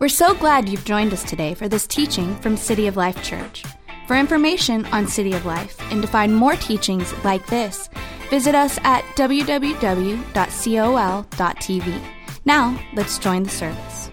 We're 0.00 0.08
so 0.08 0.32
glad 0.32 0.68
you've 0.68 0.84
joined 0.84 1.12
us 1.12 1.24
today 1.24 1.54
for 1.54 1.68
this 1.68 1.84
teaching 1.84 2.36
from 2.36 2.56
City 2.56 2.86
of 2.86 2.96
Life 2.96 3.20
Church. 3.24 3.64
For 4.06 4.14
information 4.14 4.86
on 4.86 5.08
City 5.08 5.32
of 5.32 5.44
Life 5.44 5.76
and 5.90 6.00
to 6.02 6.06
find 6.06 6.36
more 6.36 6.54
teachings 6.54 7.12
like 7.24 7.44
this, 7.48 7.90
visit 8.30 8.54
us 8.54 8.78
at 8.84 9.02
www.col.tv. 9.16 10.22
Now, 12.44 12.80
let's 12.94 13.18
join 13.18 13.42
the 13.42 13.50
service. 13.50 14.12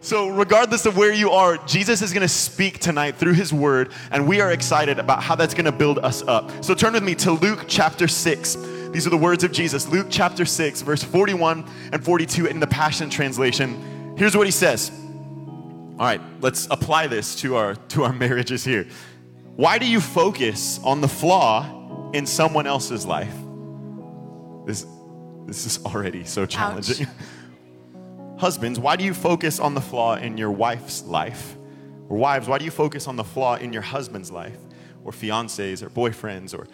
So, 0.00 0.28
regardless 0.28 0.84
of 0.84 0.98
where 0.98 1.14
you 1.14 1.30
are, 1.30 1.56
Jesus 1.66 2.02
is 2.02 2.12
going 2.12 2.20
to 2.20 2.28
speak 2.28 2.80
tonight 2.80 3.16
through 3.16 3.32
his 3.32 3.50
word, 3.50 3.92
and 4.10 4.28
we 4.28 4.42
are 4.42 4.52
excited 4.52 4.98
about 4.98 5.22
how 5.22 5.36
that's 5.36 5.54
going 5.54 5.64
to 5.64 5.72
build 5.72 6.00
us 6.00 6.22
up. 6.28 6.52
So, 6.62 6.74
turn 6.74 6.92
with 6.92 7.02
me 7.02 7.14
to 7.14 7.32
Luke 7.32 7.64
chapter 7.66 8.06
6. 8.06 8.75
These 8.92 9.06
are 9.06 9.10
the 9.10 9.16
words 9.16 9.44
of 9.44 9.52
Jesus. 9.52 9.88
Luke 9.88 10.06
chapter 10.10 10.44
6, 10.44 10.82
verse 10.82 11.02
41 11.02 11.68
and 11.92 12.04
42 12.04 12.46
in 12.46 12.60
the 12.60 12.66
Passion 12.66 13.10
Translation. 13.10 14.14
Here's 14.16 14.36
what 14.36 14.46
he 14.46 14.50
says. 14.50 14.90
All 15.98 16.04
right, 16.04 16.20
let's 16.40 16.66
apply 16.70 17.06
this 17.06 17.36
to 17.36 17.56
our 17.56 17.74
to 17.74 18.04
our 18.04 18.12
marriages 18.24 18.64
here. 18.64 18.86
Why 19.56 19.78
do 19.78 19.86
you 19.86 20.00
focus 20.00 20.78
on 20.84 21.00
the 21.00 21.08
flaw 21.08 22.10
in 22.12 22.26
someone 22.26 22.66
else's 22.66 23.06
life? 23.06 23.34
This 24.66 24.86
this 25.46 25.64
is 25.64 25.84
already 25.84 26.24
so 26.24 26.44
challenging. 26.44 27.06
Husbands, 28.38 28.78
why 28.78 28.96
do 28.96 29.04
you 29.04 29.14
focus 29.14 29.58
on 29.58 29.74
the 29.74 29.80
flaw 29.80 30.16
in 30.16 30.36
your 30.36 30.50
wife's 30.50 31.02
life? 31.04 31.56
Or 32.08 32.18
wives, 32.18 32.46
why 32.48 32.58
do 32.58 32.64
you 32.64 32.70
focus 32.70 33.06
on 33.08 33.16
the 33.16 33.24
flaw 33.24 33.56
in 33.56 33.72
your 33.72 33.82
husband's 33.82 34.30
life? 34.30 34.58
Or 35.04 35.12
fiancés 35.12 35.82
or 35.82 35.88
boyfriends 35.88 36.52
or 36.56 36.66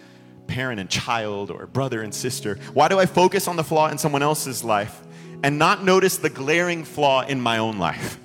parent 0.46 0.80
and 0.80 0.88
child 0.88 1.50
or 1.50 1.66
brother 1.66 2.02
and 2.02 2.14
sister? 2.14 2.58
Why 2.74 2.88
do 2.88 2.98
I 2.98 3.06
focus 3.06 3.48
on 3.48 3.56
the 3.56 3.64
flaw 3.64 3.88
in 3.88 3.98
someone 3.98 4.22
else's 4.22 4.62
life 4.62 5.00
and 5.42 5.58
not 5.58 5.84
notice 5.84 6.18
the 6.18 6.30
glaring 6.30 6.84
flaw 6.84 7.22
in 7.22 7.40
my 7.40 7.58
own 7.58 7.78
life? 7.78 8.18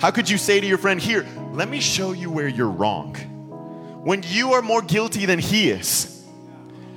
How 0.00 0.10
could 0.10 0.28
you 0.28 0.38
say 0.38 0.60
to 0.60 0.66
your 0.66 0.78
friend, 0.78 1.00
Here, 1.00 1.26
let 1.52 1.68
me 1.68 1.80
show 1.80 2.12
you 2.12 2.30
where 2.30 2.48
you're 2.48 2.68
wrong? 2.68 3.14
When 4.04 4.22
you 4.26 4.52
are 4.52 4.62
more 4.62 4.82
guilty 4.82 5.24
than 5.24 5.38
he 5.38 5.70
is, 5.70 6.24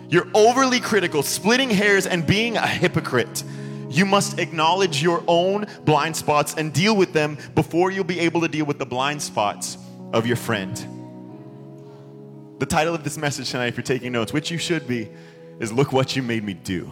you're 0.09 0.27
overly 0.33 0.79
critical, 0.79 1.23
splitting 1.23 1.69
hairs, 1.69 2.07
and 2.07 2.25
being 2.25 2.57
a 2.57 2.67
hypocrite. 2.67 3.43
You 3.89 4.05
must 4.05 4.39
acknowledge 4.39 5.01
your 5.01 5.23
own 5.27 5.67
blind 5.85 6.15
spots 6.15 6.53
and 6.55 6.73
deal 6.73 6.95
with 6.95 7.13
them 7.13 7.37
before 7.55 7.91
you'll 7.91 8.03
be 8.03 8.19
able 8.19 8.41
to 8.41 8.47
deal 8.47 8.65
with 8.65 8.79
the 8.79 8.85
blind 8.85 9.21
spots 9.21 9.77
of 10.13 10.27
your 10.27 10.35
friend. 10.35 10.96
The 12.59 12.65
title 12.65 12.95
of 12.95 13.03
this 13.03 13.19
message 13.19 13.51
tonight, 13.51 13.67
if 13.67 13.77
you're 13.77 13.83
taking 13.83 14.11
notes, 14.11 14.33
which 14.33 14.49
you 14.49 14.57
should 14.57 14.87
be, 14.87 15.09
is 15.59 15.71
Look 15.71 15.93
What 15.93 16.15
You 16.15 16.23
Made 16.23 16.43
Me 16.43 16.55
Do. 16.55 16.91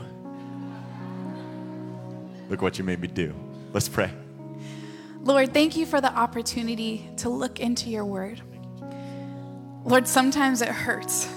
Look 2.49 2.61
what 2.61 2.77
you 2.77 2.83
made 2.83 2.99
me 2.99 3.07
do. 3.07 3.33
Let's 3.73 3.89
pray. 3.89 4.11
Lord, 5.21 5.51
thank 5.55 5.75
you 5.75 5.87
for 5.87 5.99
the 5.99 6.13
opportunity 6.13 7.09
to 7.17 7.29
look 7.29 7.59
into 7.59 7.89
your 7.89 8.05
word. 8.05 8.41
Lord, 9.83 10.07
sometimes 10.07 10.61
it 10.61 10.69
hurts. 10.69 11.27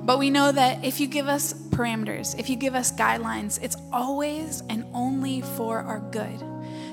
But 0.00 0.18
we 0.18 0.28
know 0.28 0.52
that 0.52 0.84
if 0.84 1.00
you 1.00 1.06
give 1.06 1.26
us 1.26 1.54
parameters, 1.54 2.38
if 2.38 2.50
you 2.50 2.56
give 2.56 2.74
us 2.74 2.92
guidelines, 2.92 3.62
it's 3.62 3.76
always 3.90 4.62
and 4.68 4.84
only 4.92 5.40
for 5.40 5.78
our 5.78 6.00
good. 6.10 6.44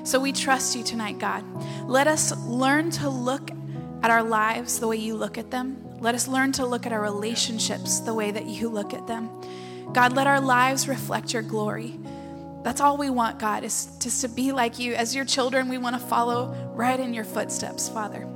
So 0.04 0.18
we 0.18 0.32
trust 0.32 0.74
you 0.74 0.82
tonight, 0.82 1.18
God. 1.18 1.44
Let 1.86 2.06
us 2.06 2.34
learn 2.46 2.90
to 2.92 3.10
look 3.10 3.50
at 4.02 4.10
our 4.10 4.22
lives 4.22 4.80
the 4.80 4.88
way 4.88 4.96
you 4.96 5.14
look 5.14 5.36
at 5.36 5.50
them. 5.50 5.91
Let 6.02 6.16
us 6.16 6.26
learn 6.26 6.50
to 6.54 6.66
look 6.66 6.84
at 6.84 6.92
our 6.92 7.00
relationships 7.00 8.00
the 8.00 8.12
way 8.12 8.32
that 8.32 8.46
you 8.46 8.68
look 8.68 8.92
at 8.92 9.06
them. 9.06 9.30
God, 9.92 10.14
let 10.14 10.26
our 10.26 10.40
lives 10.40 10.88
reflect 10.88 11.32
your 11.32 11.42
glory. 11.42 11.96
That's 12.64 12.80
all 12.80 12.96
we 12.96 13.08
want, 13.08 13.38
God, 13.38 13.62
is 13.62 13.86
just 14.00 14.20
to 14.22 14.28
be 14.28 14.50
like 14.50 14.80
you. 14.80 14.94
As 14.94 15.14
your 15.14 15.24
children, 15.24 15.68
we 15.68 15.78
want 15.78 15.94
to 15.94 16.04
follow 16.04 16.72
right 16.74 16.98
in 16.98 17.14
your 17.14 17.22
footsteps, 17.22 17.88
Father. 17.88 18.26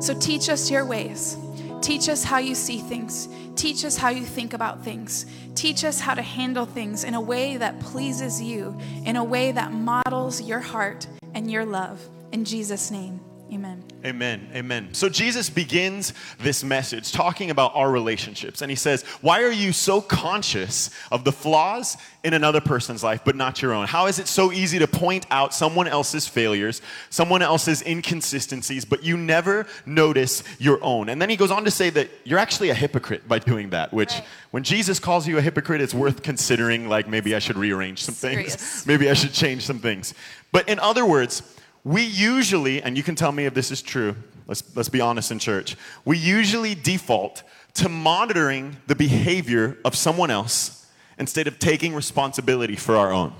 So 0.00 0.12
teach 0.12 0.50
us 0.50 0.70
your 0.70 0.84
ways. 0.84 1.38
Teach 1.80 2.10
us 2.10 2.24
how 2.24 2.36
you 2.38 2.54
see 2.54 2.76
things. 2.76 3.26
Teach 3.56 3.86
us 3.86 3.96
how 3.96 4.10
you 4.10 4.26
think 4.26 4.52
about 4.52 4.84
things. 4.84 5.24
Teach 5.54 5.82
us 5.82 6.00
how 6.00 6.12
to 6.12 6.22
handle 6.22 6.66
things 6.66 7.04
in 7.04 7.14
a 7.14 7.20
way 7.22 7.56
that 7.56 7.80
pleases 7.80 8.42
you, 8.42 8.78
in 9.06 9.16
a 9.16 9.24
way 9.24 9.50
that 9.50 9.72
models 9.72 10.42
your 10.42 10.60
heart 10.60 11.06
and 11.32 11.50
your 11.50 11.64
love. 11.64 12.06
In 12.32 12.44
Jesus' 12.44 12.90
name, 12.90 13.18
amen. 13.52 13.84
Amen. 14.04 14.48
Amen. 14.54 14.88
So 14.92 15.08
Jesus 15.08 15.48
begins 15.48 16.12
this 16.38 16.62
message 16.62 17.12
talking 17.12 17.50
about 17.50 17.72
our 17.74 17.90
relationships. 17.90 18.60
And 18.62 18.70
he 18.70 18.76
says, 18.76 19.02
Why 19.22 19.42
are 19.42 19.50
you 19.50 19.72
so 19.72 20.00
conscious 20.00 20.90
of 21.10 21.24
the 21.24 21.32
flaws 21.32 21.96
in 22.22 22.34
another 22.34 22.60
person's 22.60 23.02
life, 23.02 23.22
but 23.24 23.34
not 23.36 23.62
your 23.62 23.72
own? 23.72 23.86
How 23.86 24.06
is 24.06 24.18
it 24.18 24.28
so 24.28 24.52
easy 24.52 24.78
to 24.78 24.86
point 24.86 25.26
out 25.30 25.54
someone 25.54 25.86
else's 25.88 26.26
failures, 26.28 26.82
someone 27.10 27.40
else's 27.42 27.80
inconsistencies, 27.82 28.84
but 28.84 29.02
you 29.02 29.16
never 29.16 29.66
notice 29.86 30.42
your 30.58 30.82
own? 30.82 31.08
And 31.08 31.20
then 31.20 31.30
he 31.30 31.36
goes 31.36 31.50
on 31.50 31.64
to 31.64 31.70
say 31.70 31.90
that 31.90 32.10
you're 32.24 32.38
actually 32.38 32.70
a 32.70 32.74
hypocrite 32.74 33.26
by 33.26 33.38
doing 33.38 33.70
that, 33.70 33.92
which 33.92 34.12
Right. 34.12 34.24
when 34.50 34.62
Jesus 34.64 34.98
calls 34.98 35.26
you 35.26 35.38
a 35.38 35.42
hypocrite, 35.42 35.80
it's 35.80 35.94
worth 35.94 36.22
considering 36.22 36.88
like 36.88 37.08
maybe 37.08 37.34
I 37.34 37.38
should 37.38 37.56
rearrange 37.56 38.02
some 38.02 38.14
things. 38.14 38.84
Maybe 38.86 39.08
I 39.08 39.14
should 39.14 39.32
change 39.32 39.64
some 39.64 39.78
things. 39.78 40.12
But 40.52 40.68
in 40.68 40.78
other 40.78 41.04
words, 41.06 41.42
we 41.84 42.02
usually, 42.02 42.82
and 42.82 42.96
you 42.96 43.02
can 43.02 43.14
tell 43.14 43.30
me 43.30 43.44
if 43.44 43.54
this 43.54 43.70
is 43.70 43.82
true, 43.82 44.16
let's, 44.46 44.64
let's 44.74 44.88
be 44.88 45.00
honest 45.00 45.30
in 45.30 45.38
church, 45.38 45.76
we 46.04 46.16
usually 46.16 46.74
default 46.74 47.42
to 47.74 47.88
monitoring 47.88 48.78
the 48.86 48.94
behavior 48.94 49.76
of 49.84 49.94
someone 49.94 50.30
else 50.30 50.86
instead 51.18 51.46
of 51.46 51.58
taking 51.58 51.94
responsibility 51.94 52.74
for 52.74 52.96
our 52.96 53.12
own. 53.12 53.34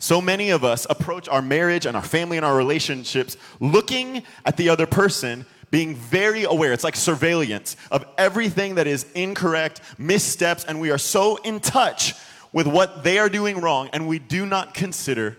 So 0.00 0.20
many 0.20 0.50
of 0.50 0.64
us 0.64 0.86
approach 0.88 1.28
our 1.28 1.42
marriage 1.42 1.86
and 1.86 1.96
our 1.96 2.02
family 2.02 2.36
and 2.36 2.46
our 2.46 2.56
relationships 2.56 3.36
looking 3.60 4.22
at 4.44 4.56
the 4.56 4.68
other 4.68 4.86
person, 4.86 5.44
being 5.70 5.94
very 5.94 6.44
aware. 6.44 6.72
It's 6.72 6.84
like 6.84 6.96
surveillance 6.96 7.76
of 7.90 8.04
everything 8.16 8.76
that 8.76 8.86
is 8.86 9.06
incorrect, 9.14 9.80
missteps, 9.98 10.64
and 10.64 10.80
we 10.80 10.90
are 10.90 10.98
so 10.98 11.36
in 11.36 11.60
touch 11.60 12.14
with 12.52 12.66
what 12.66 13.04
they 13.04 13.18
are 13.18 13.28
doing 13.28 13.60
wrong, 13.60 13.90
and 13.92 14.08
we 14.08 14.18
do 14.18 14.46
not 14.46 14.72
consider 14.72 15.36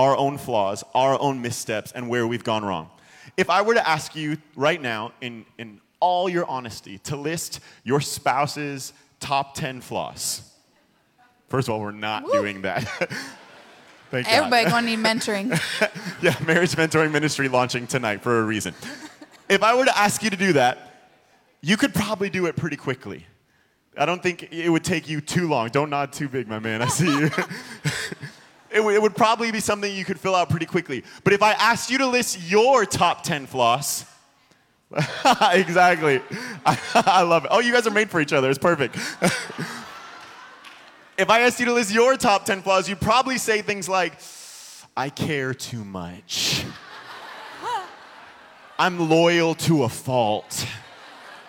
our 0.00 0.16
own 0.16 0.38
flaws, 0.38 0.82
our 0.94 1.20
own 1.20 1.42
missteps, 1.42 1.92
and 1.92 2.08
where 2.08 2.26
we've 2.26 2.42
gone 2.42 2.64
wrong. 2.64 2.88
If 3.36 3.50
I 3.50 3.60
were 3.60 3.74
to 3.74 3.86
ask 3.86 4.16
you 4.16 4.38
right 4.56 4.80
now, 4.80 5.12
in, 5.20 5.44
in 5.58 5.78
all 6.00 6.26
your 6.26 6.46
honesty, 6.46 6.96
to 7.00 7.16
list 7.16 7.60
your 7.84 8.00
spouse's 8.00 8.94
top 9.20 9.54
10 9.54 9.82
flaws, 9.82 10.40
first 11.48 11.68
of 11.68 11.74
all, 11.74 11.80
we're 11.80 11.90
not 11.90 12.24
doing 12.32 12.62
that. 12.62 12.84
Thank 14.10 14.26
God. 14.26 14.32
Everybody 14.32 14.70
gonna 14.70 14.86
need 14.86 14.98
mentoring. 15.10 15.50
Yeah, 16.22 16.34
marriage 16.46 16.72
mentoring 16.72 17.12
ministry 17.12 17.48
launching 17.48 17.86
tonight 17.86 18.22
for 18.22 18.40
a 18.40 18.42
reason. 18.42 18.74
if 19.50 19.62
I 19.62 19.74
were 19.76 19.84
to 19.84 19.96
ask 19.96 20.22
you 20.22 20.30
to 20.30 20.36
do 20.36 20.54
that, 20.54 21.10
you 21.60 21.76
could 21.76 21.92
probably 21.92 22.30
do 22.30 22.46
it 22.46 22.56
pretty 22.56 22.76
quickly. 22.76 23.26
I 23.98 24.06
don't 24.06 24.22
think 24.22 24.50
it 24.50 24.70
would 24.70 24.82
take 24.82 25.08
you 25.10 25.20
too 25.20 25.46
long. 25.46 25.68
Don't 25.68 25.90
nod 25.90 26.12
too 26.12 26.28
big, 26.28 26.48
my 26.48 26.58
man. 26.58 26.80
I 26.80 26.88
see 26.88 27.06
you. 27.06 27.30
it, 28.72 28.82
would- 28.84 28.94
it 28.94 29.02
would 29.02 29.16
probably 29.16 29.50
be 29.50 29.60
something 29.60 29.92
you 29.94 30.04
could 30.04 30.18
fill 30.20 30.34
out 30.34 30.48
pretty 30.50 30.66
quickly. 30.66 31.04
But 31.24 31.32
if 31.32 31.42
I 31.42 31.52
asked 31.52 31.90
you 31.90 31.98
to 31.98 32.06
list 32.06 32.50
your 32.50 32.84
top 32.84 33.22
10 33.22 33.46
flaws, 33.46 34.04
exactly. 35.52 36.20
I 36.66 37.22
love 37.22 37.44
it. 37.44 37.48
Oh, 37.52 37.60
you 37.60 37.72
guys 37.72 37.86
are 37.86 37.92
made 37.92 38.10
for 38.10 38.20
each 38.20 38.32
other. 38.32 38.50
It's 38.50 38.58
perfect. 38.58 38.96
if 41.18 41.30
I 41.30 41.40
asked 41.40 41.60
you 41.60 41.66
to 41.66 41.72
list 41.72 41.92
your 41.92 42.16
top 42.16 42.44
10 42.44 42.62
flaws, 42.62 42.88
you'd 42.88 43.00
probably 43.00 43.38
say 43.38 43.62
things 43.62 43.88
like, 43.88 44.14
I 44.96 45.08
care 45.08 45.54
too 45.54 45.84
much. 45.84 46.64
I'm 48.78 49.10
loyal 49.10 49.54
to 49.56 49.84
a 49.84 49.88
fault. 49.88 50.66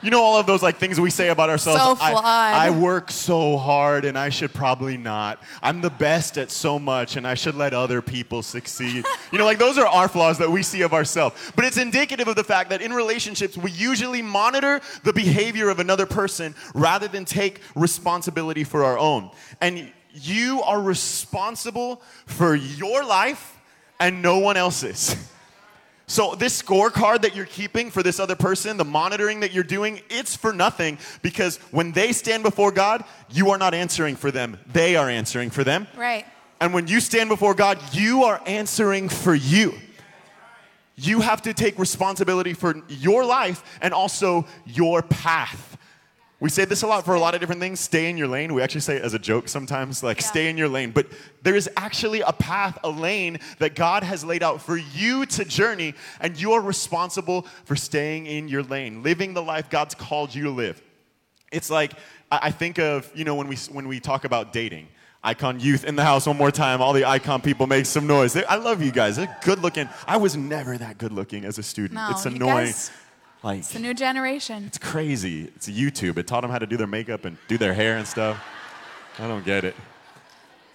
You 0.02 0.10
know 0.10 0.22
all 0.22 0.40
of 0.40 0.48
those 0.48 0.64
like 0.64 0.78
things 0.78 1.00
we 1.00 1.10
say 1.10 1.30
about 1.30 1.50
ourselves. 1.50 1.80
So 1.82 1.98
I- 2.00 2.12
flawed. 2.12 2.26
I, 2.26 2.70
work 2.72 3.12
so 3.12 3.58
hard 3.58 4.06
and 4.06 4.18
I 4.18 4.30
should 4.30 4.54
probably 4.54 4.98
not. 4.98 5.42
I'm 5.62 5.82
the 5.82 5.90
best 5.90 6.38
at 6.38 6.50
so 6.50 6.80
much 6.80 7.16
and 7.16 7.28
I 7.28 7.36
should 7.36 7.56
let 7.56 7.74
other 7.74 8.02
people 8.02 8.42
succeed. 8.42 9.06
you 9.32 9.38
know, 9.38 9.46
like 9.46 9.60
those 9.60 9.78
are 9.78 9.86
our 9.86 10.08
flaws 10.08 10.38
that 10.40 10.50
we 10.50 10.64
see 10.64 10.82
of 10.82 10.94
ourselves. 10.94 11.52
But 11.56 11.66
it's 11.66 11.78
indicative 11.78 12.28
of 12.28 12.36
the 12.36 12.44
fact 12.44 12.70
that 12.72 12.82
in 12.82 12.94
relationships 12.94 13.58
we 13.58 13.72
usually 13.72 14.22
monitor 14.22 14.82
the 15.04 15.14
behavior 15.14 15.70
of 15.70 15.80
another 15.80 16.06
person 16.06 16.56
rather 16.74 17.08
than 17.08 17.26
take 17.26 17.62
responsibility 17.76 18.64
for 18.64 18.84
our 18.84 18.98
own. 18.98 19.30
And 19.60 19.92
you 20.14 20.62
are 20.64 20.82
responsible 20.82 22.02
for 22.26 22.56
your 22.56 23.04
life 23.04 23.60
and 24.00 24.22
no 24.22 24.40
one 24.40 24.58
else's. 24.58 25.16
So, 26.12 26.36
this 26.36 26.62
scorecard 26.62 27.22
that 27.22 27.38
you're 27.38 27.46
keeping 27.46 27.90
for 27.90 28.04
this 28.04 28.20
other 28.20 28.36
person, 28.36 28.76
the 28.76 28.84
monitoring 28.84 29.40
that 29.40 29.54
you're 29.54 29.64
doing, 29.64 30.02
it's 30.10 30.36
for 30.36 30.52
nothing 30.52 30.98
because 31.22 31.56
when 31.72 31.94
they 31.94 32.12
stand 32.12 32.44
before 32.44 32.74
God, 32.74 33.06
you 33.30 33.52
are 33.52 33.58
not 33.58 33.74
answering 33.74 34.18
for 34.18 34.30
them. 34.30 34.60
They 34.74 34.98
are 34.98 35.10
answering 35.10 35.52
for 35.52 35.64
them. 35.64 35.88
right. 35.96 36.26
And 36.60 36.74
when 36.74 36.88
you 36.88 37.00
stand 37.00 37.30
before 37.30 37.54
God, 37.54 37.80
you 37.94 38.26
are 38.26 38.42
answering 38.46 39.08
for 39.08 39.34
you. 39.34 39.74
You 40.98 41.22
have 41.22 41.44
to 41.44 41.54
take 41.54 41.80
responsibility 41.80 42.56
for 42.56 42.76
your 42.90 43.24
life 43.24 43.64
and 43.82 43.94
also 43.94 44.46
your 44.66 45.02
path. 45.02 45.78
We 46.42 46.50
say 46.50 46.66
this 46.66 46.82
a 46.82 46.88
lot 46.88 47.06
for 47.06 47.14
a 47.14 47.20
lot 47.20 47.36
of 47.36 47.40
different 47.40 47.62
things. 47.62 47.80
Stay 47.80 48.10
in 48.10 48.18
your 48.18 48.28
lane. 48.28 48.54
We 48.54 48.64
actually 48.64 48.82
say 48.82 48.96
it 48.98 49.04
as 49.04 49.14
a 49.14 49.20
joke 49.20 49.48
sometimes, 49.48 50.02
like 50.02 50.20
Yeah. 50.20 50.26
stay 50.28 50.50
in 50.50 50.58
your 50.58 50.68
lane. 50.68 50.90
But 50.92 51.06
there 51.44 51.56
is 51.56 51.70
actually 51.78 52.22
a 52.22 52.34
path, 52.34 52.80
a 52.84 52.90
lane 52.90 53.40
that 53.60 53.76
God 53.76 54.02
has 54.04 54.26
laid 54.26 54.42
out 54.42 54.60
for 54.60 54.76
you 54.76 55.28
to 55.28 55.46
journey, 55.46 55.94
and 56.20 56.36
you 56.42 56.54
are 56.54 56.60
responsible 56.60 57.46
for 57.66 57.76
staying 57.76 58.26
in 58.26 58.48
your 58.48 58.64
lane, 58.64 59.04
living 59.04 59.36
the 59.36 59.44
life 59.44 59.70
God's 59.70 59.94
called 59.94 60.34
you 60.34 60.44
to 60.46 60.50
live. 60.50 60.82
It's 61.52 61.70
like 61.70 61.94
I 62.32 62.50
think 62.50 62.80
of 62.80 63.12
you 63.14 63.24
know 63.24 63.36
when 63.36 63.48
we 63.48 63.56
when 63.72 63.88
we 63.88 64.00
talk 64.00 64.26
about 64.26 64.52
dating. 64.52 64.88
Icon 65.24 65.60
youth 65.60 65.84
in 65.84 65.96
the 65.96 66.04
house 66.04 66.26
one 66.26 66.38
more 66.38 66.50
time. 66.50 66.82
All 66.82 66.94
the 66.94 67.06
icon 67.06 67.42
people 67.42 67.68
make 67.68 67.86
some 67.86 68.08
noise. 68.08 68.34
They- 68.34 68.46
I 68.46 68.56
love 68.56 68.82
you 68.82 68.92
guys. 68.92 69.18
They're 69.18 69.38
good 69.44 69.60
looking. 69.62 69.88
I 70.08 70.18
was 70.18 70.36
never 70.36 70.76
that 70.80 70.98
good 70.98 71.12
looking 71.12 71.46
as 71.46 71.60
a 71.60 71.64
student. 71.64 71.94
No, 71.94 72.08
it's 72.10 72.26
annoying. 72.26 72.74
Like 73.44 73.60
It's 73.60 73.74
the 73.74 73.80
new 73.80 73.94
generation. 73.94 74.66
it's 74.68 74.78
crazy. 74.78 75.52
It's 75.56 75.68
YouTube. 75.70 76.18
It 76.18 76.28
taught 76.28 76.42
them 76.42 76.52
how 76.52 76.60
to 76.60 76.68
do 76.68 76.78
their 76.78 76.88
makeup 76.88 77.26
and 77.26 77.38
do 77.48 77.58
their 77.58 77.74
hair 77.74 77.98
and 77.98 78.08
stuff. 78.08 78.42
I 79.20 79.28
don't 79.28 79.46
get 79.46 79.64
it. 79.64 79.76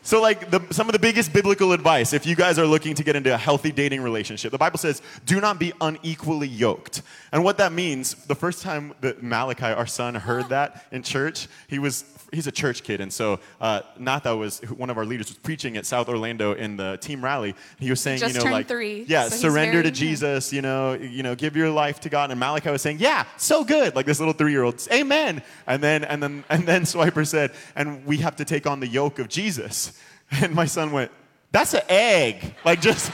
So, 0.02 0.22
like, 0.22 0.52
the, 0.52 0.62
some 0.70 0.88
of 0.88 0.92
the 0.92 1.00
biggest 1.00 1.32
biblical 1.32 1.72
advice, 1.72 2.12
if 2.12 2.26
you 2.26 2.36
guys 2.36 2.60
are 2.60 2.66
looking 2.66 2.94
to 2.94 3.02
get 3.02 3.16
into 3.16 3.34
a 3.34 3.36
healthy 3.36 3.72
dating 3.72 4.02
relationship, 4.02 4.52
the 4.52 4.58
Bible 4.58 4.78
says, 4.78 5.02
do 5.24 5.40
not 5.40 5.58
be 5.58 5.72
unequally 5.80 6.46
yoked. 6.46 7.02
And 7.32 7.42
what 7.42 7.58
that 7.58 7.72
means, 7.72 8.14
the 8.26 8.36
first 8.36 8.62
time 8.62 8.94
that 9.00 9.20
Malachi, 9.24 9.64
our 9.64 9.86
son, 9.86 10.14
heard 10.14 10.48
that 10.50 10.86
in 10.92 11.02
church, 11.02 11.48
he 11.66 11.80
was, 11.80 12.02
he's 12.32 12.46
a 12.46 12.52
church 12.52 12.82
kid. 12.82 13.00
And 13.00 13.12
so, 13.12 13.40
uh, 13.60 13.82
Natha 13.98 14.36
was, 14.36 14.60
one 14.60 14.90
of 14.90 14.98
our 14.98 15.04
leaders, 15.04 15.28
was 15.28 15.38
preaching 15.38 15.76
at 15.76 15.86
South 15.86 16.08
Orlando 16.08 16.54
in 16.54 16.76
the 16.76 16.96
team 16.98 17.22
rally. 17.22 17.54
He 17.78 17.90
was 17.90 18.00
saying, 18.00 18.18
Just 18.18 18.36
you 18.36 18.44
know, 18.44 18.50
like, 18.50 18.68
three, 18.68 19.04
yeah, 19.08 19.28
so 19.28 19.36
surrender 19.36 19.82
to 19.82 19.90
Jesus, 19.90 20.52
you 20.52 20.62
know, 20.62 20.94
you 20.94 21.22
know, 21.22 21.34
give 21.34 21.56
your 21.56 21.70
life 21.70 22.00
to 22.00 22.08
God. 22.08 22.30
And 22.30 22.40
Malachi 22.40 22.70
was 22.70 22.82
saying, 22.82 22.98
yeah, 22.98 23.24
so 23.36 23.64
good. 23.64 23.94
Like 23.94 24.06
this 24.06 24.18
little 24.18 24.34
three-year-old, 24.34 24.86
amen. 24.92 25.42
And 25.66 25.82
then, 25.82 26.04
and 26.04 26.22
then, 26.22 26.44
and 26.48 26.66
then 26.66 26.82
Swiper 26.84 27.26
said, 27.26 27.52
and 27.74 28.04
we 28.06 28.18
have 28.18 28.36
to 28.36 28.44
take 28.44 28.66
on 28.66 28.80
the 28.80 28.88
yoke 28.88 29.18
of 29.18 29.28
Jesus. 29.28 29.98
And 30.40 30.56
my 30.56 30.64
son 30.64 30.90
went, 30.90 31.12
that's 31.52 31.72
an 31.72 31.82
egg. 31.88 32.56
Like 32.64 32.80
just 32.80 33.12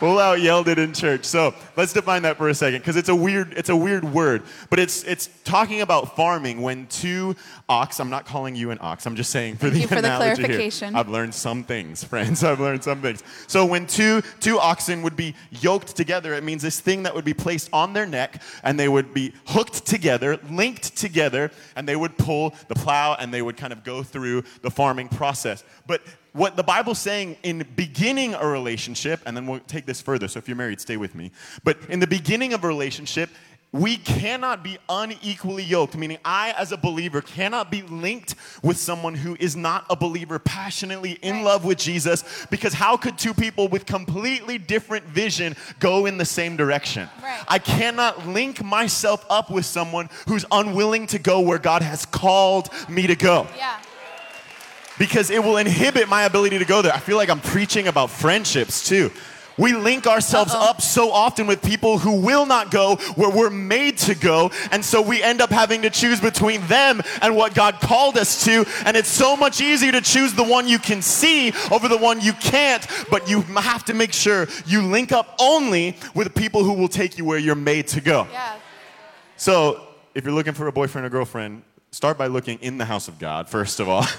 full 0.00 0.18
out 0.18 0.40
yelled 0.40 0.66
it 0.66 0.78
in 0.78 0.94
church. 0.94 1.26
So 1.26 1.54
let's 1.76 1.92
define 1.92 2.22
that 2.22 2.38
for 2.38 2.48
a 2.48 2.54
second, 2.54 2.80
because 2.80 2.96
it's 2.96 3.10
a 3.10 3.14
weird, 3.14 3.52
it's 3.52 3.68
a 3.68 3.76
weird 3.76 4.02
word. 4.02 4.42
But 4.70 4.78
it's 4.78 5.04
it's 5.04 5.28
talking 5.44 5.82
about 5.82 6.16
farming 6.16 6.62
when 6.62 6.86
two 6.86 7.36
ox, 7.68 8.00
I'm 8.00 8.10
not 8.10 8.24
calling 8.24 8.56
you 8.56 8.70
an 8.70 8.78
ox, 8.80 9.06
I'm 9.06 9.14
just 9.14 9.30
saying 9.30 9.56
for 9.56 9.70
Thank 9.70 9.74
the 9.74 9.80
you 9.80 9.86
for 9.86 9.96
the 9.96 10.08
clarification. 10.08 10.94
here. 10.94 11.00
I've 11.00 11.10
learned 11.10 11.34
some 11.34 11.62
things, 11.62 12.02
friends. 12.02 12.42
I've 12.50 12.60
learned 12.60 12.82
some 12.82 13.02
things. 13.02 13.22
So 13.46 13.66
when 13.66 13.86
two 13.86 14.22
two 14.40 14.58
oxen 14.58 15.02
would 15.02 15.16
be 15.16 15.34
yoked 15.50 15.94
together, 15.94 16.32
it 16.32 16.42
means 16.42 16.62
this 16.62 16.80
thing 16.80 17.02
that 17.02 17.14
would 17.14 17.26
be 17.26 17.34
placed 17.34 17.68
on 17.72 17.92
their 17.92 18.06
neck 18.06 18.42
and 18.64 18.80
they 18.80 18.88
would 18.88 19.12
be 19.12 19.34
hooked 19.48 19.86
together, 19.86 20.38
linked 20.50 20.96
together, 20.96 21.50
and 21.76 21.86
they 21.86 21.96
would 21.96 22.16
pull 22.16 22.54
the 22.68 22.74
plow 22.74 23.16
and 23.20 23.32
they 23.34 23.42
would 23.42 23.58
kind 23.58 23.72
of 23.72 23.84
go 23.84 24.02
through 24.02 24.44
the 24.62 24.70
farming 24.70 25.08
process. 25.08 25.62
But 25.86 26.00
what 26.32 26.56
the 26.56 26.62
Bible's 26.62 26.98
saying 26.98 27.36
in 27.42 27.66
beginning 27.76 28.34
a 28.34 28.46
relationship, 28.46 29.20
and 29.26 29.36
then 29.36 29.46
we'll 29.46 29.60
take 29.60 29.86
this 29.86 30.00
further, 30.00 30.28
so 30.28 30.38
if 30.38 30.48
you're 30.48 30.56
married, 30.56 30.80
stay 30.80 30.96
with 30.96 31.14
me. 31.14 31.32
But 31.64 31.78
in 31.88 32.00
the 32.00 32.06
beginning 32.06 32.52
of 32.52 32.64
a 32.64 32.68
relationship, 32.68 33.30
we 33.72 33.96
cannot 33.98 34.64
be 34.64 34.78
unequally 34.88 35.62
yoked, 35.62 35.96
meaning 35.96 36.18
I, 36.24 36.52
as 36.58 36.72
a 36.72 36.76
believer, 36.76 37.20
cannot 37.20 37.70
be 37.70 37.82
linked 37.82 38.34
with 38.64 38.76
someone 38.76 39.14
who 39.14 39.36
is 39.38 39.54
not 39.54 39.86
a 39.88 39.94
believer, 39.94 40.40
passionately 40.40 41.12
in 41.22 41.44
love 41.44 41.64
with 41.64 41.78
Jesus, 41.78 42.46
because 42.50 42.72
how 42.72 42.96
could 42.96 43.16
two 43.16 43.32
people 43.32 43.68
with 43.68 43.86
completely 43.86 44.58
different 44.58 45.04
vision 45.04 45.54
go 45.78 46.06
in 46.06 46.18
the 46.18 46.24
same 46.24 46.56
direction? 46.56 47.08
Right. 47.22 47.44
I 47.46 47.60
cannot 47.60 48.26
link 48.26 48.62
myself 48.62 49.24
up 49.30 49.50
with 49.50 49.66
someone 49.66 50.08
who's 50.26 50.44
unwilling 50.50 51.06
to 51.08 51.20
go 51.20 51.40
where 51.40 51.58
God 51.58 51.82
has 51.82 52.04
called 52.04 52.70
me 52.88 53.06
to 53.06 53.14
go 53.14 53.46
Yeah. 53.56 53.76
Because 55.00 55.30
it 55.30 55.42
will 55.42 55.56
inhibit 55.56 56.10
my 56.10 56.24
ability 56.24 56.58
to 56.58 56.64
go 56.66 56.82
there. 56.82 56.92
I 56.92 56.98
feel 56.98 57.16
like 57.16 57.30
I'm 57.30 57.40
preaching 57.40 57.88
about 57.88 58.10
friendships 58.10 58.86
too. 58.86 59.10
We 59.56 59.72
link 59.72 60.06
ourselves 60.06 60.52
Uh-oh. 60.52 60.70
up 60.70 60.82
so 60.82 61.10
often 61.10 61.46
with 61.46 61.62
people 61.62 61.96
who 61.96 62.20
will 62.20 62.44
not 62.44 62.70
go 62.70 62.96
where 63.16 63.30
we're 63.30 63.48
made 63.48 63.96
to 63.98 64.14
go, 64.14 64.50
and 64.70 64.84
so 64.84 65.00
we 65.00 65.22
end 65.22 65.40
up 65.40 65.48
having 65.48 65.80
to 65.82 65.90
choose 65.90 66.20
between 66.20 66.60
them 66.66 67.00
and 67.22 67.34
what 67.34 67.54
God 67.54 67.80
called 67.80 68.18
us 68.18 68.44
to. 68.44 68.66
And 68.84 68.94
it's 68.94 69.08
so 69.08 69.38
much 69.38 69.62
easier 69.62 69.90
to 69.90 70.02
choose 70.02 70.34
the 70.34 70.44
one 70.44 70.68
you 70.68 70.78
can 70.78 71.00
see 71.00 71.54
over 71.70 71.88
the 71.88 71.96
one 71.96 72.20
you 72.20 72.34
can't, 72.34 72.86
but 73.10 73.28
you 73.28 73.40
have 73.40 73.86
to 73.86 73.94
make 73.94 74.12
sure 74.12 74.48
you 74.66 74.82
link 74.82 75.12
up 75.12 75.34
only 75.40 75.96
with 76.14 76.34
people 76.34 76.62
who 76.62 76.74
will 76.74 76.88
take 76.88 77.16
you 77.16 77.24
where 77.24 77.38
you're 77.38 77.54
made 77.54 77.88
to 77.88 78.02
go. 78.02 78.26
Yeah. 78.30 78.56
So, 79.36 79.80
if 80.14 80.24
you're 80.24 80.34
looking 80.34 80.52
for 80.52 80.66
a 80.66 80.72
boyfriend 80.72 81.06
or 81.06 81.10
girlfriend, 81.10 81.62
start 81.90 82.18
by 82.18 82.26
looking 82.26 82.58
in 82.60 82.76
the 82.76 82.84
house 82.84 83.08
of 83.08 83.18
God, 83.18 83.48
first 83.48 83.80
of 83.80 83.88
all. 83.88 84.04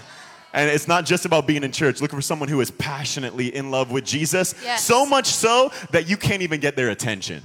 And 0.53 0.69
it's 0.69 0.87
not 0.87 1.05
just 1.05 1.25
about 1.25 1.47
being 1.47 1.63
in 1.63 1.71
church. 1.71 2.01
Looking 2.01 2.17
for 2.17 2.23
someone 2.23 2.49
who 2.49 2.59
is 2.61 2.71
passionately 2.71 3.55
in 3.55 3.71
love 3.71 3.91
with 3.91 4.03
Jesus. 4.03 4.53
Yes. 4.63 4.83
So 4.83 5.05
much 5.05 5.27
so 5.27 5.71
that 5.91 6.09
you 6.09 6.17
can't 6.17 6.41
even 6.41 6.59
get 6.59 6.75
their 6.75 6.89
attention. 6.89 7.43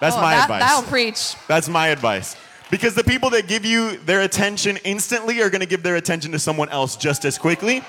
That's 0.00 0.16
Oh, 0.16 0.20
my 0.20 0.34
that, 0.34 0.44
advice. 0.44 0.60
That'll 0.62 0.88
preach. 0.88 1.34
That's 1.48 1.68
my 1.68 1.88
advice. 1.88 2.36
Because 2.70 2.94
the 2.94 3.04
people 3.04 3.30
that 3.30 3.48
give 3.48 3.64
you 3.64 3.98
their 3.98 4.22
attention 4.22 4.78
instantly 4.84 5.40
are 5.42 5.50
going 5.50 5.60
to 5.60 5.66
give 5.66 5.82
their 5.82 5.96
attention 5.96 6.32
to 6.32 6.38
someone 6.38 6.68
else 6.70 6.96
just 6.96 7.24
as 7.24 7.38
quickly. 7.38 7.82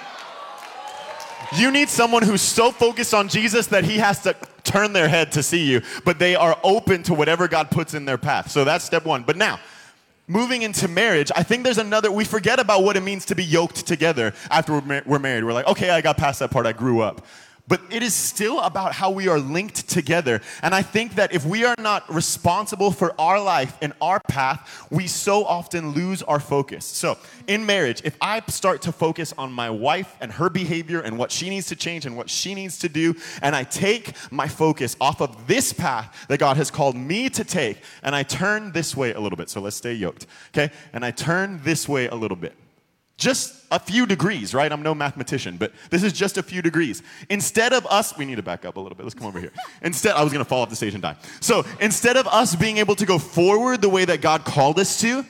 You 1.55 1.71
need 1.71 1.89
someone 1.89 2.23
who's 2.23 2.41
so 2.41 2.71
focused 2.71 3.13
on 3.13 3.27
Jesus 3.29 3.67
that 3.67 3.83
he 3.83 3.97
has 3.97 4.19
to 4.23 4.35
turn 4.63 4.93
their 4.93 5.07
head 5.07 5.31
to 5.33 5.43
see 5.43 5.63
you, 5.63 5.81
but 6.03 6.17
they 6.19 6.35
are 6.35 6.57
open 6.63 7.03
to 7.03 7.13
whatever 7.13 7.47
God 7.47 7.69
puts 7.69 7.93
in 7.93 8.05
their 8.05 8.17
path. 8.17 8.49
So 8.49 8.63
that's 8.63 8.83
step 8.83 9.05
one. 9.05 9.23
But 9.23 9.37
now, 9.37 9.59
moving 10.27 10.61
into 10.61 10.87
marriage, 10.87 11.31
I 11.35 11.43
think 11.43 11.63
there's 11.63 11.77
another, 11.77 12.11
we 12.11 12.25
forget 12.25 12.59
about 12.59 12.83
what 12.83 12.97
it 12.97 13.01
means 13.01 13.25
to 13.25 13.35
be 13.35 13.43
yoked 13.43 13.85
together 13.85 14.33
after 14.49 14.79
we're, 15.05 15.19
married. 15.19 15.43
We're 15.43 15.53
like, 15.53 15.67
okay, 15.67 15.89
I 15.89 16.01
got 16.01 16.17
past 16.17 16.39
that 16.39 16.51
part, 16.51 16.65
I 16.65 16.73
grew 16.73 17.01
up. 17.01 17.25
But 17.65 17.79
it 17.89 18.03
is 18.03 18.13
still 18.13 18.59
about 18.59 18.91
how 18.91 19.09
we 19.09 19.29
are 19.29 19.39
linked 19.39 19.87
together. 19.87 20.41
And 20.61 20.75
I 20.75 20.81
think 20.81 21.15
that 21.15 21.33
if 21.33 21.45
we 21.45 21.63
are 21.63 21.75
not 21.79 22.13
responsible 22.13 22.91
for 22.91 23.19
our 23.19 23.41
life 23.41 23.77
and 23.81 23.93
our 24.01 24.19
path, 24.27 24.85
we 24.91 25.07
so 25.07 25.45
often 25.45 25.91
lose 25.93 26.21
our 26.23 26.41
focus. 26.41 26.85
So, 26.85 27.17
in 27.47 27.65
marriage, 27.65 28.01
if 28.03 28.17
I 28.19 28.41
start 28.47 28.81
to 28.81 28.91
focus 28.91 29.33
on 29.37 29.53
my 29.53 29.69
wife 29.69 30.13
and 30.19 30.29
her 30.33 30.49
behavior 30.49 30.99
and 30.99 31.17
what 31.17 31.31
she 31.31 31.49
needs 31.49 31.67
to 31.67 31.77
change 31.77 32.05
and 32.05 32.17
what 32.17 32.29
she 32.29 32.53
needs 32.53 32.77
to 32.79 32.89
do, 32.89 33.15
and 33.41 33.55
I 33.55 33.63
take 33.63 34.11
my 34.29 34.49
focus 34.49 34.97
off 34.99 35.21
of 35.21 35.47
this 35.47 35.71
path 35.71 36.25
that 36.27 36.39
God 36.39 36.57
has 36.57 36.69
called 36.69 36.97
me 36.97 37.29
to 37.29 37.45
take, 37.45 37.77
and 38.01 38.13
I 38.13 38.23
turn 38.23 38.73
this 38.73 38.95
way 38.95 39.13
a 39.13 39.21
little 39.21 39.37
bit. 39.37 39.49
So, 39.49 39.61
let's 39.61 39.77
stay 39.77 39.93
yoked, 39.93 40.27
okay? 40.49 40.73
And 40.91 41.05
I 41.05 41.11
turn 41.11 41.61
this 41.63 41.87
way 41.87 42.07
a 42.07 42.15
little 42.15 42.37
bit. 42.37 42.55
Just 43.17 43.65
a 43.71 43.79
few 43.79 44.05
degrees, 44.05 44.53
right? 44.53 44.71
I'm 44.71 44.81
no 44.81 44.95
mathematician, 44.95 45.57
but 45.57 45.71
this 45.89 46.03
is 46.03 46.13
just 46.13 46.37
a 46.37 46.43
few 46.43 46.61
degrees. 46.61 47.03
Instead 47.29 47.71
of 47.73 47.85
us, 47.87 48.17
we 48.17 48.25
need 48.25 48.35
to 48.35 48.43
back 48.43 48.65
up 48.65 48.75
a 48.75 48.79
little 48.79 48.95
bit. 48.95 49.03
Let's 49.03 49.13
come 49.13 49.27
over 49.27 49.39
here. 49.39 49.51
Instead, 49.81 50.15
I 50.15 50.23
was 50.23 50.33
gonna 50.33 50.45
fall 50.45 50.61
off 50.63 50.69
the 50.69 50.75
stage 50.75 50.93
and 50.93 51.03
die. 51.03 51.15
So 51.39 51.63
instead 51.79 52.17
of 52.17 52.27
us 52.27 52.55
being 52.55 52.77
able 52.77 52.95
to 52.95 53.05
go 53.05 53.19
forward 53.19 53.81
the 53.81 53.89
way 53.89 54.05
that 54.05 54.21
God 54.21 54.45
called 54.45 54.79
us 54.79 54.99
to, 55.01 55.25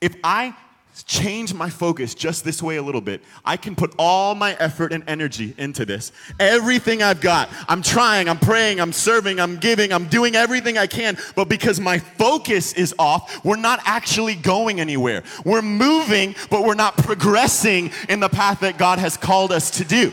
if 0.00 0.14
I 0.22 0.54
change 1.02 1.52
my 1.52 1.68
focus 1.68 2.14
just 2.14 2.44
this 2.44 2.62
way 2.62 2.76
a 2.76 2.82
little 2.82 3.00
bit, 3.00 3.22
I 3.44 3.56
can 3.56 3.76
put 3.76 3.94
all 3.98 4.34
my 4.34 4.54
effort 4.54 4.92
and 4.92 5.04
energy 5.06 5.54
into 5.58 5.84
this. 5.84 6.12
Everything 6.40 7.02
I've 7.02 7.20
got, 7.20 7.50
I'm 7.68 7.82
trying, 7.82 8.28
I'm 8.28 8.38
praying, 8.38 8.80
I'm 8.80 8.92
serving, 8.92 9.38
I'm 9.38 9.56
giving, 9.56 9.92
I'm 9.92 10.08
doing 10.08 10.34
everything 10.34 10.78
I 10.78 10.86
can, 10.86 11.18
but 11.34 11.48
because 11.48 11.78
my 11.80 11.98
focus 11.98 12.72
is 12.72 12.94
off, 12.98 13.44
we're 13.44 13.56
not 13.56 13.80
actually 13.84 14.36
going 14.36 14.80
anywhere. 14.80 15.22
We're 15.44 15.62
moving, 15.62 16.34
but 16.50 16.64
we're 16.64 16.74
not 16.74 16.96
progressing 16.96 17.90
in 18.08 18.20
the 18.20 18.28
path 18.28 18.60
that 18.60 18.78
God 18.78 18.98
has 18.98 19.16
called 19.16 19.52
us 19.52 19.70
to 19.72 19.84
do. 19.84 20.12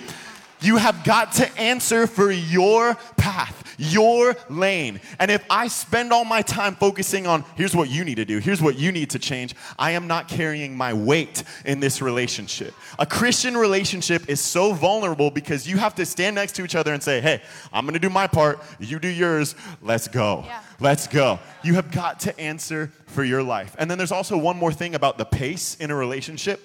You 0.60 0.78
have 0.78 1.04
got 1.04 1.34
to 1.34 1.60
answer 1.60 2.08
for 2.08 2.32
your 2.32 2.96
path, 3.18 3.63
your 3.78 4.36
lane. 4.50 5.00
And 5.20 5.32
if 5.32 5.44
I 5.50 5.68
spend 5.68 6.12
all 6.12 6.26
my 6.26 6.42
time 6.42 6.76
focusing 6.76 7.28
on 7.28 7.44
here's 7.56 7.76
what 7.76 7.90
you 7.90 8.04
need 8.04 8.16
to 8.16 8.26
do, 8.26 8.40
here's 8.40 8.62
what 8.62 8.78
you 8.78 8.92
need 8.92 9.10
to 9.12 9.20
change, 9.20 9.56
I 9.78 9.92
am 9.92 10.08
not 10.08 10.28
carrying 10.28 10.76
my 10.76 10.94
weight 10.94 11.44
in 11.66 11.80
this 11.80 12.02
relationship. 12.02 12.74
A 13.00 13.06
Christian 13.06 13.56
relationship 13.56 14.30
is 14.30 14.40
so 14.40 14.74
vulnerable 14.74 15.32
because 15.32 15.68
you 15.68 15.78
have 15.78 15.96
to 15.96 16.06
stand 16.06 16.36
next 16.36 16.54
to 16.54 16.64
each 16.64 16.76
other 16.76 16.94
and 16.94 17.02
say, 17.02 17.22
hey, 17.22 17.42
I'm 17.72 17.86
gonna 17.86 18.00
do 18.00 18.10
my 18.10 18.28
part, 18.28 18.62
you 18.80 19.00
do 19.00 19.08
yours, 19.08 19.56
let's 19.82 20.08
go. 20.08 20.44
Yeah. 20.46 20.60
Let's 20.80 21.08
go. 21.08 21.40
You 21.64 21.76
have 21.76 21.92
got 21.92 22.20
to 22.22 22.38
answer 22.38 22.92
for 23.06 23.24
your 23.24 23.42
life. 23.42 23.76
And 23.80 23.90
then 23.90 23.98
there's 23.98 24.12
also 24.12 24.38
one 24.38 24.58
more 24.58 24.74
thing 24.74 24.96
about 24.96 25.18
the 25.18 25.24
pace 25.24 25.76
in 25.76 25.92
a 25.92 25.96
relationship 25.96 26.60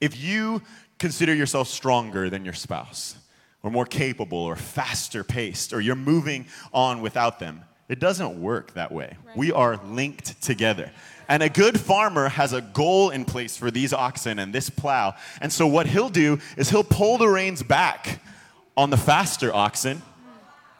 if 0.00 0.18
you 0.18 0.62
consider 0.98 1.34
yourself 1.34 1.68
stronger 1.68 2.30
than 2.30 2.44
your 2.44 2.54
spouse, 2.54 3.16
or 3.62 3.70
more 3.70 3.86
capable, 3.86 4.38
or 4.38 4.56
faster 4.56 5.22
paced, 5.22 5.72
or 5.72 5.80
you're 5.80 5.94
moving 5.94 6.46
on 6.72 7.02
without 7.02 7.38
them, 7.38 7.62
it 7.88 7.98
doesn't 7.98 8.40
work 8.40 8.74
that 8.74 8.92
way. 8.92 9.16
We 9.34 9.50
are 9.52 9.80
linked 9.84 10.40
together. 10.40 10.92
And 11.28 11.42
a 11.42 11.48
good 11.48 11.78
farmer 11.78 12.28
has 12.28 12.52
a 12.52 12.60
goal 12.60 13.10
in 13.10 13.24
place 13.24 13.56
for 13.56 13.70
these 13.70 13.92
oxen 13.92 14.38
and 14.38 14.52
this 14.52 14.70
plow. 14.70 15.14
And 15.40 15.52
so, 15.52 15.66
what 15.66 15.86
he'll 15.86 16.08
do 16.08 16.38
is 16.56 16.70
he'll 16.70 16.84
pull 16.84 17.18
the 17.18 17.28
reins 17.28 17.62
back 17.62 18.22
on 18.76 18.90
the 18.90 18.96
faster 18.96 19.52
oxen 19.52 20.02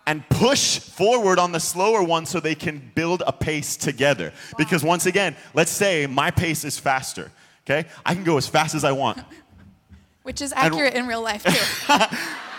and 0.06 0.28
push 0.28 0.78
forward 0.78 1.38
on 1.38 1.52
the 1.52 1.60
slower 1.60 2.02
one 2.02 2.26
so 2.26 2.40
they 2.40 2.54
can 2.54 2.90
build 2.94 3.22
a 3.26 3.32
pace 3.32 3.76
together. 3.76 4.32
Because 4.56 4.82
once 4.82 5.06
again, 5.06 5.36
let's 5.54 5.70
say 5.70 6.06
my 6.06 6.30
pace 6.30 6.64
is 6.64 6.78
faster, 6.78 7.30
okay? 7.64 7.88
I 8.04 8.14
can 8.14 8.24
go 8.24 8.36
as 8.36 8.46
fast 8.46 8.74
as 8.74 8.84
I 8.84 8.92
want. 8.92 9.20
Which 10.22 10.42
is 10.42 10.52
accurate 10.54 10.94
in 10.94 11.06
real 11.06 11.22
life, 11.22 11.44
too. 11.44 12.16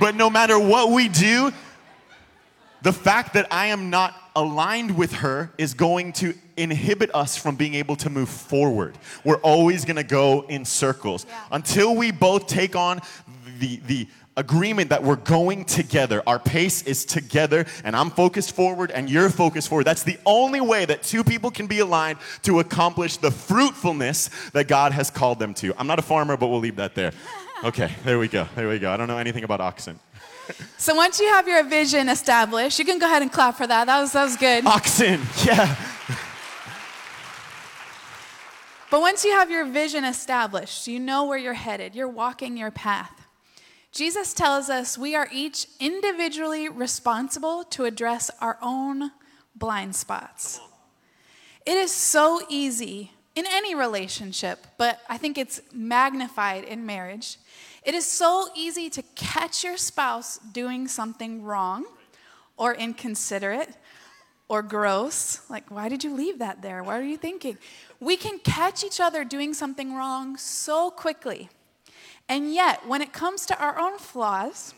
But 0.00 0.14
no 0.14 0.28
matter 0.30 0.58
what 0.58 0.90
we 0.90 1.08
do, 1.08 1.52
the 2.82 2.92
fact 2.92 3.34
that 3.34 3.46
I 3.50 3.66
am 3.66 3.90
not 3.90 4.14
aligned 4.36 4.96
with 4.96 5.12
her 5.14 5.52
is 5.58 5.74
going 5.74 6.12
to 6.14 6.34
inhibit 6.56 7.10
us 7.14 7.36
from 7.36 7.56
being 7.56 7.74
able 7.74 7.96
to 7.96 8.10
move 8.10 8.28
forward. 8.28 8.96
We're 9.24 9.38
always 9.38 9.84
going 9.84 9.96
to 9.96 10.02
go 10.04 10.44
in 10.48 10.64
circles 10.64 11.24
Yeah. 11.28 11.40
until 11.52 11.94
we 11.96 12.10
both 12.10 12.46
take 12.46 12.76
on 12.76 13.00
the 13.58 13.76
the 13.86 14.08
agreement 14.36 14.90
that 14.90 15.00
we're 15.04 15.14
going 15.14 15.64
together. 15.64 16.20
Our 16.26 16.40
pace 16.40 16.82
is 16.82 17.04
together 17.04 17.66
and 17.84 17.94
I'm 17.94 18.10
focused 18.10 18.52
forward 18.56 18.90
and 18.90 19.08
you're 19.08 19.30
focused 19.30 19.68
forward. 19.68 19.84
That's 19.86 20.02
the 20.02 20.18
only 20.26 20.60
way 20.60 20.84
that 20.86 21.04
two 21.04 21.22
people 21.22 21.52
can 21.52 21.68
be 21.68 21.78
aligned 21.78 22.18
to 22.42 22.58
accomplish 22.58 23.16
the 23.18 23.30
fruitfulness 23.30 24.30
that 24.52 24.66
God 24.66 24.90
has 24.90 25.08
called 25.08 25.38
them 25.38 25.54
to. 25.54 25.72
I'm 25.78 25.86
not 25.86 26.00
a 26.00 26.02
farmer, 26.02 26.36
but 26.36 26.48
we'll 26.48 26.58
leave 26.58 26.76
that 26.76 26.96
there. 26.96 27.12
Okay, 27.64 27.90
there 28.04 28.18
we 28.18 28.28
go. 28.28 28.46
There 28.54 28.68
we 28.68 28.78
go. 28.78 28.92
I 28.92 28.98
don't 28.98 29.08
know 29.08 29.16
anything 29.16 29.42
about 29.42 29.62
oxen. 29.62 29.98
so 30.76 30.94
once 30.94 31.18
you 31.18 31.28
have 31.28 31.48
your 31.48 31.64
vision 31.64 32.10
established, 32.10 32.78
you 32.78 32.84
can 32.84 32.98
go 32.98 33.06
ahead 33.06 33.22
and 33.22 33.32
clap 33.32 33.56
for 33.56 33.66
that. 33.66 33.86
That 33.86 34.00
was, 34.02 34.12
that 34.12 34.24
was 34.24 34.36
good. 34.36 34.66
Oxen. 34.66 35.22
Yeah. 35.46 35.74
But 38.90 39.00
once 39.00 39.24
you 39.24 39.32
have 39.32 39.50
your 39.50 39.64
vision 39.64 40.04
established, 40.04 40.86
you 40.86 41.00
know 41.00 41.24
where 41.24 41.38
you're 41.38 41.54
headed, 41.54 41.94
you're 41.94 42.06
walking 42.06 42.56
your 42.56 42.70
path. 42.70 43.26
Jesus 43.90 44.34
tells 44.34 44.68
us 44.68 44.98
we 44.98 45.16
are 45.16 45.26
each 45.32 45.66
individually 45.80 46.68
responsible 46.68 47.64
to 47.70 47.86
address 47.86 48.30
our 48.40 48.58
own 48.60 49.10
blind 49.56 49.96
spots. 49.96 50.60
It 51.64 51.78
is 51.78 51.90
so 51.90 52.42
easy 52.50 53.12
in 53.34 53.44
any 53.48 53.74
relationship, 53.74 54.66
but 54.78 55.00
I 55.08 55.18
think 55.18 55.38
it's 55.38 55.60
magnified 55.72 56.64
in 56.64 56.86
marriage. 56.86 57.38
It 57.82 57.94
is 57.94 58.06
so 58.06 58.48
easy 58.54 58.88
to 58.90 59.02
catch 59.14 59.64
your 59.64 59.76
spouse 59.76 60.38
doing 60.38 60.88
something 60.88 61.42
wrong 61.42 61.84
or 62.56 62.74
inconsiderate 62.74 63.70
or 64.48 64.62
gross. 64.62 65.40
Like, 65.50 65.70
why 65.70 65.88
did 65.88 66.04
you 66.04 66.14
leave 66.14 66.38
that 66.38 66.62
there? 66.62 66.82
What 66.82 66.94
are 66.94 67.04
you 67.04 67.16
thinking? 67.16 67.58
We 68.00 68.16
can 68.16 68.38
catch 68.38 68.84
each 68.84 69.00
other 69.00 69.24
doing 69.24 69.52
something 69.52 69.94
wrong 69.94 70.36
so 70.36 70.90
quickly. 70.90 71.48
And 72.28 72.54
yet, 72.54 72.86
when 72.86 73.02
it 73.02 73.12
comes 73.12 73.44
to 73.46 73.58
our 73.58 73.78
own 73.78 73.98
flaws, 73.98 74.74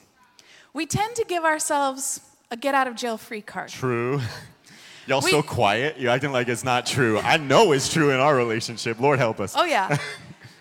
we 0.73 0.87
tend 0.87 1.15
to 1.17 1.25
give 1.25 1.45
ourselves 1.45 2.21
a 2.51 2.57
get 2.57 2.75
out 2.75 2.87
of 2.87 2.97
jail 2.97 3.19
free 3.19 3.43
card. 3.43 3.71
True. 3.71 4.21
Y'all 5.07 5.21
We- 5.23 5.31
so 5.31 5.43
quiet. 5.43 5.99
You're 5.99 6.11
acting 6.11 6.33
like 6.33 6.49
it's 6.49 6.65
not 6.65 6.87
true. 6.87 7.19
I 7.19 7.37
know 7.37 7.73
it's 7.73 7.93
true 7.93 8.11
in 8.11 8.21
our 8.21 8.35
relationship. 8.35 9.01
Lord 9.01 9.19
help 9.19 9.41
us. 9.41 9.55
Oh, 9.57 9.65
yeah. 9.65 9.97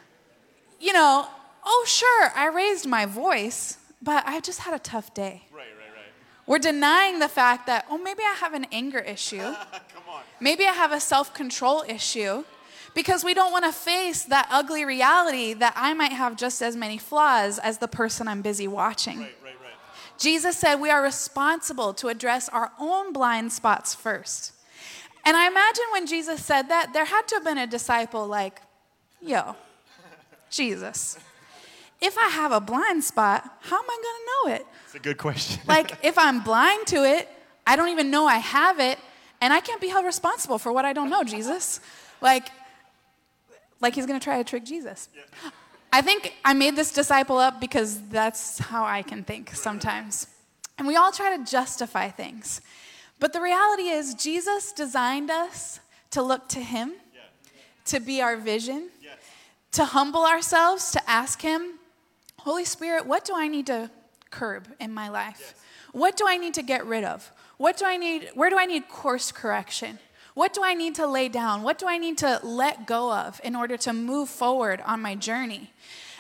you 0.80 0.94
know, 0.94 1.28
oh, 1.66 1.86
sure, 1.88 2.32
I 2.36 2.48
raised 2.48 2.86
my 2.88 3.06
voice, 3.06 3.78
but 4.02 4.24
I 4.28 4.40
just 4.40 4.60
had 4.60 4.74
a 4.74 4.80
tough 4.80 5.14
day. 5.14 5.44
Right, 5.52 5.60
right, 5.60 5.66
right. 5.96 6.06
We're 6.46 6.60
denying 6.60 7.20
the 7.20 7.28
fact 7.28 7.66
that, 7.68 7.86
oh, 7.90 7.98
maybe 7.98 8.22
I 8.22 8.36
have 8.40 8.54
an 8.54 8.68
anger 8.72 9.00
issue. 9.00 9.38
Come 9.42 10.04
on. 10.12 10.22
Maybe 10.40 10.66
I 10.66 10.74
have 10.74 10.92
a 10.92 11.00
self 11.00 11.34
control 11.34 11.84
issue 11.88 12.44
because 12.94 13.24
we 13.24 13.34
don't 13.34 13.52
want 13.52 13.66
to 13.66 13.72
face 13.72 14.24
that 14.26 14.48
ugly 14.52 14.86
reality 14.86 15.54
that 15.54 15.74
I 15.76 15.94
might 15.94 16.12
have 16.12 16.36
just 16.36 16.62
as 16.62 16.76
many 16.76 16.98
flaws 16.98 17.58
as 17.60 17.80
the 17.80 17.88
person 17.88 18.28
I'm 18.28 18.42
busy 18.42 18.68
watching. 18.68 19.20
Right, 19.20 19.26
right, 19.26 19.36
right. 19.44 19.45
Jesus 20.18 20.58
said 20.58 20.76
we 20.76 20.90
are 20.90 21.02
responsible 21.02 21.94
to 21.96 22.08
address 22.08 22.50
our 22.50 22.72
own 22.80 23.14
blind 23.14 23.52
spots 23.52 23.94
first. 23.94 24.54
And 25.26 25.36
I 25.36 25.48
imagine 25.48 25.84
when 25.92 26.06
Jesus 26.06 26.44
said 26.44 26.70
that, 26.70 26.94
there 26.94 27.06
had 27.06 27.28
to 27.30 27.36
have 27.36 27.44
been 27.44 27.58
a 27.58 27.68
disciple 27.68 28.28
like, 28.28 28.62
yo, 29.22 29.56
Jesus, 30.50 31.18
if 32.00 32.18
I 32.18 32.28
have 32.30 32.52
a 32.52 32.62
blind 32.62 33.04
spot, 33.04 33.44
how 33.62 33.78
am 33.78 33.86
I 33.90 33.98
going 34.04 34.16
to 34.16 34.26
know 34.30 34.56
it? 34.56 34.68
It's 34.86 34.96
a 34.96 35.00
good 35.00 35.18
question. 35.18 35.62
Like, 35.68 35.98
if 36.04 36.18
I'm 36.18 36.44
blind 36.44 36.88
to 36.88 37.04
it, 37.04 37.28
I 37.66 37.76
don't 37.76 37.90
even 37.90 38.12
know 38.12 38.28
I 38.28 38.38
have 38.38 38.80
it, 38.80 39.00
and 39.42 39.52
I 39.52 39.60
can't 39.60 39.82
be 39.82 39.88
held 39.88 40.06
responsible 40.06 40.60
for 40.60 40.72
what 40.72 40.86
I 40.86 40.94
don't 40.94 41.10
know, 41.10 41.24
Jesus. 41.24 41.80
Like, 42.22 42.50
like 43.82 43.96
he's 43.96 44.06
gonna 44.06 44.20
try 44.20 44.38
to 44.38 44.44
trick 44.44 44.64
Jesus. 44.64 45.10
I 45.96 46.02
think 46.02 46.34
I 46.44 46.54
made 46.54 46.76
this 46.76 46.92
disciple 46.92 47.38
up 47.38 47.62
because 47.62 48.02
that's 48.10 48.60
how 48.60 48.84
I 48.84 49.02
can 49.02 49.24
think 49.24 49.56
sometimes. 49.56 50.28
And 50.78 50.86
we 50.86 50.98
all 50.98 51.14
try 51.14 51.38
to 51.38 51.46
justify 51.50 52.10
things. 52.10 52.60
But 53.18 53.32
the 53.32 53.40
reality 53.40 53.84
is, 53.84 54.14
Jesus 54.14 54.74
designed 54.74 55.32
us 55.32 55.80
to 56.12 56.22
look 56.22 56.50
to 56.50 56.60
him, 56.60 56.96
to 57.86 58.02
be 58.02 58.22
our 58.22 58.36
vision, 58.36 58.90
to 59.72 59.86
humble 59.86 60.26
ourselves, 60.26 60.92
to 60.92 61.10
ask 61.10 61.42
him, 61.42 61.80
Holy 62.40 62.66
Spirit, 62.66 63.06
what 63.06 63.24
do 63.24 63.32
I 63.34 63.48
need 63.48 63.68
to 63.68 63.90
curb 64.32 64.68
in 64.82 64.94
my 64.94 65.08
life? 65.08 65.56
What 65.94 66.18
do 66.18 66.28
I 66.28 66.36
need 66.36 66.56
to 66.56 66.62
get 66.62 66.86
rid 66.86 67.06
of? 67.06 67.32
What 67.56 67.78
do 67.78 67.86
I 67.86 67.96
need, 67.96 68.32
where 68.34 68.50
do 68.50 68.60
I 68.60 68.66
need 68.66 68.90
course 68.90 69.32
correction? 69.32 70.00
What 70.36 70.54
do 70.54 70.62
I 70.64 70.74
need 70.74 70.96
to 70.96 71.08
lay 71.08 71.30
down? 71.30 71.64
What 71.64 71.80
do 71.80 71.88
I 71.88 71.98
need 71.98 72.18
to 72.20 72.40
let 72.44 72.86
go 72.86 73.12
of 73.12 73.42
in 73.44 73.56
order 73.56 73.78
to 73.78 73.94
move 73.94 74.30
forward 74.30 74.82
on 74.86 75.02
my 75.02 75.16
journey? 75.16 75.72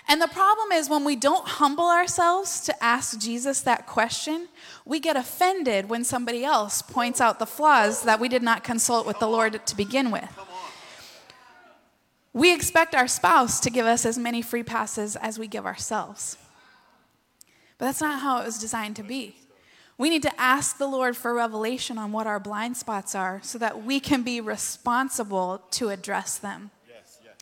And 0.07 0.21
the 0.21 0.27
problem 0.27 0.71
is 0.71 0.89
when 0.89 1.03
we 1.03 1.15
don't 1.17 1.45
humble 1.45 1.89
ourselves 1.89 2.61
to 2.61 2.83
ask 2.83 3.19
Jesus 3.19 3.61
that 3.61 3.87
question, 3.87 4.47
we 4.85 4.99
get 4.99 5.17
offended 5.17 5.89
when 5.89 6.03
somebody 6.03 6.45
else 6.45 6.81
points 6.81 7.19
out 7.19 7.39
the 7.39 7.45
flaws 7.45 8.03
that 8.03 8.19
we 8.19 8.29
did 8.29 8.41
not 8.41 8.63
consult 8.63 9.05
with 9.05 9.19
the 9.19 9.27
Lord 9.27 9.65
to 9.65 9.75
begin 9.75 10.11
with. 10.11 10.29
We 12.31 12.53
expect 12.53 12.95
our 12.95 13.07
spouse 13.07 13.59
to 13.61 13.69
give 13.69 13.85
us 13.85 14.05
as 14.05 14.17
many 14.17 14.41
free 14.41 14.63
passes 14.63 15.15
as 15.15 15.37
we 15.37 15.47
give 15.47 15.65
ourselves. 15.65 16.37
But 17.77 17.87
that's 17.87 18.01
not 18.01 18.21
how 18.21 18.41
it 18.41 18.45
was 18.45 18.59
designed 18.59 18.95
to 18.97 19.03
be. 19.03 19.35
We 19.97 20.09
need 20.09 20.23
to 20.23 20.41
ask 20.41 20.77
the 20.77 20.87
Lord 20.87 21.15
for 21.15 21.33
revelation 21.33 21.97
on 21.97 22.11
what 22.11 22.27
our 22.27 22.39
blind 22.39 22.75
spots 22.75 23.15
are 23.15 23.39
so 23.43 23.57
that 23.59 23.83
we 23.83 23.99
can 23.99 24.23
be 24.23 24.41
responsible 24.41 25.63
to 25.71 25.89
address 25.89 26.37
them. 26.37 26.71
Yes, 26.87 27.19
yes. 27.23 27.35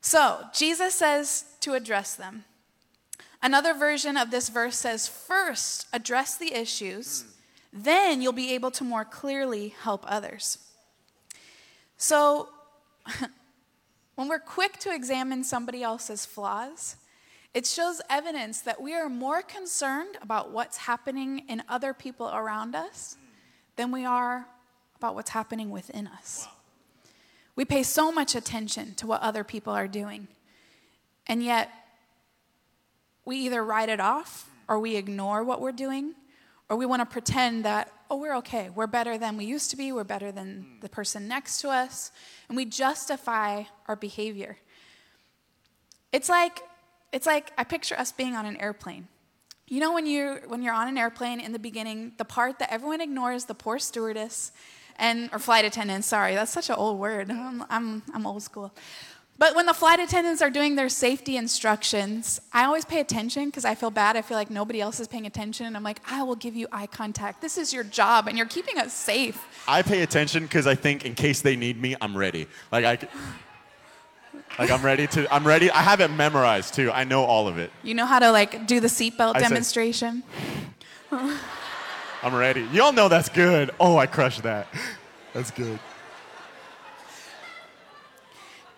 So, 0.00 0.44
Jesus 0.54 0.94
says 0.94 1.44
to 1.60 1.74
address 1.74 2.14
them. 2.14 2.44
Another 3.42 3.74
version 3.74 4.16
of 4.16 4.30
this 4.30 4.48
verse 4.48 4.76
says, 4.76 5.08
first, 5.08 5.88
address 5.92 6.36
the 6.36 6.54
issues, 6.54 7.22
hmm. 7.22 7.80
then 7.82 8.22
you'll 8.22 8.32
be 8.32 8.54
able 8.54 8.70
to 8.72 8.84
more 8.84 9.04
clearly 9.04 9.74
help 9.82 10.04
others. 10.06 10.58
So, 11.96 12.48
when 14.14 14.28
we're 14.28 14.38
quick 14.38 14.78
to 14.78 14.94
examine 14.94 15.42
somebody 15.42 15.82
else's 15.82 16.24
flaws, 16.24 16.96
it 17.56 17.64
shows 17.64 18.02
evidence 18.10 18.60
that 18.60 18.82
we 18.82 18.92
are 18.92 19.08
more 19.08 19.40
concerned 19.40 20.18
about 20.20 20.52
what's 20.52 20.76
happening 20.76 21.38
in 21.48 21.62
other 21.70 21.94
people 21.94 22.28
around 22.28 22.74
us 22.74 23.16
than 23.76 23.90
we 23.90 24.04
are 24.04 24.46
about 24.96 25.14
what's 25.14 25.30
happening 25.30 25.70
within 25.70 26.06
us. 26.06 26.48
We 27.54 27.64
pay 27.64 27.82
so 27.82 28.12
much 28.12 28.34
attention 28.34 28.94
to 28.96 29.06
what 29.06 29.22
other 29.22 29.42
people 29.42 29.72
are 29.72 29.88
doing, 29.88 30.28
and 31.26 31.42
yet 31.42 31.70
we 33.24 33.38
either 33.38 33.64
write 33.64 33.88
it 33.88 34.00
off 34.00 34.50
or 34.68 34.78
we 34.78 34.96
ignore 34.96 35.42
what 35.42 35.62
we're 35.62 35.72
doing, 35.72 36.12
or 36.68 36.76
we 36.76 36.84
want 36.84 37.00
to 37.00 37.06
pretend 37.06 37.64
that, 37.64 37.90
oh, 38.10 38.18
we're 38.18 38.36
okay. 38.36 38.68
We're 38.68 38.86
better 38.86 39.16
than 39.16 39.38
we 39.38 39.46
used 39.46 39.70
to 39.70 39.78
be. 39.78 39.92
We're 39.92 40.04
better 40.04 40.30
than 40.30 40.76
the 40.82 40.90
person 40.90 41.26
next 41.26 41.62
to 41.62 41.70
us. 41.70 42.12
And 42.48 42.56
we 42.56 42.66
justify 42.66 43.62
our 43.88 43.96
behavior. 43.96 44.58
It's 46.12 46.28
like, 46.28 46.60
it's 47.12 47.26
like 47.26 47.52
I 47.56 47.64
picture 47.64 47.98
us 47.98 48.12
being 48.12 48.34
on 48.34 48.46
an 48.46 48.56
airplane. 48.58 49.08
You 49.68 49.80
know 49.80 49.92
when 49.92 50.06
you're 50.06 50.40
when 50.46 50.62
you're 50.62 50.74
on 50.74 50.88
an 50.88 50.96
airplane 50.96 51.40
in 51.40 51.52
the 51.52 51.58
beginning, 51.58 52.12
the 52.18 52.24
part 52.24 52.58
that 52.60 52.72
everyone 52.72 53.00
ignores, 53.00 53.46
the 53.46 53.54
poor 53.54 53.78
stewardess 53.78 54.52
and 54.96 55.28
or 55.32 55.38
flight 55.38 55.64
attendant, 55.64 56.04
sorry, 56.04 56.34
that's 56.34 56.52
such 56.52 56.70
an 56.70 56.76
old 56.76 56.98
word. 56.98 57.30
I'm 57.30 57.64
I'm, 57.68 58.02
I'm 58.14 58.26
old 58.26 58.42
school. 58.42 58.72
But 59.38 59.54
when 59.54 59.66
the 59.66 59.74
flight 59.74 60.00
attendants 60.00 60.40
are 60.40 60.48
doing 60.48 60.76
their 60.76 60.88
safety 60.88 61.36
instructions, 61.36 62.40
I 62.54 62.64
always 62.64 62.86
pay 62.86 63.00
attention 63.00 63.46
because 63.46 63.66
I 63.66 63.74
feel 63.74 63.90
bad. 63.90 64.16
I 64.16 64.22
feel 64.22 64.38
like 64.38 64.48
nobody 64.48 64.80
else 64.80 64.98
is 64.98 65.08
paying 65.08 65.26
attention. 65.26 65.66
And 65.66 65.76
I'm 65.76 65.82
like, 65.82 66.00
I 66.10 66.22
will 66.22 66.36
give 66.36 66.56
you 66.56 66.68
eye 66.72 66.86
contact. 66.86 67.42
This 67.42 67.58
is 67.58 67.70
your 67.72 67.84
job, 67.84 68.28
and 68.28 68.38
you're 68.38 68.46
keeping 68.46 68.78
us 68.78 68.94
safe. 68.94 69.38
I 69.68 69.82
pay 69.82 70.02
attention 70.02 70.44
because 70.44 70.66
I 70.66 70.74
think 70.74 71.04
in 71.04 71.14
case 71.14 71.42
they 71.42 71.54
need 71.54 71.80
me, 71.80 71.96
I'm 72.00 72.16
ready. 72.16 72.46
Like 72.72 72.84
I, 72.86 73.08
like 74.58 74.70
I'm 74.70 74.82
ready 74.82 75.06
to. 75.08 75.32
I'm 75.32 75.46
ready. 75.46 75.70
I 75.70 75.82
have 75.82 76.00
it 76.00 76.08
memorized 76.10 76.74
too. 76.74 76.90
I 76.90 77.04
know 77.04 77.24
all 77.24 77.48
of 77.48 77.58
it. 77.58 77.70
You 77.82 77.94
know 77.94 78.06
how 78.06 78.18
to 78.18 78.30
like 78.30 78.66
do 78.66 78.80
the 78.80 78.88
seatbelt 78.88 79.36
I 79.36 79.40
demonstration? 79.40 80.22
I'm 81.10 82.34
ready. 82.34 82.66
Y'all 82.72 82.92
know 82.92 83.08
that's 83.08 83.28
good. 83.28 83.70
Oh, 83.78 83.96
I 83.98 84.06
crushed 84.06 84.42
that. 84.42 84.66
That's 85.32 85.50
good. 85.50 85.78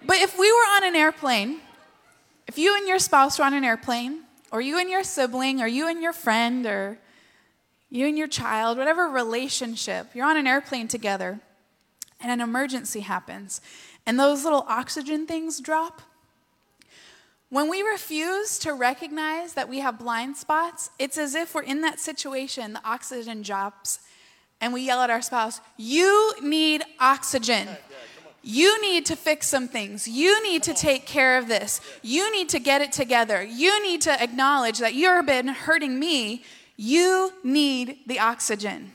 But 0.04 0.16
if 0.18 0.38
we 0.38 0.50
were 0.50 0.58
on 0.76 0.84
an 0.84 0.96
airplane, 0.96 1.60
if 2.46 2.58
you 2.58 2.76
and 2.76 2.86
your 2.86 2.98
spouse 2.98 3.38
were 3.38 3.44
on 3.44 3.54
an 3.54 3.64
airplane, 3.64 4.22
or 4.50 4.60
you 4.60 4.78
and 4.78 4.90
your 4.90 5.02
sibling, 5.02 5.60
or 5.60 5.66
you 5.66 5.88
and 5.88 6.02
your 6.02 6.12
friend, 6.12 6.66
or 6.66 6.98
you 7.90 8.06
and 8.06 8.18
your 8.18 8.28
child, 8.28 8.78
whatever 8.78 9.08
relationship, 9.08 10.08
you're 10.14 10.26
on 10.26 10.36
an 10.36 10.46
airplane 10.46 10.88
together 10.88 11.40
and 12.20 12.32
an 12.32 12.40
emergency 12.40 13.00
happens 13.00 13.60
and 14.08 14.18
those 14.18 14.42
little 14.42 14.64
oxygen 14.68 15.26
things 15.26 15.60
drop. 15.60 16.00
When 17.50 17.68
we 17.68 17.82
refuse 17.82 18.58
to 18.60 18.72
recognize 18.72 19.52
that 19.52 19.68
we 19.68 19.80
have 19.80 19.98
blind 19.98 20.38
spots, 20.38 20.88
it's 20.98 21.18
as 21.18 21.34
if 21.34 21.54
we're 21.54 21.62
in 21.62 21.82
that 21.82 22.00
situation, 22.00 22.72
the 22.72 22.80
oxygen 22.88 23.42
drops, 23.42 24.00
and 24.62 24.72
we 24.72 24.86
yell 24.86 25.02
at 25.02 25.10
our 25.10 25.20
spouse, 25.20 25.60
You 25.76 26.32
need 26.42 26.84
oxygen. 26.98 27.68
You 28.42 28.80
need 28.80 29.04
to 29.06 29.16
fix 29.16 29.46
some 29.46 29.68
things. 29.68 30.08
You 30.08 30.42
need 30.42 30.62
to 30.62 30.72
take 30.72 31.04
care 31.04 31.36
of 31.36 31.46
this. 31.46 31.82
You 32.00 32.32
need 32.32 32.48
to 32.48 32.58
get 32.58 32.80
it 32.80 32.92
together. 32.92 33.42
You 33.42 33.82
need 33.82 34.00
to 34.02 34.22
acknowledge 34.22 34.78
that 34.78 34.94
you've 34.94 35.26
been 35.26 35.48
hurting 35.48 35.98
me. 35.98 36.44
You 36.78 37.34
need 37.44 37.98
the 38.06 38.20
oxygen. 38.20 38.92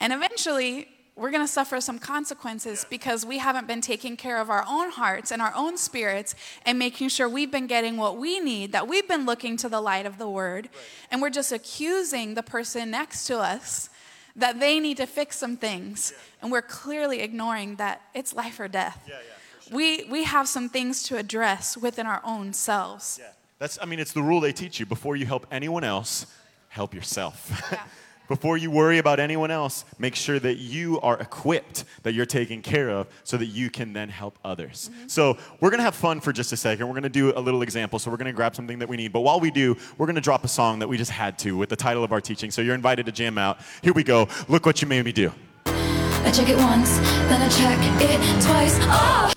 And 0.00 0.14
eventually, 0.14 0.88
we're 1.18 1.30
going 1.30 1.42
to 1.42 1.52
suffer 1.52 1.80
some 1.80 1.98
consequences 1.98 2.86
because 2.88 3.26
we 3.26 3.38
haven't 3.38 3.66
been 3.66 3.80
taking 3.80 4.16
care 4.16 4.40
of 4.40 4.50
our 4.50 4.64
own 4.68 4.90
hearts 4.90 5.32
and 5.32 5.42
our 5.42 5.52
own 5.54 5.76
spirits 5.76 6.34
and 6.64 6.78
making 6.78 7.08
sure 7.08 7.28
we've 7.28 7.50
been 7.50 7.66
getting 7.66 7.96
what 7.96 8.16
we 8.16 8.38
need, 8.38 8.72
that 8.72 8.86
we've 8.86 9.08
been 9.08 9.26
looking 9.26 9.56
to 9.56 9.68
the 9.68 9.80
light 9.80 10.06
of 10.06 10.18
the 10.18 10.28
word. 10.28 10.68
And 11.10 11.20
we're 11.20 11.30
just 11.30 11.50
accusing 11.50 12.34
the 12.34 12.42
person 12.42 12.90
next 12.90 13.26
to 13.26 13.38
us 13.38 13.90
that 14.36 14.60
they 14.60 14.78
need 14.78 14.96
to 14.98 15.06
fix 15.06 15.36
some 15.36 15.56
things. 15.56 16.12
And 16.40 16.52
we're 16.52 16.62
clearly 16.62 17.20
ignoring 17.20 17.76
that 17.76 18.00
it's 18.14 18.32
life 18.32 18.60
or 18.60 18.68
death. 18.68 19.04
Yeah, 19.08 19.14
yeah, 19.14 19.68
sure. 19.68 19.76
We, 19.76 20.04
we 20.04 20.24
have 20.24 20.46
some 20.46 20.68
things 20.68 21.02
to 21.04 21.16
address 21.16 21.76
within 21.76 22.06
our 22.06 22.20
own 22.24 22.52
selves. 22.52 23.18
Yeah. 23.20 23.30
That's, 23.58 23.78
I 23.82 23.86
mean, 23.86 23.98
it's 23.98 24.12
the 24.12 24.22
rule 24.22 24.40
they 24.40 24.52
teach 24.52 24.78
you. 24.78 24.86
Before 24.86 25.16
you 25.16 25.26
help 25.26 25.46
anyone 25.50 25.82
else, 25.82 26.26
help 26.68 26.94
yourself. 26.94 27.50
Before 28.28 28.58
you 28.58 28.70
worry 28.70 28.98
about 28.98 29.20
anyone 29.20 29.50
else, 29.50 29.86
make 29.98 30.14
sure 30.14 30.38
that 30.38 30.58
you 30.58 31.00
are 31.00 31.18
equipped, 31.18 31.84
that 32.02 32.12
you're 32.12 32.26
taken 32.26 32.60
care 32.60 32.90
of, 32.90 33.06
so 33.24 33.38
that 33.38 33.46
you 33.46 33.70
can 33.70 33.94
then 33.94 34.10
help 34.10 34.38
others. 34.44 34.90
So, 35.06 35.38
we're 35.60 35.70
gonna 35.70 35.82
have 35.82 35.94
fun 35.94 36.20
for 36.20 36.30
just 36.30 36.52
a 36.52 36.56
second. 36.58 36.86
We're 36.88 36.94
gonna 36.94 37.08
do 37.08 37.32
a 37.36 37.40
little 37.40 37.62
example. 37.62 37.98
So, 37.98 38.10
we're 38.10 38.18
gonna 38.18 38.34
grab 38.34 38.54
something 38.54 38.78
that 38.80 38.88
we 38.88 38.98
need. 38.98 39.14
But 39.14 39.20
while 39.20 39.40
we 39.40 39.50
do, 39.50 39.76
we're 39.96 40.06
gonna 40.06 40.20
drop 40.20 40.44
a 40.44 40.48
song 40.48 40.78
that 40.80 40.88
we 40.88 40.98
just 40.98 41.10
had 41.10 41.38
to 41.40 41.56
with 41.56 41.70
the 41.70 41.76
title 41.76 42.04
of 42.04 42.12
our 42.12 42.20
teaching. 42.20 42.50
So, 42.50 42.60
you're 42.60 42.74
invited 42.74 43.06
to 43.06 43.12
jam 43.12 43.38
out. 43.38 43.60
Here 43.80 43.94
we 43.94 44.04
go. 44.04 44.28
Look 44.46 44.66
what 44.66 44.82
you 44.82 44.88
made 44.88 45.06
me 45.06 45.12
do. 45.12 45.32
I 45.64 46.30
check 46.30 46.50
it 46.50 46.58
once, 46.58 46.98
then 47.30 47.40
I 47.40 47.48
check 47.48 47.78
it 48.02 48.42
twice. 48.42 48.76
Oh, 48.82 49.32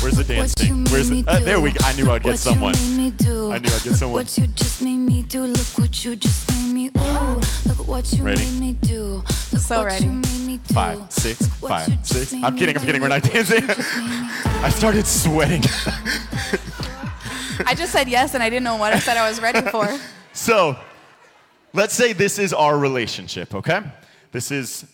Where's 0.00 0.16
the 0.16 0.24
dance 0.24 0.54
thing? 0.54 0.86
Where's 0.86 1.10
the, 1.10 1.22
uh, 1.26 1.40
there 1.40 1.60
we 1.60 1.72
go. 1.72 1.80
I 1.84 1.92
knew 1.94 2.10
I'd 2.10 2.22
get 2.22 2.30
What 2.30 2.38
someone. 2.38 2.72
made 2.72 2.96
me 2.96 3.10
do. 3.10 3.52
I 3.52 3.58
knew 3.58 3.68
I'd 3.68 3.82
get 3.82 3.94
someone. 3.96 4.22
What 4.22 4.38
you 4.38 4.46
just 4.46 4.80
made 4.80 4.96
me 4.96 5.22
do. 5.22 5.42
Look 5.44 5.78
what 5.78 6.02
you 6.04 6.16
just 6.16 6.48
made 6.50 6.71
me. 6.71 6.71
Ooh, 6.88 7.40
look 7.66 7.86
what 7.88 8.12
you 8.12 8.24
Ready? 8.24 8.40
made 8.44 8.60
me 8.60 8.72
do. 8.74 9.16
Look 9.16 9.28
So 9.60 9.78
what 9.78 9.86
ready. 9.86 10.04
You 10.06 10.12
made 10.12 10.46
me 10.46 10.56
do. 10.66 10.74
Five, 10.74 11.10
six, 11.12 11.46
What 11.60 11.68
five, 11.68 11.88
you 11.88 11.96
just 11.96 12.12
six. 12.12 12.32
made 12.32 12.44
I'm 12.44 12.56
kidding, 12.56 12.76
I'm 12.76 12.84
kidding. 12.84 13.00
We're 13.02 13.08
not 13.08 13.22
Look 13.24 13.32
dancing. 13.32 13.66
just 13.66 13.96
made 13.96 14.04
me 14.04 14.28
do. 14.42 14.50
I 14.64 14.70
started 14.70 15.06
sweating. 15.06 15.62
I 17.66 17.74
just 17.76 17.92
said 17.92 18.08
yes 18.08 18.34
and 18.34 18.42
I 18.42 18.48
didn't 18.50 18.64
know 18.64 18.76
what 18.76 18.92
I 18.92 18.98
said 18.98 19.16
I 19.16 19.28
was 19.28 19.40
ready 19.40 19.60
for. 19.70 19.88
So, 20.34 20.78
let's 21.74 21.92
say 21.94 22.14
this 22.14 22.38
is 22.38 22.54
our 22.54 22.78
relationship, 22.78 23.54
okay? 23.54 23.82
This 24.30 24.50
is 24.50 24.86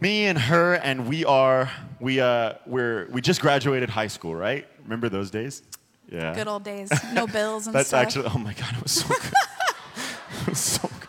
me 0.00 0.26
and 0.26 0.36
her, 0.36 0.74
and 0.74 1.08
we 1.08 1.24
are 1.24 1.70
we 1.98 2.20
uh 2.20 2.54
we're 2.66 3.08
we 3.10 3.22
just 3.22 3.40
graduated 3.40 3.88
high 3.88 4.08
school, 4.08 4.34
right? 4.34 4.66
Remember 4.82 5.08
those 5.08 5.30
days? 5.30 5.62
Yeah. 6.10 6.34
Good 6.34 6.46
old 6.46 6.62
days. 6.64 6.90
No 7.14 7.26
bills 7.26 7.66
and 7.66 7.72
stuff. 7.72 7.72
That's 7.72 7.88
stuff. 7.88 8.02
actually 8.02 8.26
oh 8.34 8.38
my 8.38 8.52
god, 8.52 8.76
it 8.76 8.82
was 8.82 8.92
so 8.92 9.08
good. 9.08 9.16
it 10.42 10.48
was 10.50 10.58
so 10.58 10.88
good. 11.00 11.01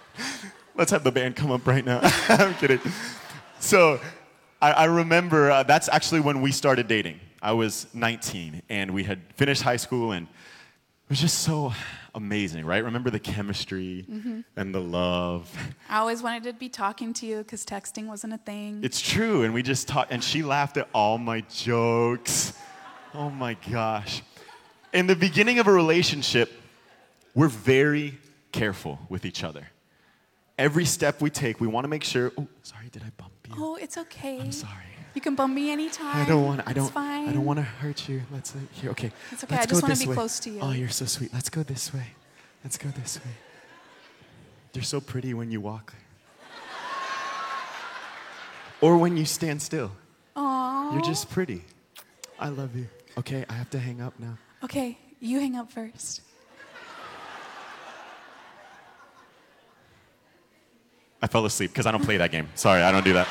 Let's 0.76 0.92
have 0.92 1.04
the 1.04 1.12
band 1.12 1.36
come 1.36 1.52
up 1.52 1.66
right 1.68 1.86
now. 1.86 2.00
I'm 2.30 2.54
kidding. 2.56 2.80
So, 3.60 4.00
I, 4.62 4.72
I 4.72 4.86
remember 4.86 5.52
uh, 5.52 5.64
that's 5.64 5.88
actually 5.90 6.22
when 6.22 6.42
we 6.42 6.52
started 6.52 6.88
dating. 6.88 7.20
I 7.42 7.52
was 7.52 7.88
19, 7.94 8.62
and 8.70 8.92
we 8.92 9.04
had 9.04 9.20
finished 9.36 9.62
high 9.62 9.76
school, 9.78 10.14
and 10.14 10.26
it 10.28 11.10
was 11.10 11.20
just 11.20 11.40
so 11.40 11.74
amazing, 12.16 12.66
right? 12.66 12.84
Remember 12.84 13.10
the 13.10 13.20
chemistry 13.20 14.06
Mm-hmm. 14.10 14.42
and 14.56 14.74
the 14.74 14.80
love. 14.80 15.52
I 15.90 16.00
always 16.00 16.24
wanted 16.24 16.44
to 16.44 16.54
be 16.54 16.70
talking 16.70 17.14
to 17.16 17.26
you 17.26 17.38
because 17.40 17.66
texting 17.66 18.08
wasn't 18.08 18.34
a 18.34 18.38
thing. 18.38 18.80
It's 18.84 19.02
true, 19.02 19.44
and 19.44 19.54
we 19.54 19.62
just 19.62 19.88
talked, 19.88 20.12
and 20.12 20.24
she 20.24 20.42
laughed 20.44 20.78
at 20.78 20.88
all 20.94 21.18
my 21.18 21.42
jokes. 21.52 22.54
Oh 23.14 23.30
my 23.30 23.56
gosh. 23.70 24.24
In 24.94 25.06
the 25.08 25.16
beginning 25.16 25.60
of 25.60 25.68
a 25.68 25.72
relationship, 25.72 26.52
we're 27.36 27.48
very 27.48 28.18
careful 28.52 29.00
with 29.10 29.26
each 29.26 29.44
other. 29.44 29.68
Every 30.58 30.86
step 30.86 31.22
we 31.22 31.30
take, 31.30 31.60
we 31.60 31.68
want 31.68 31.86
to 31.86 31.88
make 31.88 32.04
sure. 32.04 32.32
Oh, 32.38 32.48
sorry, 32.62 32.90
did 32.92 33.02
I 33.04 33.10
bump 33.18 33.32
you? 33.50 33.56
oh, 33.58 33.76
it's 33.76 33.98
okay. 33.98 34.40
I'm 34.40 34.52
sorry. 34.52 34.84
You 35.16 35.22
can 35.22 35.36
bump 35.36 35.54
me 35.54 35.72
anytime. 35.72 36.16
I 36.16 36.26
don't 36.28 36.44
want. 36.44 36.62
I 36.68 36.74
don't. 36.74 36.90
Fine. 36.92 37.30
I 37.30 37.34
don't 37.34 37.46
want 37.46 37.58
to 37.58 37.64
hurt 37.64 38.10
you. 38.10 38.22
Let's 38.32 38.56
uh, 38.56 38.60
here. 38.72 38.90
Okay. 38.92 39.12
It's 39.32 39.44
okay, 39.44 39.56
Let's 39.56 39.68
I 39.68 39.70
just 39.70 39.84
wanna 39.84 39.96
be 39.96 40.08
way. 40.08 40.16
close 40.16 40.40
to 40.40 40.50
you. 40.50 40.60
Oh, 40.62 40.72
you're 40.72 40.90
so 40.90 41.06
sweet. 41.06 41.32
Let's 41.34 41.50
go 41.50 41.62
this 41.64 41.94
way. 41.94 42.08
Let's 42.64 42.78
go 42.78 42.90
this 42.90 43.20
way. 43.24 43.32
You're 44.74 44.84
so 44.84 45.00
pretty 45.00 45.36
when 45.36 45.52
you 45.52 45.62
walk, 45.62 45.94
or 48.82 48.98
when 48.98 49.16
you 49.18 49.26
stand 49.26 49.62
still. 49.62 49.92
Aww. 50.36 50.94
You're 50.94 51.04
just 51.04 51.30
pretty. 51.30 51.64
I 52.40 52.50
love 52.50 52.76
you. 52.76 52.88
Okay, 53.20 53.46
I 53.48 53.54
have 53.54 53.70
to 53.72 53.80
hang 53.80 54.02
up 54.02 54.20
now. 54.20 54.36
Okay, 54.64 54.98
you 55.20 55.40
hang 55.40 55.56
up 55.56 55.72
first. 55.72 56.22
I 61.24 61.28
fell 61.28 61.46
asleep 61.46 61.72
because 61.72 61.86
I 61.86 61.92
don't 61.92 62.04
play 62.04 62.18
that 62.18 62.32
game. 62.32 62.50
Sorry, 62.54 62.82
I 62.82 62.92
don't 62.92 63.06
do 63.06 63.14
that. 63.14 63.30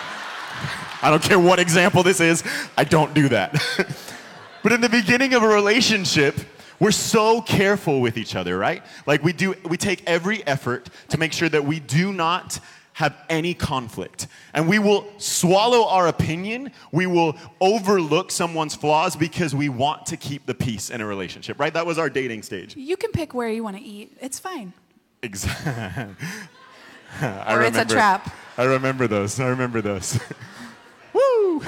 I 1.03 1.11
don't 1.11 1.23
care 1.23 1.39
what 1.39 1.59
example 1.59 2.03
this 2.03 2.21
is, 2.21 2.43
I 2.79 2.85
don't 2.85 3.13
do 3.13 3.29
that. 3.29 3.53
but 4.63 4.73
in 4.73 4.81
the 4.81 4.89
beginning 4.89 5.35
of 5.35 5.43
a 5.43 5.49
relationship, 5.49 6.35
we're 6.81 6.91
so 6.91 7.43
careful 7.43 8.01
with 8.01 8.17
each 8.17 8.35
other, 8.35 8.57
right? 8.57 8.83
Like 9.07 9.23
we 9.23 9.35
do 9.35 9.55
we 9.69 9.77
take 9.77 10.03
every 10.07 10.45
effort 10.47 10.89
to 11.11 11.19
make 11.19 11.35
sure 11.35 11.51
that 11.51 11.67
we 11.67 11.81
do 11.81 12.15
not 12.15 12.61
have 12.95 13.15
any 13.29 13.53
conflict. 13.53 14.27
And 14.55 14.69
we 14.69 14.79
will 14.79 15.07
swallow 15.19 15.87
our 15.87 16.09
opinion, 16.09 16.73
we 16.93 17.07
will 17.07 17.37
overlook 17.61 18.31
someone's 18.31 18.75
flaws 18.75 19.17
because 19.17 19.55
we 19.55 19.69
want 19.69 20.07
to 20.07 20.17
keep 20.17 20.47
the 20.47 20.55
peace 20.55 20.89
in 20.89 21.03
a 21.03 21.07
relationship, 21.07 21.61
right? 21.61 21.75
That 21.75 21.85
was 21.85 21.99
our 21.99 22.09
dating 22.09 22.43
stage. 22.43 22.75
You 22.75 22.97
can 22.97 23.11
pick 23.13 23.35
where 23.35 23.51
you 23.51 23.63
want 23.63 23.77
to 23.77 23.83
eat. 23.83 24.17
It's 24.21 24.39
fine. 24.39 24.73
Exactly. 25.23 26.15
I 27.21 27.55
Or 27.55 27.63
it's 27.63 27.77
a 27.77 27.85
trap. 27.85 28.35
I 28.57 28.65
remember 28.65 29.07
those. 29.07 29.39
I 29.41 29.49
remember 29.49 29.81
those. 29.81 30.21
Woo! 31.13 31.63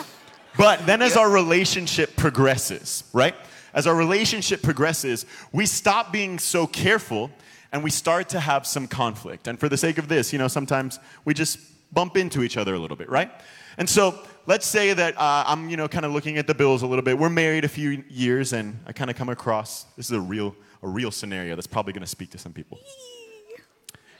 but 0.56 0.84
then 0.86 1.02
as 1.02 1.16
our 1.16 1.30
relationship 1.30 2.16
progresses, 2.16 3.04
right? 3.12 3.34
As 3.74 3.86
our 3.86 3.94
relationship 3.94 4.62
progresses, 4.62 5.24
we 5.52 5.66
stop 5.66 6.12
being 6.12 6.38
so 6.38 6.66
careful 6.66 7.30
and 7.72 7.82
we 7.82 7.90
start 7.90 8.28
to 8.30 8.40
have 8.40 8.66
some 8.66 8.86
conflict. 8.86 9.48
And 9.48 9.58
for 9.58 9.68
the 9.68 9.78
sake 9.78 9.98
of 9.98 10.08
this, 10.08 10.32
you 10.32 10.38
know, 10.38 10.48
sometimes 10.48 10.98
we 11.24 11.32
just 11.32 11.58
bump 11.92 12.16
into 12.16 12.42
each 12.42 12.56
other 12.56 12.74
a 12.74 12.78
little 12.78 12.96
bit, 12.96 13.08
right? 13.08 13.30
And 13.78 13.88
so 13.88 14.18
let's 14.46 14.66
say 14.66 14.92
that 14.92 15.18
uh, 15.18 15.44
I'm, 15.46 15.70
you 15.70 15.76
know, 15.76 15.88
kind 15.88 16.04
of 16.04 16.12
looking 16.12 16.36
at 16.36 16.46
the 16.46 16.54
bills 16.54 16.82
a 16.82 16.86
little 16.86 17.02
bit. 17.02 17.18
We're 17.18 17.30
married 17.30 17.64
a 17.64 17.68
few 17.68 18.04
years, 18.10 18.52
and 18.52 18.78
I 18.86 18.92
kind 18.92 19.10
of 19.10 19.16
come 19.16 19.30
across 19.30 19.84
this 19.96 20.06
is 20.06 20.12
a 20.12 20.20
real, 20.20 20.54
a 20.82 20.88
real 20.88 21.10
scenario 21.10 21.54
that's 21.54 21.66
probably 21.66 21.94
going 21.94 22.02
to 22.02 22.06
speak 22.08 22.30
to 22.30 22.38
some 22.38 22.52
people. 22.52 22.78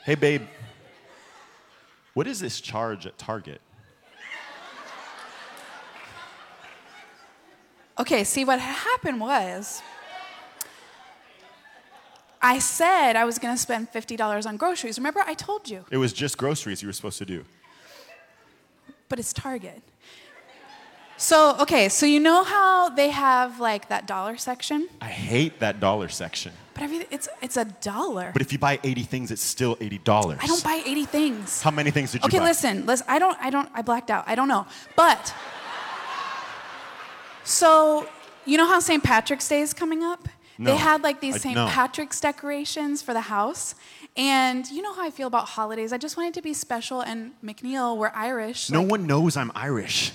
Hey, 0.05 0.15
babe, 0.17 0.43
what 2.15 2.27
is 2.27 2.41
this 2.41 2.61
charge 2.61 3.07
at 3.07 3.17
Target? 3.19 3.61
Okay, 7.99 8.25
see 8.25 8.45
what 8.45 8.59
happened 8.59 9.21
was 9.21 9.81
I 12.41 12.59
said 12.59 13.15
I 13.15 13.25
was 13.25 13.39
going 13.39 13.55
to 13.55 13.61
spend 13.61 13.93
$50 13.93 14.47
on 14.47 14.57
groceries. 14.57 14.99
Remember 14.99 15.21
I 15.25 15.35
told 15.35 15.69
you, 15.71 15.85
It 15.91 15.99
was 15.99 16.13
just 16.13 16.37
groceries 16.37 16.83
you 16.83 16.89
were 16.89 16.93
supposed 16.93 17.19
to 17.19 17.25
do. 17.27 17.45
but 19.09 19.19
it's 19.21 19.33
Target. 19.33 19.83
So, 21.17 21.57
okay, 21.61 21.89
so 21.89 22.05
you 22.05 22.19
know 22.19 22.43
how 22.43 22.89
they 22.89 23.11
have 23.11 23.61
like 23.61 23.89
that 23.89 24.07
dollar 24.07 24.37
section? 24.37 24.89
I 25.01 25.07
hate 25.09 25.61
that 25.61 25.79
dollar 25.79 26.09
section. 26.09 26.53
But 26.75 26.85
it's 27.11 27.29
it's 27.41 27.57
a 27.57 27.65
dollar. 27.65 28.31
But 28.33 28.43
if 28.43 28.51
you 28.53 28.59
buy 28.59 28.81
80 28.83 29.03
things, 29.05 29.31
it's 29.31 29.43
still 29.43 29.77
$80. 29.77 30.39
I 30.43 30.47
don't 30.47 30.65
buy 30.65 30.83
80 30.85 31.05
things. 31.05 31.63
How 31.63 31.71
many 31.71 31.91
things 31.91 32.13
did 32.13 32.23
you 32.23 32.27
Okay, 32.27 32.39
buy? 32.39 32.45
listen, 32.47 32.87
listen. 32.87 33.07
I 33.09 33.19
don't, 33.19 33.37
I 33.41 33.51
don't, 33.51 33.69
I 33.75 33.83
blacked 33.83 34.11
out. 34.11 34.25
I 34.27 34.35
don't 34.35 34.49
know. 34.49 34.67
But, 34.97 35.35
so, 37.45 38.09
you 38.47 38.57
know 38.57 38.67
how 38.67 38.81
St. 38.81 39.03
Patrick's 39.05 39.47
Day 39.49 39.61
is 39.61 39.73
coming 39.75 40.03
up? 40.03 40.29
No. 40.59 40.71
They 40.73 40.77
had 40.77 41.03
like 41.03 41.21
these 41.21 41.41
St. 41.41 41.55
no. 41.55 41.67
Patrick's 41.67 42.21
decorations 42.21 43.03
for 43.03 43.13
the 43.13 43.23
house. 43.23 43.75
And 44.17 44.69
you 44.71 44.83
know 44.83 44.93
how 44.93 45.03
I 45.05 45.11
feel 45.11 45.27
about 45.27 45.49
holidays. 45.49 45.93
I 45.93 45.99
just 45.99 46.17
wanted 46.17 46.35
to 46.35 46.43
be 46.43 46.53
special. 46.55 47.01
And 47.01 47.33
McNeil, 47.45 47.97
we're 47.97 48.13
Irish. 48.15 48.71
No 48.71 48.81
like, 48.83 48.91
one 48.91 49.07
knows 49.07 49.37
I'm 49.37 49.51
Irish. 49.55 50.13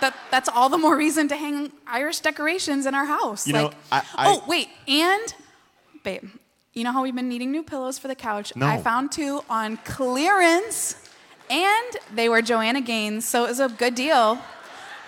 That, 0.00 0.14
that's 0.30 0.48
all 0.48 0.68
the 0.68 0.78
more 0.78 0.96
reason 0.96 1.28
to 1.28 1.36
hang 1.36 1.72
Irish 1.86 2.20
decorations 2.20 2.86
in 2.86 2.94
our 2.94 3.04
house. 3.06 3.46
You 3.46 3.52
know, 3.52 3.64
like, 3.64 3.74
I- 3.92 4.02
I- 4.16 4.26
oh, 4.28 4.44
wait. 4.46 4.68
And, 4.88 5.34
babe, 6.04 6.24
You 6.74 6.84
know 6.84 6.92
how 6.92 7.02
we've 7.02 7.14
been 7.14 7.28
needing 7.30 7.50
new 7.52 7.62
pillows 7.62 7.98
for 7.98 8.06
the 8.06 8.14
couch? 8.14 8.52
No. 8.54 8.66
I 8.66 8.76
found 8.82 9.10
two 9.10 9.42
on 9.48 9.78
clearance, 9.78 10.94
and 11.48 11.96
they 12.14 12.28
were 12.28 12.42
Joanna 12.42 12.82
Gaines, 12.82 13.26
so 13.26 13.44
it 13.44 13.48
was 13.48 13.60
a 13.60 13.68
good 13.70 13.94
deal. 13.94 14.38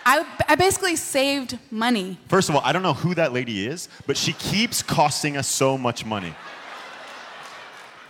I, 0.07 0.25
I 0.49 0.55
basically 0.55 0.97
saved 0.97 1.59
money. 1.71 2.17
First 2.29 2.49
of 2.49 2.55
all, 2.57 2.63
I 2.65 2.73
don't 2.73 2.83
know 2.83 2.95
who 2.95 3.15
that 3.17 3.35
lady 3.35 3.67
is, 3.67 3.91
but 4.07 4.17
she 4.17 4.33
keeps 4.33 4.83
costing 4.83 5.37
us 5.37 5.47
so 5.47 5.77
much 5.77 6.07
money. 6.07 6.35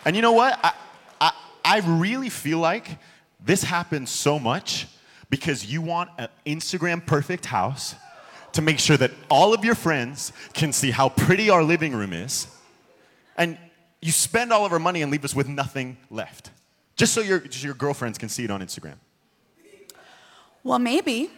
And 0.05 0.15
you 0.15 0.23
know 0.23 0.33
what? 0.33 0.59
I, 0.63 0.73
I, 1.21 1.33
I 1.65 1.79
really 1.81 2.29
feel 2.29 2.59
like 2.59 2.99
this 3.45 3.65
happens 3.65 4.11
so 4.11 4.39
much 4.39 4.87
because 5.31 5.67
you 5.67 5.83
want 5.83 6.11
an 6.19 6.29
Instagram 6.47 7.05
perfect 7.05 7.47
house 7.47 7.95
to 8.53 8.63
make 8.63 8.79
sure 8.79 8.97
that 8.97 9.11
all 9.31 9.53
of 9.53 9.65
your 9.65 9.75
friends 9.75 10.33
can 10.55 10.73
see 10.73 10.91
how 10.91 11.09
pretty 11.09 11.51
our 11.51 11.63
living 11.63 11.95
room 11.95 12.13
is. 12.13 12.47
And 13.37 13.59
you 14.01 14.13
spend 14.13 14.53
all 14.53 14.65
of 14.65 14.73
our 14.73 14.79
money 14.79 15.03
and 15.03 15.13
leave 15.13 15.25
us 15.25 15.35
with 15.35 15.49
nothing 15.49 15.97
left. 16.11 16.51
Just 16.97 17.13
so 17.13 17.21
your, 17.21 17.41
just 17.41 17.63
your 17.63 17.75
girlfriends 17.75 18.19
can 18.19 18.29
see 18.29 18.45
it 18.45 18.51
on 18.51 18.61
Instagram. 18.61 18.95
Well, 20.65 20.79
maybe 20.79 21.31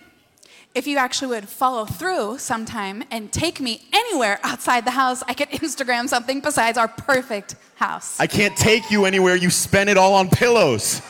if 0.74 0.86
you 0.86 0.98
actually 0.98 1.28
would 1.28 1.48
follow 1.48 1.84
through 1.84 2.38
sometime 2.38 3.02
and 3.10 3.32
take 3.32 3.60
me 3.60 3.82
anywhere 3.92 4.38
outside 4.42 4.84
the 4.84 4.92
house, 4.92 5.22
I 5.26 5.34
could 5.34 5.50
Instagram 5.50 6.08
something 6.08 6.40
besides 6.40 6.78
our 6.78 6.88
perfect 6.88 7.56
house. 7.74 8.18
I 8.20 8.26
can't 8.26 8.56
take 8.56 8.90
you 8.90 9.04
anywhere. 9.04 9.34
You 9.34 9.50
spend 9.50 9.90
it 9.90 9.96
all 9.96 10.14
on 10.14 10.28
pillows. 10.30 11.02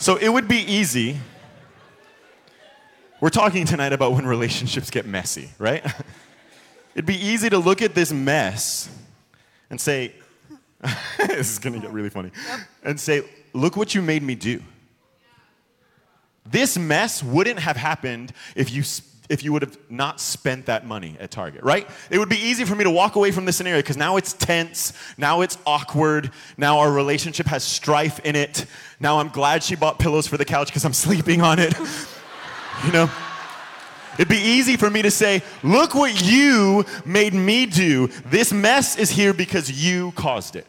So 0.00 0.14
it 0.14 0.28
would 0.28 0.46
be 0.46 0.58
easy. 0.58 1.18
We're 3.20 3.30
talking 3.30 3.66
tonight 3.66 3.92
about 3.92 4.12
when 4.12 4.26
relationships 4.26 4.90
get 4.90 5.06
messy, 5.06 5.50
right? 5.58 5.84
It'd 6.94 7.04
be 7.04 7.16
easy 7.16 7.50
to 7.50 7.58
look 7.58 7.82
at 7.82 7.96
this 7.96 8.12
mess 8.12 8.88
and 9.70 9.80
say, 9.80 10.12
this 11.18 11.50
is 11.50 11.58
gonna 11.58 11.80
get 11.80 11.92
really 11.92 12.10
funny, 12.10 12.30
and 12.84 12.98
say, 12.98 13.22
look 13.52 13.76
what 13.76 13.92
you 13.92 14.00
made 14.00 14.22
me 14.22 14.36
do. 14.36 14.62
This 16.46 16.78
mess 16.78 17.20
wouldn't 17.20 17.58
have 17.58 17.76
happened 17.76 18.32
if 18.54 18.70
you 18.70 18.84
if 19.28 19.44
you 19.44 19.52
would 19.52 19.62
have 19.62 19.78
not 19.90 20.20
spent 20.20 20.66
that 20.66 20.86
money 20.86 21.16
at 21.20 21.30
Target, 21.30 21.62
right? 21.62 21.88
It 22.10 22.18
would 22.18 22.28
be 22.28 22.38
easy 22.38 22.64
for 22.64 22.74
me 22.74 22.84
to 22.84 22.90
walk 22.90 23.16
away 23.16 23.30
from 23.30 23.44
this 23.44 23.56
scenario 23.56 23.80
because 23.80 23.96
now 23.96 24.16
it's 24.16 24.32
tense, 24.32 24.92
now 25.16 25.42
it's 25.42 25.58
awkward, 25.66 26.30
now 26.56 26.78
our 26.78 26.90
relationship 26.90 27.46
has 27.46 27.62
strife 27.62 28.20
in 28.20 28.36
it. 28.36 28.66
Now 29.00 29.18
I'm 29.18 29.28
glad 29.28 29.62
she 29.62 29.76
bought 29.76 29.98
pillows 29.98 30.26
for 30.26 30.36
the 30.36 30.44
couch 30.44 30.68
because 30.68 30.84
I'm 30.84 30.94
sleeping 30.94 31.42
on 31.42 31.58
it. 31.58 31.74
you 32.86 32.92
know? 32.92 33.10
It'd 34.14 34.28
be 34.28 34.36
easy 34.36 34.76
for 34.76 34.90
me 34.90 35.02
to 35.02 35.12
say, 35.12 35.42
"Look 35.62 35.94
what 35.94 36.20
you 36.20 36.84
made 37.04 37.34
me 37.34 37.66
do. 37.66 38.08
This 38.26 38.52
mess 38.52 38.98
is 38.98 39.10
here 39.10 39.32
because 39.32 39.70
you 39.70 40.10
caused 40.12 40.56
it." 40.56 40.66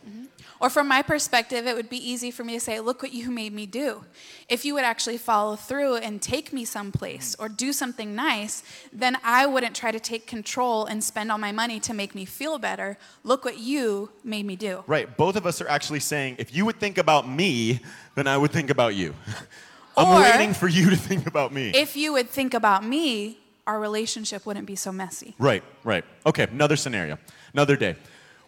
Or 0.61 0.69
from 0.69 0.87
my 0.89 1.01
perspective, 1.01 1.65
it 1.67 1.75
would 1.75 1.89
be 1.89 1.97
easy 1.97 2.31
for 2.31 2.43
me 2.43 2.53
to 2.53 2.59
say, 2.59 2.79
Look 2.81 3.01
what 3.01 3.13
you 3.13 3.31
made 3.31 3.53
me 3.53 3.65
do. 3.65 4.03
If 4.49 4.65
you 4.65 4.73
would 4.73 4.83
actually 4.83 5.17
follow 5.17 5.55
through 5.55 5.95
and 5.97 6.21
take 6.21 6.51
me 6.51 6.65
someplace 6.65 7.35
or 7.39 7.47
do 7.47 7.71
something 7.71 8.13
nice, 8.13 8.61
then 8.91 9.17
I 9.23 9.45
wouldn't 9.45 9.75
try 9.75 9.91
to 9.91 9.99
take 9.99 10.27
control 10.27 10.85
and 10.85 11.01
spend 11.03 11.31
all 11.31 11.37
my 11.37 11.51
money 11.53 11.79
to 11.81 11.93
make 11.93 12.13
me 12.13 12.25
feel 12.25 12.57
better. 12.59 12.97
Look 13.23 13.45
what 13.45 13.57
you 13.59 14.11
made 14.23 14.45
me 14.45 14.55
do. 14.57 14.83
Right. 14.85 15.15
Both 15.15 15.37
of 15.37 15.45
us 15.45 15.61
are 15.61 15.67
actually 15.69 16.01
saying, 16.01 16.35
if 16.39 16.53
you 16.53 16.65
would 16.65 16.79
think 16.79 16.97
about 16.97 17.27
me, 17.29 17.79
then 18.15 18.27
I 18.27 18.35
would 18.37 18.51
think 18.51 18.69
about 18.69 18.95
you. 18.95 19.15
I'm 19.97 20.07
Or- 20.09 20.21
waiting 20.21 20.53
for 20.53 20.67
you 20.67 20.89
to 20.89 20.95
think 20.97 21.25
about 21.27 21.53
me. 21.53 21.71
If 21.73 21.95
you 21.95 22.11
would 22.13 22.29
think 22.29 22.53
about 22.53 22.83
me, 22.85 23.37
our 23.65 23.79
relationship 23.79 24.45
wouldn't 24.45 24.65
be 24.65 24.75
so 24.75 24.91
messy. 24.91 25.35
right, 25.37 25.63
right. 25.83 26.03
Okay, 26.25 26.47
another 26.51 26.75
scenario. 26.75 27.17
Another 27.53 27.75
day. 27.75 27.95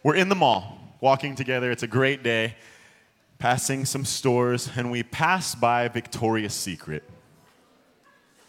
We're 0.03 0.15
in 0.15 0.29
the 0.29 0.35
mall, 0.35 0.79
walking 1.01 1.35
together. 1.35 1.71
It's 1.71 1.83
a 1.83 1.87
great 1.87 2.23
day, 2.23 2.55
passing 3.39 3.85
some 3.85 4.05
stores, 4.05 4.69
and 4.75 4.91
we 4.91 5.03
pass 5.03 5.55
by 5.55 5.87
Victoria's 5.87 6.53
Secret. 6.53 7.03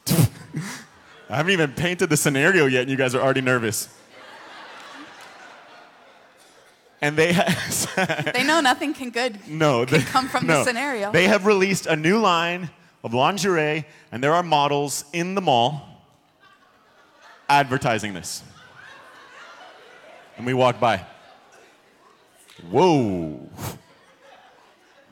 I 0.08 1.36
haven't 1.36 1.52
even 1.52 1.72
painted 1.72 2.10
the 2.10 2.16
scenario 2.16 2.66
yet, 2.66 2.82
and 2.82 2.90
you 2.90 2.96
guys 2.96 3.14
are 3.14 3.22
already 3.22 3.40
nervous. 3.40 3.88
And 7.00 7.16
they 7.16 7.32
have 7.32 8.32
They 8.32 8.44
know 8.44 8.60
nothing 8.60 8.94
can 8.94 9.10
good. 9.10 9.48
No, 9.48 9.84
they, 9.84 10.00
come 10.02 10.28
from 10.28 10.46
the 10.46 10.62
scenario. 10.62 11.10
They 11.10 11.26
have 11.26 11.46
released 11.46 11.86
a 11.86 11.96
new 11.96 12.18
line 12.20 12.70
of 13.02 13.12
lingerie, 13.12 13.86
and 14.12 14.22
there 14.22 14.34
are 14.34 14.42
models 14.42 15.04
in 15.12 15.34
the 15.34 15.40
mall 15.40 16.04
advertising 17.48 18.14
this. 18.14 18.42
And 20.36 20.46
we 20.46 20.54
walk 20.54 20.78
by. 20.78 21.04
Whoa. 22.70 23.48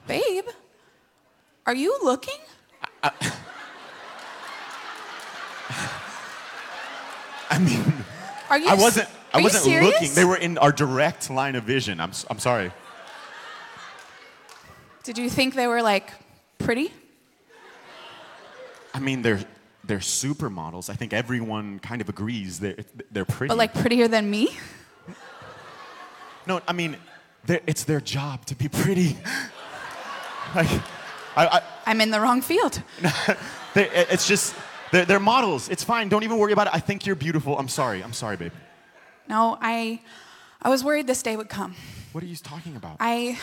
Babe, 0.06 0.44
are 1.66 1.74
you 1.74 1.98
looking? 2.02 2.38
I 7.50 7.58
mean, 7.58 7.92
Are 8.48 8.58
you 8.58 8.68
I 8.68 8.74
wasn't. 8.74 9.08
I 9.32 9.40
wasn't 9.40 9.82
looking. 9.82 10.14
They 10.14 10.24
were 10.24 10.36
in 10.36 10.58
our 10.58 10.72
direct 10.72 11.30
line 11.30 11.54
of 11.56 11.64
vision. 11.64 12.00
I'm. 12.00 12.12
I'm 12.28 12.38
sorry. 12.38 12.72
Did 15.02 15.18
you 15.18 15.30
think 15.30 15.54
they 15.54 15.66
were 15.66 15.82
like 15.82 16.10
pretty? 16.58 16.92
I 18.92 18.98
mean, 18.98 19.22
they're 19.22 19.40
they're 19.84 19.98
supermodels. 19.98 20.90
I 20.90 20.94
think 20.94 21.12
everyone 21.12 21.78
kind 21.78 22.00
of 22.00 22.08
agrees 22.08 22.60
they're 22.60 22.76
they're 23.10 23.24
pretty. 23.24 23.48
But 23.48 23.58
like 23.58 23.74
prettier 23.74 24.08
than 24.08 24.30
me? 24.30 24.50
No, 26.46 26.60
I 26.66 26.72
mean, 26.72 26.96
it's 27.48 27.84
their 27.84 28.00
job 28.00 28.46
to 28.46 28.54
be 28.54 28.68
pretty. 28.68 29.16
like, 30.54 30.70
I, 31.36 31.46
I, 31.46 31.62
I'm 31.86 32.00
in 32.00 32.10
the 32.10 32.20
wrong 32.20 32.42
field. 32.42 32.82
they, 33.74 33.88
it's 33.90 34.26
just, 34.26 34.54
they're, 34.92 35.04
they're 35.04 35.20
models. 35.20 35.68
It's 35.68 35.84
fine. 35.84 36.08
Don't 36.08 36.24
even 36.24 36.38
worry 36.38 36.52
about 36.52 36.66
it. 36.66 36.74
I 36.74 36.80
think 36.80 37.06
you're 37.06 37.16
beautiful. 37.16 37.58
I'm 37.58 37.68
sorry. 37.68 38.02
I'm 38.02 38.12
sorry, 38.12 38.36
babe. 38.36 38.52
No, 39.28 39.56
I 39.60 40.00
I 40.60 40.68
was 40.68 40.82
worried 40.82 41.06
this 41.06 41.22
day 41.22 41.36
would 41.36 41.48
come. 41.48 41.76
What 42.12 42.24
are 42.24 42.26
you 42.26 42.36
talking 42.36 42.74
about? 42.74 42.96
I 42.98 43.38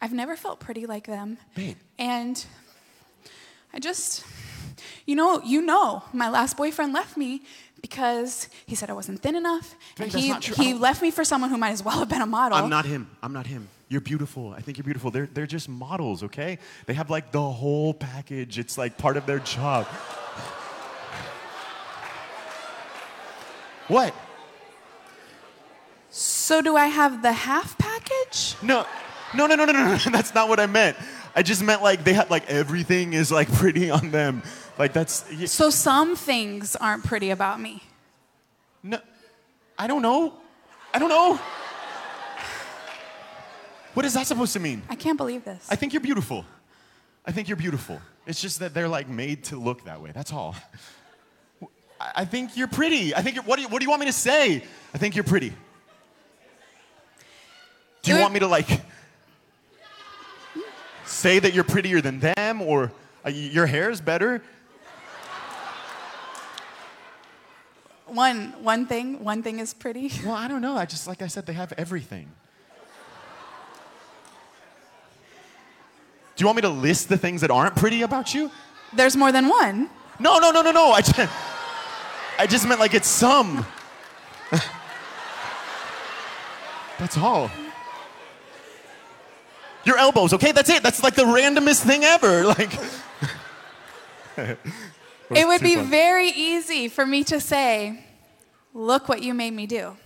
I've 0.00 0.12
never 0.12 0.34
felt 0.36 0.58
pretty 0.58 0.84
like 0.84 1.06
them. 1.06 1.38
Babe. 1.54 1.76
And 1.96 2.44
I 3.72 3.78
just 3.78 4.24
you 5.06 5.16
know, 5.16 5.40
you 5.44 5.62
know, 5.62 6.02
my 6.12 6.28
last 6.28 6.56
boyfriend 6.56 6.92
left 6.92 7.16
me 7.16 7.42
because 7.80 8.48
he 8.66 8.74
said 8.74 8.90
I 8.90 8.92
wasn't 8.92 9.20
thin 9.20 9.34
enough. 9.34 9.74
And 9.98 10.12
he 10.12 10.28
not 10.28 10.42
true. 10.42 10.54
I 10.58 10.64
he 10.64 10.74
left 10.74 11.02
me 11.02 11.10
for 11.10 11.24
someone 11.24 11.50
who 11.50 11.58
might 11.58 11.72
as 11.72 11.84
well 11.84 11.98
have 11.98 12.08
been 12.08 12.22
a 12.22 12.26
model. 12.26 12.56
I'm 12.56 12.70
not 12.70 12.86
him. 12.86 13.10
I'm 13.22 13.32
not 13.32 13.46
him. 13.46 13.68
You're 13.88 14.00
beautiful. 14.00 14.54
I 14.56 14.60
think 14.60 14.78
you're 14.78 14.84
beautiful. 14.84 15.10
They're, 15.10 15.26
they're 15.26 15.46
just 15.46 15.68
models, 15.68 16.22
okay? 16.22 16.58
They 16.86 16.94
have 16.94 17.10
like 17.10 17.30
the 17.30 17.42
whole 17.42 17.92
package. 17.92 18.58
It's 18.58 18.78
like 18.78 18.96
part 18.96 19.18
of 19.18 19.26
their 19.26 19.40
job. 19.40 19.86
What? 23.88 24.14
So 26.08 26.62
do 26.62 26.76
I 26.76 26.86
have 26.86 27.22
the 27.22 27.32
half 27.32 27.76
package? 27.76 28.54
No, 28.62 28.86
no, 29.34 29.46
no, 29.46 29.54
no, 29.54 29.64
no, 29.64 29.72
no, 29.72 29.88
no. 29.88 29.96
That's 30.10 30.34
not 30.34 30.48
what 30.48 30.60
I 30.60 30.66
meant. 30.66 30.96
I 31.34 31.42
just 31.42 31.62
meant 31.62 31.82
like 31.82 32.04
they 32.04 32.12
have 32.12 32.30
like 32.30 32.48
everything 32.48 33.12
is 33.12 33.32
like 33.32 33.52
pretty 33.54 33.90
on 33.90 34.10
them. 34.10 34.42
Like 34.78 34.92
that's 34.92 35.24
y- 35.30 35.44
So 35.46 35.70
some 35.70 36.16
things 36.16 36.76
aren't 36.76 37.04
pretty 37.04 37.30
about 37.30 37.60
me. 37.60 37.82
no. 38.82 38.98
I 39.78 39.86
don't 39.86 40.02
know. 40.02 40.34
I 40.94 40.98
don't 40.98 41.08
know. 41.08 41.40
What 43.94 44.04
is 44.06 44.14
that 44.14 44.26
supposed 44.26 44.52
to 44.54 44.60
mean? 44.60 44.82
I 44.88 44.94
can't 44.94 45.18
believe 45.18 45.44
this. 45.44 45.66
I 45.70 45.76
think 45.76 45.92
you're 45.92 46.00
beautiful. 46.02 46.44
I 47.26 47.32
think 47.32 47.48
you're 47.48 47.56
beautiful. 47.56 48.00
It's 48.26 48.40
just 48.40 48.60
that 48.60 48.74
they're 48.74 48.88
like 48.88 49.08
made 49.08 49.44
to 49.44 49.56
look 49.58 49.84
that 49.84 50.00
way. 50.00 50.12
That's 50.14 50.32
all. 50.32 50.54
I 52.00 52.12
I 52.16 52.24
think 52.24 52.56
you're 52.56 52.68
pretty. 52.68 53.14
I 53.14 53.22
think 53.22 53.36
you're, 53.36 53.44
what 53.44 53.56
do 53.56 53.62
you, 53.62 53.68
what 53.68 53.78
do 53.80 53.84
you 53.84 53.90
want 53.90 54.00
me 54.00 54.06
to 54.06 54.12
say? 54.12 54.64
I 54.94 54.98
think 54.98 55.14
you're 55.14 55.24
pretty. 55.24 55.52
Do 58.02 58.12
you 58.14 58.20
want 58.20 58.34
me 58.34 58.40
to 58.40 58.48
like 58.48 58.68
say 61.04 61.38
that 61.38 61.54
you're 61.54 61.64
prettier 61.64 62.00
than 62.00 62.18
them 62.20 62.60
or 62.62 62.90
uh, 63.24 63.30
your 63.30 63.66
hair 63.66 63.90
is 63.90 64.00
better? 64.00 64.42
One 68.14 68.54
one 68.62 68.86
thing, 68.86 69.22
one 69.24 69.42
thing 69.42 69.58
is 69.58 69.74
pretty. 69.74 70.10
Well, 70.24 70.34
I 70.34 70.48
don't 70.48 70.62
know. 70.62 70.76
I 70.76 70.84
just 70.84 71.06
like 71.06 71.22
I 71.22 71.26
said 71.26 71.46
they 71.46 71.52
have 71.54 71.72
everything. 71.76 72.28
Do 76.34 76.42
you 76.42 76.46
want 76.46 76.56
me 76.56 76.62
to 76.62 76.68
list 76.70 77.08
the 77.08 77.18
things 77.18 77.40
that 77.42 77.50
aren't 77.50 77.76
pretty 77.76 78.02
about 78.02 78.34
you? 78.34 78.50
There's 78.92 79.16
more 79.16 79.32
than 79.32 79.48
one. 79.48 79.90
No, 80.18 80.38
no, 80.38 80.50
no, 80.50 80.62
no, 80.62 80.70
no. 80.70 80.92
I 80.92 81.00
just, 81.00 81.18
I 82.38 82.46
just 82.46 82.66
meant 82.66 82.80
like 82.80 82.94
it's 82.94 83.08
some. 83.08 83.66
That's 86.98 87.18
all. 87.18 87.50
Your 89.84 89.98
elbows, 89.98 90.32
okay? 90.34 90.52
That's 90.52 90.70
it. 90.70 90.82
That's 90.82 91.02
like 91.02 91.14
the 91.14 91.24
randomest 91.24 91.84
thing 91.84 92.04
ever. 92.04 92.44
Like, 94.36 94.58
it 95.36 95.46
would 95.46 95.60
be 95.60 95.76
very 95.76 96.28
easy 96.28 96.88
for 96.88 97.06
me 97.06 97.24
to 97.24 97.40
say, 97.40 98.04
Look 98.74 99.08
what 99.08 99.22
you 99.22 99.34
made 99.34 99.52
me 99.52 99.66
do. 99.66 99.96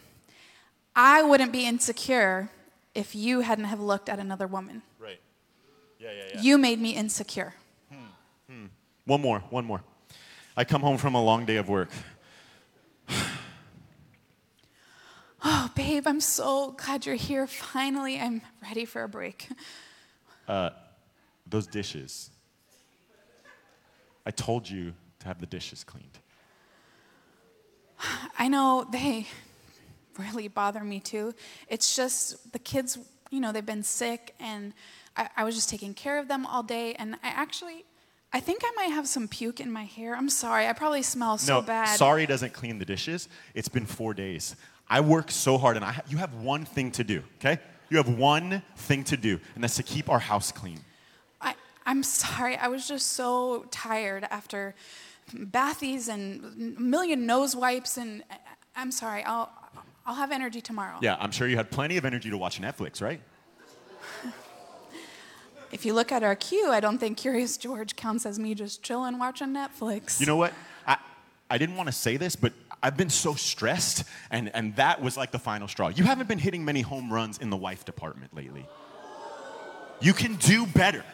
I 0.95 1.23
wouldn't 1.23 1.53
be 1.53 1.67
insecure 1.67 2.51
if 2.95 3.15
you 3.15 3.41
hadn't 3.41 3.67
have 3.67 3.81
looked 3.81 4.09
at 4.09 4.19
another 4.19 4.47
woman. 4.47 4.83
Right. 4.99 5.21
Yeah, 6.01 6.11
yeah, 6.11 6.23
yeah. 6.35 6.41
You 6.41 6.59
made 6.59 6.81
me 6.81 6.91
insecure. 6.95 7.55
One 9.07 9.21
more, 9.21 9.39
one 9.51 9.65
more. 9.65 9.83
I 10.57 10.65
come 10.65 10.81
home 10.83 10.99
from 10.99 11.15
a 11.15 11.23
long 11.23 11.47
day 11.47 11.57
of 11.57 11.69
work. 11.69 11.91
Oh, 15.49 15.71
babe, 15.77 16.09
I'm 16.09 16.19
so 16.21 16.73
glad 16.73 17.07
you're 17.07 17.15
here. 17.15 17.47
Finally, 17.47 18.19
I'm 18.19 18.43
ready 18.61 18.85
for 18.85 19.05
a 19.05 19.09
break. 19.09 19.49
Uh, 20.49 20.71
Those 21.47 21.69
dishes. 21.69 22.31
I 24.25 24.33
told 24.33 24.69
you 24.69 24.93
to 25.27 25.29
have 25.29 25.41
the 25.41 25.47
dishes 25.47 25.85
cleaned. 25.85 26.19
I 28.39 28.49
know 28.49 28.87
they 28.91 29.27
really 30.19 30.49
bother 30.49 30.83
me 30.83 31.01
too. 31.01 31.35
It's 31.69 31.95
just 31.95 32.53
the 32.53 32.59
kids, 32.59 32.99
you 33.31 33.41
know, 33.41 33.53
they've 33.53 33.67
been 33.67 33.83
sick 33.83 34.35
and 34.41 34.73
I, 35.17 35.29
I 35.37 35.45
was 35.45 35.55
just 35.55 35.69
taking 35.69 35.95
care 35.95 36.19
of 36.19 36.29
them 36.29 36.47
all 36.47 36.63
day. 36.63 36.95
And 36.95 37.17
I 37.17 37.29
actually, 37.29 37.85
I 38.33 38.41
think 38.41 38.63
I 38.65 38.73
might 38.77 38.95
have 38.95 39.07
some 39.07 39.29
puke 39.29 39.61
in 39.61 39.71
my 39.71 39.85
hair. 39.85 40.15
I'm 40.15 40.31
sorry. 40.31 40.67
I 40.67 40.73
probably 40.73 41.03
smell 41.03 41.39
so 41.39 41.61
no, 41.61 41.67
bad. 41.67 41.97
sorry 41.97 42.27
doesn't 42.27 42.53
clean 42.53 42.79
the 42.79 42.85
dishes. 42.85 43.29
It's 43.55 43.69
been 43.69 43.87
four 43.87 44.15
days. 44.15 44.57
I 44.89 45.01
work 45.01 45.33
so 45.33 45.59
hard, 45.59 45.75
and 45.75 45.85
I 45.85 45.93
ha- 45.93 46.03
you 46.09 46.19
have 46.19 46.33
one 46.35 46.65
thing 46.65 46.93
to 46.93 47.03
do, 47.03 47.25
okay? 47.41 47.59
You 47.91 47.97
have 47.97 48.09
one 48.09 48.63
thing 48.77 49.03
to 49.05 49.17
do, 49.17 49.41
and 49.57 49.65
that's 49.65 49.77
to 49.77 49.83
keep 49.83 50.09
our 50.09 50.21
house 50.21 50.53
clean. 50.53 50.79
I, 51.41 51.57
I'm 51.85 52.05
sorry. 52.05 52.57
I 52.57 52.69
was 52.69 52.87
just 52.87 53.15
so 53.15 53.67
tired 53.73 54.29
after 54.31 54.77
bathies 55.33 56.09
and 56.09 56.77
a 56.79 56.81
million 56.81 57.27
nose 57.27 57.55
wipes. 57.57 57.97
And 57.97 58.23
I'm 58.75 58.93
sorry. 58.93 59.23
I'll, 59.25 59.51
I'll 60.05 60.15
have 60.15 60.33
energy 60.33 60.61
tomorrow. 60.61 60.99
Yeah, 61.01 61.17
I'm 61.19 61.31
sure 61.31 61.49
you 61.49 61.57
had 61.57 61.71
plenty 61.71 61.97
of 61.97 62.05
energy 62.05 62.31
to 62.31 62.39
watch 62.39 62.61
Netflix, 62.61 63.03
right? 63.03 63.21
If 65.73 65.85
you 65.85 65.95
look 65.95 66.13
at 66.13 66.23
our 66.23 66.37
queue, 66.37 66.71
I 66.71 66.81
don't 66.81 66.99
think 66.99 67.19
Curious 67.19 67.57
George 67.57 67.97
counts 67.97 68.25
as 68.25 68.39
me 68.39 68.55
just 68.55 68.83
chilling 68.83 69.19
watching 69.19 69.49
Netflix. 69.49 70.21
You 70.21 70.27
know 70.27 70.37
what? 70.37 70.53
I, 70.87 70.97
I 71.51 71.59
didn't 71.59 71.77
want 71.77 71.89
to 71.89 71.93
say 71.93 72.17
this, 72.17 72.37
but 72.37 72.53
I've 72.83 72.97
been 72.97 73.11
so 73.11 73.35
stressed, 73.35 74.05
and, 74.31 74.51
and 74.55 74.77
that 74.77 75.03
was 75.03 75.17
like 75.17 75.33
the 75.33 75.39
final 75.39 75.67
straw. 75.67 75.89
You 75.89 76.05
haven't 76.05 76.29
been 76.29 76.39
hitting 76.39 76.65
many 76.65 76.83
home 76.83 77.13
runs 77.13 77.39
in 77.39 77.51
the 77.51 77.57
wife 77.57 77.85
department 77.85 78.35
lately. 78.35 78.67
You 80.01 80.13
can 80.13 80.37
do 80.37 80.67
better. 80.67 81.05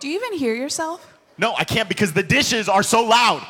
Do 0.00 0.08
you 0.08 0.16
even 0.16 0.38
hear 0.38 0.54
yourself? 0.54 1.14
No, 1.38 1.54
I 1.56 1.64
can't 1.64 1.88
because 1.88 2.12
the 2.12 2.22
dishes 2.22 2.68
are 2.68 2.82
so 2.82 3.04
loud. 3.04 3.46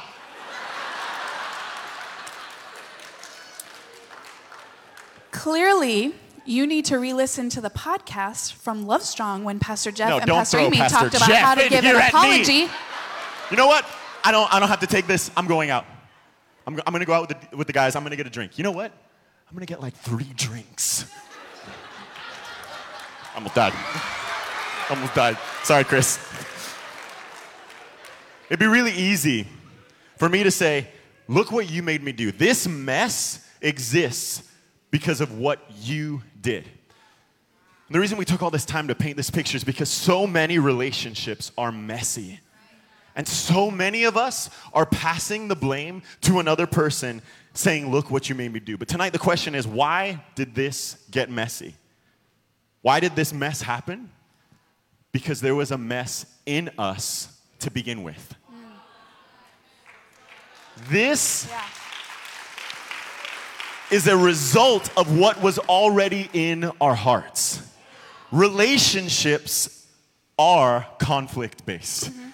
Clearly, 5.31 6.15
you 6.45 6.67
need 6.67 6.87
to 6.87 6.99
re-listen 6.99 7.49
to 7.51 7.61
the 7.61 7.71
podcast 7.71 8.55
from 8.55 8.87
Love 8.87 9.03
Strong 9.03 9.45
when 9.45 9.59
Pastor 9.59 9.91
Jeff 9.93 10.09
No, 10.09 10.19
and 10.19 10.27
Pastor 10.27 10.59
Amy 10.59 10.79
Pastor 10.79 10.99
talked 10.99 11.15
about 11.17 11.29
Jeff 11.29 11.41
how 11.43 11.55
to 11.55 11.69
give 11.69 11.79
an 11.79 11.85
here 11.85 11.97
at 11.97 12.03
me. 12.03 12.09
apology. 12.09 12.73
You 13.51 13.57
know 13.57 13.67
what? 13.67 13.87
I 14.25 14.33
don't, 14.33 14.53
I 14.53 14.59
don't 14.59 14.69
have 14.69 14.81
to 14.81 14.87
take 14.87 15.07
this. 15.07 15.31
I'm 15.37 15.47
going 15.47 15.71
out. 15.71 15.85
I'm, 16.67 16.75
I'm 16.87 16.93
going 16.93 17.01
to 17.01 17.07
go 17.07 17.15
out 17.15 17.29
with 17.29 17.41
the, 17.51 17.57
with 17.57 17.67
the 17.67 17.73
guys. 17.73 17.97
I'm 17.97 18.03
going 18.03 18.11
to 18.11 18.17
get 18.17 18.27
a 18.27 18.31
drink. 18.31 18.59
You 18.59 18.65
know 18.65 18.73
what? 18.73 18.93
I'm 19.49 19.55
going 19.55 19.67
to 19.67 19.71
get 19.71 19.81
like 19.81 19.95
three 19.95 20.33
drinks. 20.37 21.07
I'm 23.35 23.45
died. 23.55 23.73
Almost 24.91 25.15
died. 25.15 25.37
Sorry, 25.65 25.85
Chris. 25.85 26.19
It'd 28.49 28.59
be 28.59 28.67
really 28.67 28.93
easy 28.93 29.47
for 30.17 30.29
me 30.29 30.43
to 30.43 30.51
say, 30.51 30.89
look 31.27 31.53
what 31.53 31.71
you 31.71 31.83
made 31.83 32.03
me 32.03 32.13
do. 32.13 32.33
This 32.33 32.67
mess 32.67 33.47
exists 33.61 34.43
because 34.91 35.21
of 35.21 35.39
what 35.39 35.61
you 35.83 36.23
did. 36.41 36.65
And 36.65 37.95
the 37.95 38.01
reason 38.01 38.19
we 38.19 38.25
took 38.25 38.43
all 38.43 38.51
this 38.51 38.65
time 38.65 38.89
to 38.89 38.95
paint 38.95 39.17
this 39.17 39.31
picture 39.31 39.57
is 39.57 39.65
because 39.65 39.89
so 39.89 40.27
many 40.27 40.59
relationships 40.59 41.53
are 41.59 41.73
messy. 41.73 42.41
And 43.15 43.27
so 43.27 43.71
many 43.71 44.05
of 44.05 44.17
us 44.17 44.49
are 44.73 44.87
passing 44.87 45.49
the 45.49 45.57
blame 45.57 46.03
to 46.23 46.39
another 46.39 46.67
person, 46.67 47.21
saying, 47.53 47.91
Look 47.91 48.11
what 48.11 48.29
you 48.29 48.35
made 48.35 48.53
me 48.53 48.61
do. 48.61 48.79
But 48.79 48.89
tonight, 48.89 49.13
the 49.13 49.19
question 49.19 49.55
is 49.55 49.67
why 49.67 50.23
did 50.35 50.55
this 50.55 51.05
get 51.11 51.29
messy? 51.29 51.75
Why 52.81 53.01
did 53.01 53.17
this 53.17 53.33
mess 53.33 53.61
happen? 53.61 54.11
Because 55.19 55.41
there 55.41 55.57
was 55.57 55.73
a 55.73 55.77
mess 55.79 56.27
in 56.47 56.71
us 56.79 57.41
to 57.59 57.73
begin 57.73 58.05
with. 58.05 58.37
This 60.89 61.49
Yeah. 61.51 61.61
is 63.91 64.07
a 64.07 64.17
result 64.17 64.97
of 64.97 65.11
what 65.19 65.43
was 65.43 65.59
already 65.59 66.31
in 66.33 66.71
our 66.81 66.95
hearts. 66.95 67.63
Relationships 68.31 69.87
are 70.39 70.87
conflict 71.01 71.67
based. 71.67 72.13
Mm-hmm. 72.13 72.29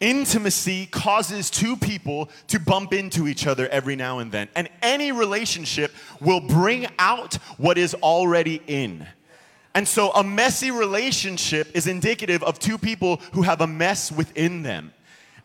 Intimacy 0.00 0.86
causes 0.86 1.50
two 1.50 1.76
people 1.76 2.30
to 2.46 2.58
bump 2.58 2.94
into 2.94 3.28
each 3.28 3.46
other 3.46 3.68
every 3.68 3.94
now 3.94 4.20
and 4.20 4.32
then. 4.32 4.48
And 4.56 4.70
any 4.80 5.12
relationship 5.12 5.92
will 6.18 6.40
bring 6.40 6.86
out 6.98 7.34
what 7.58 7.76
is 7.76 7.92
already 7.96 8.62
in. 8.66 9.06
And 9.74 9.88
so 9.88 10.10
a 10.12 10.22
messy 10.22 10.70
relationship 10.70 11.74
is 11.74 11.86
indicative 11.86 12.42
of 12.42 12.58
two 12.58 12.76
people 12.76 13.16
who 13.32 13.42
have 13.42 13.60
a 13.60 13.66
mess 13.66 14.12
within 14.12 14.62
them. 14.62 14.92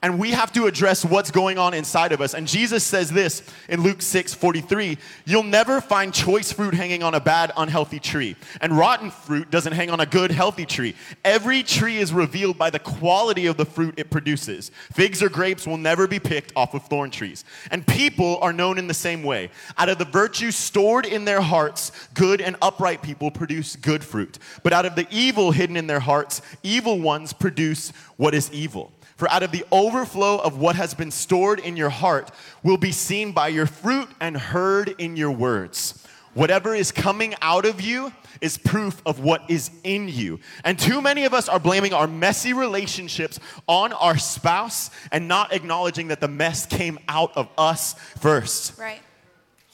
And 0.04 0.20
we 0.20 0.30
have 0.30 0.54
to 0.54 0.68
address 0.68 1.04
what's 1.04 1.32
going 1.32 1.58
on 1.58 1.74
inside 1.74 2.12
of 2.12 2.22
us. 2.22 2.36
And 2.36 2.48
Jesus 2.48 2.84
says 2.84 3.10
this 3.10 3.42
in 3.68 3.82
Luke 3.82 4.04
6 4.04 4.32
43 4.32 4.96
You'll 5.26 5.42
never 5.42 5.82
find 5.82 6.14
choice 6.14 6.52
fruit 6.52 6.76
hanging 6.76 7.02
on 7.02 7.16
a 7.16 7.20
bad, 7.20 7.52
unhealthy 7.58 8.00
tree. 8.00 8.36
And 8.62 8.78
rotten 8.78 9.10
fruit 9.10 9.50
doesn't 9.50 9.74
hang 9.74 9.90
on 9.90 10.00
a 10.00 10.06
good, 10.06 10.30
healthy 10.30 10.68
tree. 10.68 10.96
Every 11.26 11.64
tree 11.64 11.98
is 11.98 12.14
revealed 12.14 12.60
by 12.60 12.70
the 12.70 12.78
quality 12.78 13.48
of 13.48 13.58
the 13.58 13.66
fruit 13.66 13.96
it 13.98 14.12
produces. 14.12 14.70
Figs 14.94 15.24
or 15.24 15.30
grapes 15.30 15.66
will 15.66 15.78
never 15.78 16.06
be 16.06 16.20
picked 16.20 16.54
off 16.56 16.76
of 16.76 16.84
thorn 16.84 17.10
trees. 17.10 17.44
And 17.72 17.86
people 17.86 18.38
are 18.38 18.54
known 18.54 18.78
in 18.78 18.86
the 18.86 18.94
same 18.94 19.24
way. 19.24 19.50
Out 19.80 19.90
of 19.90 19.98
the 19.98 20.06
virtue 20.06 20.52
stored 20.52 21.08
in 21.08 21.26
their 21.26 21.42
hearts, 21.42 21.92
good 22.14 22.40
and 22.40 22.56
upright 22.62 23.02
people 23.02 23.32
produce 23.32 23.76
good 23.76 24.04
fruit. 24.04 24.38
But 24.62 24.74
out 24.74 24.86
of 24.86 24.94
the 24.94 25.08
evil 25.10 25.50
hidden 25.50 25.76
in 25.76 25.88
their 25.88 26.02
hearts, 26.02 26.44
evil 26.62 27.00
ones 27.00 27.34
produce 27.34 27.90
what 28.18 28.36
is 28.36 28.52
evil. 28.52 28.92
For 29.18 29.30
out 29.30 29.42
of 29.42 29.52
the 29.52 29.66
overflow 29.72 30.38
of 30.38 30.60
what 30.60 30.76
has 30.76 30.94
been 30.94 31.10
stored 31.10 31.60
in 31.60 31.76
your 31.76 31.90
heart 31.90 32.32
will 32.64 32.78
be 32.78 32.92
seen 32.92 33.32
by 33.32 33.48
your 33.48 33.66
fruit 33.66 34.08
and 34.22 34.38
heard 34.38 34.94
in 35.00 35.18
your 35.18 35.32
words. 35.32 36.06
Whatever 36.36 36.76
is 36.76 36.92
coming 36.92 37.34
out 37.42 37.66
of 37.66 37.82
you 37.82 38.14
is 38.42 38.60
proof 38.60 39.02
of 39.08 39.20
what 39.20 39.50
is 39.50 39.72
in 39.84 40.08
you. 40.08 40.40
And 40.64 40.78
too 40.78 41.02
many 41.02 41.26
of 41.26 41.34
us 41.34 41.50
are 41.50 41.60
blaming 41.60 41.94
our 41.94 42.06
messy 42.06 42.54
relationships 42.54 43.40
on 43.66 43.92
our 43.94 44.20
spouse 44.20 44.92
and 45.12 45.28
not 45.28 45.52
acknowledging 45.52 46.10
that 46.10 46.22
the 46.22 46.28
mess 46.28 46.68
came 46.68 47.00
out 47.08 47.36
of 47.36 47.50
us 47.58 47.96
first. 48.20 48.78
Right. 48.78 49.02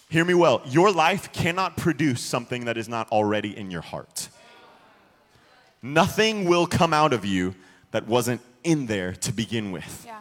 Hear 0.09 0.23
me 0.23 0.35
well. 0.35 0.61
Your 0.67 0.89
life 0.89 1.33
cannot 1.33 1.75
produce 1.75 2.21
something 2.21 2.63
that 2.63 2.77
is 2.77 2.87
not 2.87 3.11
already 3.11 3.57
in 3.57 3.69
your 3.69 3.81
heart. 3.81 4.29
Nothing 5.81 6.45
will 6.45 6.65
come 6.65 6.93
out 6.93 7.11
of 7.11 7.25
you 7.25 7.55
that 7.91 8.07
wasn't 8.07 8.39
in 8.63 8.85
there 8.85 9.13
to 9.13 9.31
begin 9.31 9.71
with. 9.71 10.03
Yeah. 10.05 10.19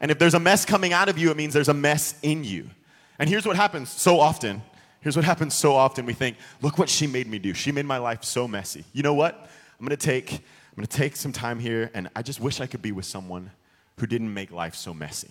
And 0.00 0.10
if 0.10 0.18
there's 0.18 0.34
a 0.34 0.40
mess 0.40 0.64
coming 0.64 0.92
out 0.92 1.08
of 1.08 1.18
you, 1.18 1.30
it 1.30 1.36
means 1.36 1.54
there's 1.54 1.68
a 1.68 1.74
mess 1.74 2.18
in 2.22 2.44
you. 2.44 2.70
And 3.18 3.28
here's 3.28 3.46
what 3.46 3.56
happens 3.56 3.90
so 3.90 4.20
often. 4.20 4.62
Here's 5.00 5.16
what 5.16 5.24
happens 5.24 5.54
so 5.54 5.74
often. 5.74 6.04
We 6.04 6.12
think, 6.12 6.36
look 6.60 6.78
what 6.78 6.88
she 6.88 7.06
made 7.06 7.26
me 7.26 7.38
do. 7.38 7.54
She 7.54 7.72
made 7.72 7.86
my 7.86 7.98
life 7.98 8.24
so 8.24 8.46
messy. 8.46 8.84
You 8.92 9.02
know 9.02 9.14
what? 9.14 9.48
I'm 9.78 9.86
gonna 9.86 9.96
take, 9.96 10.32
I'm 10.32 10.40
gonna 10.76 10.86
take 10.86 11.16
some 11.16 11.32
time 11.32 11.58
here, 11.58 11.90
and 11.94 12.08
I 12.16 12.22
just 12.22 12.40
wish 12.40 12.60
I 12.60 12.66
could 12.66 12.82
be 12.82 12.92
with 12.92 13.04
someone 13.04 13.50
who 13.98 14.06
didn't 14.06 14.32
make 14.32 14.50
life 14.50 14.74
so 14.74 14.92
messy. 14.92 15.30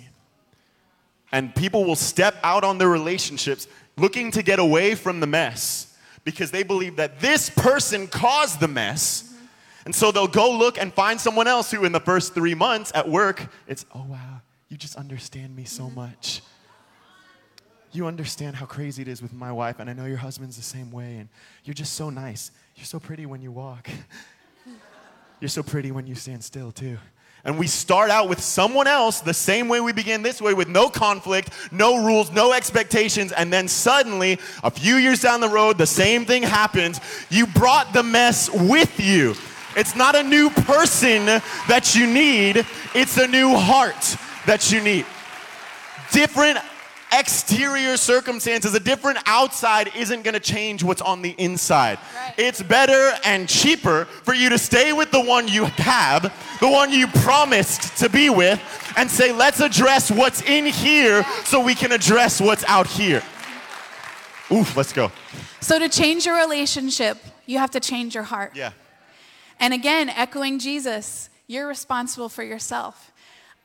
And 1.31 1.53
people 1.53 1.83
will 1.83 1.95
step 1.95 2.35
out 2.43 2.63
on 2.63 2.77
their 2.77 2.89
relationships 2.89 3.67
looking 3.97 4.31
to 4.31 4.43
get 4.43 4.59
away 4.59 4.95
from 4.95 5.19
the 5.19 5.27
mess 5.27 5.95
because 6.23 6.51
they 6.51 6.63
believe 6.63 6.95
that 6.95 7.19
this 7.19 7.49
person 7.49 8.07
caused 8.07 8.59
the 8.59 8.67
mess. 8.67 9.34
And 9.85 9.93
so 9.93 10.11
they'll 10.11 10.27
go 10.27 10.51
look 10.51 10.79
and 10.79 10.91
find 10.91 11.21
someone 11.21 11.47
else 11.47 11.71
who, 11.71 11.85
in 11.85 11.91
the 11.91 11.99
first 11.99 12.33
three 12.33 12.55
months 12.55 12.91
at 12.95 13.07
work, 13.07 13.47
it's, 13.67 13.85
oh 13.93 14.05
wow, 14.09 14.41
you 14.67 14.77
just 14.77 14.95
understand 14.95 15.55
me 15.55 15.63
so 15.63 15.83
mm-hmm. 15.83 15.95
much. 15.95 16.41
You 17.91 18.07
understand 18.07 18.57
how 18.57 18.65
crazy 18.65 19.03
it 19.03 19.07
is 19.07 19.21
with 19.21 19.31
my 19.31 19.51
wife, 19.51 19.79
and 19.79 19.89
I 19.89 19.93
know 19.93 20.05
your 20.05 20.17
husband's 20.17 20.57
the 20.57 20.63
same 20.63 20.91
way, 20.91 21.17
and 21.17 21.29
you're 21.63 21.75
just 21.75 21.93
so 21.93 22.09
nice. 22.09 22.51
You're 22.75 22.85
so 22.85 22.99
pretty 22.99 23.25
when 23.25 23.41
you 23.41 23.51
walk. 23.51 23.89
You're 25.41 25.49
so 25.49 25.63
pretty 25.63 25.91
when 25.91 26.07
you 26.07 26.15
stand 26.15 26.43
still, 26.43 26.71
too. 26.71 26.97
And 27.43 27.59
we 27.59 27.67
start 27.67 28.09
out 28.09 28.27
with 28.27 28.41
someone 28.41 28.87
else 28.87 29.19
the 29.19 29.33
same 29.33 29.67
way 29.67 29.79
we 29.79 29.93
began 29.93 30.23
this 30.23 30.41
way 30.41 30.53
with 30.53 30.67
no 30.67 30.89
conflict, 30.89 31.51
no 31.71 32.03
rules, 32.03 32.31
no 32.31 32.53
expectations. 32.53 33.31
And 33.31 33.53
then 33.53 33.67
suddenly, 33.67 34.39
a 34.63 34.71
few 34.71 34.95
years 34.95 35.21
down 35.21 35.41
the 35.41 35.49
road, 35.49 35.77
the 35.77 35.85
same 35.85 36.25
thing 36.25 36.41
happens. 36.41 36.99
You 37.29 37.45
brought 37.45 37.93
the 37.93 38.01
mess 38.01 38.49
with 38.49 38.99
you. 38.99 39.35
It's 39.75 39.95
not 39.95 40.15
a 40.15 40.23
new 40.23 40.49
person 40.49 41.25
that 41.25 41.95
you 41.95 42.07
need, 42.07 42.65
it's 42.93 43.17
a 43.17 43.27
new 43.27 43.55
heart 43.55 44.17
that 44.45 44.71
you 44.71 44.81
need. 44.81 45.05
Different 46.11 46.59
exterior 47.11 47.97
circumstances, 47.97 48.73
a 48.73 48.79
different 48.79 49.19
outside 49.25 49.91
isn't 49.95 50.23
gonna 50.23 50.39
change 50.39 50.83
what's 50.83 51.01
on 51.01 51.21
the 51.21 51.35
inside. 51.37 51.97
Right. 52.15 52.33
It's 52.37 52.61
better 52.61 53.11
and 53.23 53.47
cheaper 53.47 54.05
for 54.05 54.33
you 54.33 54.49
to 54.49 54.57
stay 54.57 54.93
with 54.93 55.11
the 55.11 55.21
one 55.21 55.47
you 55.47 55.65
have, 55.65 56.23
the 56.59 56.69
one 56.69 56.91
you 56.91 57.07
promised 57.07 57.97
to 57.97 58.09
be 58.09 58.29
with, 58.29 58.61
and 58.97 59.09
say, 59.09 59.31
let's 59.31 59.59
address 59.59 60.11
what's 60.11 60.41
in 60.43 60.65
here 60.65 61.25
so 61.43 61.59
we 61.59 61.75
can 61.75 61.91
address 61.91 62.41
what's 62.41 62.63
out 62.65 62.87
here. 62.87 63.21
Oof, 64.51 64.77
let's 64.77 64.93
go. 64.93 65.11
So, 65.59 65.79
to 65.79 65.89
change 65.89 66.25
your 66.25 66.37
relationship, 66.37 67.17
you 67.47 67.57
have 67.57 67.71
to 67.71 67.79
change 67.79 68.13
your 68.13 68.25
heart. 68.25 68.51
Yeah. 68.55 68.71
And 69.59 69.73
again, 69.73 70.09
echoing 70.09 70.59
Jesus, 70.59 71.29
you're 71.47 71.67
responsible 71.67 72.29
for 72.29 72.43
yourself. 72.43 73.11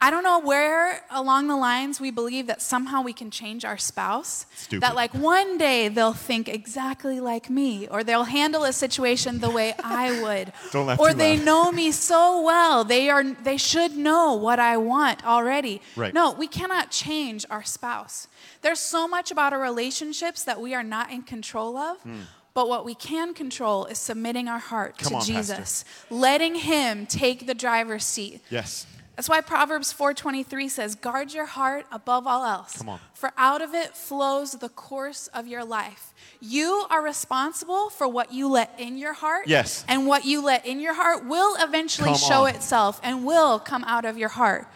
I 0.03 0.11
don't 0.11 0.23
know 0.23 0.39
where 0.39 1.05
along 1.11 1.49
the 1.49 1.57
lines 1.57 2.01
we 2.01 2.11
believe 2.11 2.47
that 2.47 2.63
somehow 2.63 3.03
we 3.03 3.13
can 3.13 3.31
change 3.31 3.67
our 3.67 3.77
spouse. 3.77 4.47
Stupid. 4.57 4.83
That 4.83 4.95
like 4.95 5.13
one 5.13 5.59
day 5.59 5.89
they'll 5.89 6.15
think 6.15 6.49
exactly 6.49 7.21
like 7.21 7.51
me, 7.51 7.87
or 7.87 8.03
they'll 8.03 8.25
handle 8.25 8.65
a 8.65 8.73
situation 8.73 9.41
the 9.41 9.51
way 9.51 9.75
I 9.85 10.23
would. 10.23 10.55
Don't 10.73 10.87
laugh 10.87 10.99
or 10.99 11.13
they 11.13 11.37
loud. 11.37 11.45
know 11.45 11.73
me 11.73 11.91
so 12.11 12.41
well. 12.41 12.83
They 12.83 13.11
are 13.11 13.23
they 13.23 13.59
should 13.59 13.95
know 13.95 14.33
what 14.37 14.59
I 14.59 14.79
want 14.79 15.23
already. 15.27 15.83
Right. 15.97 16.15
No, 16.15 16.33
we 16.33 16.47
cannot 16.47 16.91
change 16.91 17.45
our 17.51 17.63
spouse. 17.63 18.27
There's 18.63 18.81
so 18.81 19.07
much 19.07 19.31
about 19.31 19.53
our 19.53 19.61
relationships 19.61 20.45
that 20.45 20.63
we 20.63 20.75
are 20.75 20.83
not 20.83 21.11
in 21.11 21.23
control 21.23 21.77
of. 21.77 21.99
Hmm. 22.01 22.21
But 22.53 22.69
what 22.69 22.85
we 22.85 22.95
can 22.95 23.33
control 23.35 23.87
is 23.87 23.99
submitting 23.99 24.49
our 24.49 24.59
heart. 24.59 24.99
Come 24.99 25.11
to 25.11 25.15
on, 25.17 25.21
Pastor. 25.21 25.33
Jesus, 25.57 25.85
letting 26.11 26.57
Him 26.57 27.07
take 27.07 27.47
the 27.47 27.55
driver's 27.55 28.05
seat. 28.05 28.41
Yes. 28.51 28.87
That's 29.17 29.29
why 29.29 29.41
Proverbs 29.43 29.93
4:23 29.93 30.69
says, 30.69 30.95
"Guard 30.95 31.33
your 31.35 31.45
heart 31.45 31.87
above 31.93 32.27
all 32.27 32.45
else, 32.45 32.79
Come 32.79 32.89
on. 32.89 33.01
for 33.13 33.33
out 33.37 33.61
of 33.61 33.75
it 33.75 33.95
flows 33.95 34.53
the 34.53 34.71
course 34.71 35.27
of 35.35 35.47
your 35.47 35.63
life." 35.65 36.15
You 36.41 36.87
are 36.89 37.03
responsible 37.03 37.91
for 37.91 38.09
what 38.09 38.33
you 38.33 38.49
let 38.49 38.75
in 38.79 38.97
your 38.97 39.13
heart. 39.13 39.47
Yes. 39.47 39.85
And 39.87 40.07
what 40.07 40.25
you 40.25 40.41
let 40.43 40.65
in 40.65 40.81
your 40.81 40.95
heart 40.95 41.27
will 41.27 41.55
eventually 41.61 42.09
Come 42.11 42.19
show 42.19 42.47
on. 42.47 42.55
itself 42.55 42.99
and 43.03 43.25
will 43.27 43.59
come 43.59 43.85
out 43.85 44.07
of 44.07 44.17
your 44.17 44.31
heart. 44.31 44.67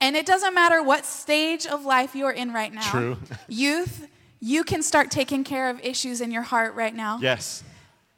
And 0.00 0.16
it 0.16 0.24
doesn't 0.24 0.54
matter 0.54 0.82
what 0.82 1.04
stage 1.04 1.66
of 1.66 1.84
life 1.84 2.14
you're 2.14 2.30
in 2.30 2.52
right 2.52 2.72
now. 2.72 2.90
True. 2.90 3.18
Youth, 3.48 4.06
you 4.40 4.64
can 4.64 4.82
start 4.82 5.10
taking 5.10 5.44
care 5.44 5.68
of 5.70 5.78
issues 5.84 6.20
in 6.20 6.30
your 6.30 6.42
heart 6.42 6.74
right 6.74 6.94
now. 6.94 7.18
Yes. 7.20 7.62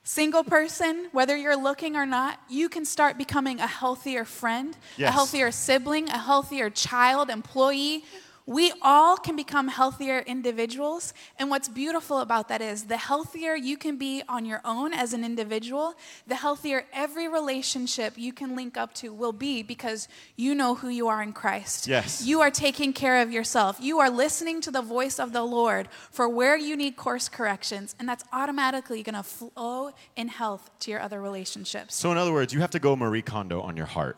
Single 0.04 0.42
person, 0.42 1.08
whether 1.12 1.36
you're 1.36 1.56
looking 1.56 1.94
or 1.96 2.06
not, 2.06 2.40
you 2.48 2.68
can 2.68 2.84
start 2.84 3.16
becoming 3.18 3.60
a 3.60 3.66
healthier 3.66 4.24
friend, 4.24 4.76
Yes. 4.96 5.10
a 5.10 5.12
healthier 5.12 5.50
sibling, 5.52 6.08
a 6.08 6.18
healthier 6.18 6.70
child, 6.70 7.30
employee. 7.30 8.04
We 8.46 8.72
all 8.82 9.16
can 9.16 9.36
become 9.36 9.68
healthier 9.68 10.18
individuals. 10.20 11.14
And 11.38 11.48
what's 11.48 11.68
beautiful 11.68 12.18
about 12.18 12.48
that 12.48 12.60
is 12.60 12.84
the 12.84 12.96
healthier 12.96 13.54
you 13.54 13.76
can 13.76 13.96
be 13.96 14.22
on 14.28 14.44
your 14.44 14.60
own 14.64 14.92
as 14.92 15.12
an 15.12 15.24
individual, 15.24 15.94
the 16.26 16.34
healthier 16.34 16.84
every 16.92 17.28
relationship 17.28 18.14
you 18.16 18.32
can 18.32 18.56
link 18.56 18.76
up 18.76 18.94
to 18.94 19.12
will 19.12 19.32
be 19.32 19.62
because 19.62 20.08
you 20.36 20.54
know 20.54 20.74
who 20.74 20.88
you 20.88 21.08
are 21.08 21.22
in 21.22 21.32
Christ. 21.32 21.86
Yes. 21.86 22.24
You 22.26 22.40
are 22.40 22.50
taking 22.50 22.92
care 22.92 23.22
of 23.22 23.30
yourself. 23.30 23.78
You 23.80 24.00
are 24.00 24.10
listening 24.10 24.60
to 24.62 24.70
the 24.70 24.82
voice 24.82 25.20
of 25.20 25.32
the 25.32 25.42
Lord 25.42 25.88
for 26.10 26.28
where 26.28 26.56
you 26.56 26.76
need 26.76 26.96
course 26.96 27.28
corrections, 27.28 27.94
and 27.98 28.08
that's 28.08 28.24
automatically 28.32 29.02
going 29.02 29.14
to 29.14 29.22
flow 29.22 29.92
in 30.16 30.28
health 30.28 30.70
to 30.80 30.90
your 30.90 31.00
other 31.00 31.20
relationships. 31.20 31.94
So, 31.94 32.10
in 32.10 32.18
other 32.18 32.32
words, 32.32 32.52
you 32.52 32.60
have 32.60 32.70
to 32.70 32.78
go 32.78 32.96
Marie 32.96 33.22
Kondo 33.22 33.60
on 33.60 33.76
your 33.76 33.86
heart, 33.86 34.16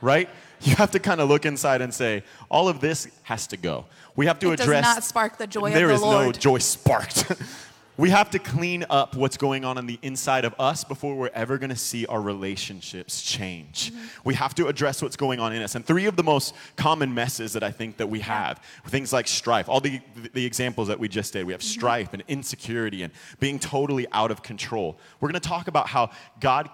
right? 0.00 0.28
You 0.62 0.74
have 0.76 0.90
to 0.92 0.98
kind 0.98 1.20
of 1.20 1.28
look 1.28 1.46
inside 1.46 1.80
and 1.80 1.92
say, 1.92 2.22
all 2.50 2.68
of 2.68 2.80
this 2.80 3.08
has 3.24 3.46
to 3.48 3.56
go. 3.56 3.84
We 4.16 4.26
have 4.26 4.38
to 4.40 4.52
It 4.52 4.56
does 4.58 4.68
not 4.68 5.04
spark 5.04 5.38
the 5.38 5.46
joy 5.46 5.68
of 5.68 5.74
There 5.74 5.88
the 5.88 5.94
is 5.94 6.00
no 6.00 6.08
Lord. 6.08 6.40
joy 6.40 6.58
sparked. 6.58 7.30
we 7.96 8.10
have 8.10 8.30
to 8.30 8.38
clean 8.38 8.84
up 8.90 9.14
what's 9.16 9.36
going 9.36 9.64
on 9.64 9.78
on 9.78 9.86
the 9.86 9.98
inside 10.02 10.44
of 10.44 10.54
us 10.58 10.82
before 10.84 11.14
we're 11.16 11.30
ever 11.34 11.58
going 11.58 11.70
to 11.70 11.76
see 11.76 12.06
our 12.06 12.20
relationships 12.20 13.22
change. 13.22 13.92
Mm-hmm. 13.92 14.06
We 14.24 14.34
have 14.34 14.54
to 14.56 14.66
address 14.66 15.02
what's 15.02 15.16
going 15.16 15.38
on 15.40 15.52
in 15.52 15.62
us. 15.62 15.74
And 15.76 15.84
three 15.84 16.06
of 16.06 16.16
the 16.16 16.22
most 16.24 16.54
common 16.76 17.14
messes 17.14 17.52
that 17.52 17.62
I 17.62 17.70
think 17.70 17.96
that 17.98 18.08
we 18.08 18.20
have, 18.20 18.60
things 18.88 19.12
like 19.12 19.28
strife, 19.28 19.68
all 19.68 19.80
the, 19.80 20.00
the 20.32 20.44
examples 20.44 20.88
that 20.88 20.98
we 20.98 21.08
just 21.08 21.32
did. 21.32 21.44
We 21.46 21.52
have 21.52 21.60
Mm-hmm. 21.60 21.78
strife 21.80 22.12
and 22.14 22.22
insecurity 22.28 23.02
and 23.04 23.12
being 23.40 23.58
totally 23.60 24.06
out 24.12 24.30
of 24.32 24.42
control. 24.42 24.98
We're 25.20 25.28
going 25.28 25.40
to 25.40 25.48
talk 25.48 25.68
about 25.68 25.86
how 25.88 26.10
God 26.40 26.68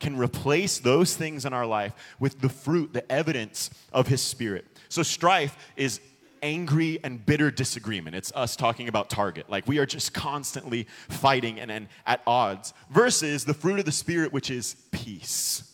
can 0.00 0.16
replace 0.16 0.78
those 0.78 1.14
things 1.14 1.44
in 1.44 1.52
our 1.52 1.66
life 1.66 1.92
with 2.18 2.40
the 2.40 2.48
fruit, 2.48 2.92
the 2.92 3.10
evidence 3.12 3.70
of 3.92 4.08
His 4.08 4.20
Spirit. 4.20 4.66
So, 4.88 5.02
strife 5.02 5.56
is 5.76 6.00
angry 6.42 6.98
and 7.04 7.24
bitter 7.24 7.50
disagreement. 7.50 8.16
It's 8.16 8.32
us 8.34 8.56
talking 8.56 8.88
about 8.88 9.10
Target. 9.10 9.48
Like 9.50 9.66
we 9.66 9.78
are 9.78 9.86
just 9.86 10.14
constantly 10.14 10.86
fighting 11.08 11.60
and, 11.60 11.70
and 11.70 11.88
at 12.06 12.22
odds, 12.26 12.72
versus 12.90 13.44
the 13.44 13.54
fruit 13.54 13.78
of 13.78 13.84
the 13.84 13.92
Spirit, 13.92 14.32
which 14.32 14.50
is 14.50 14.76
peace. 14.90 15.64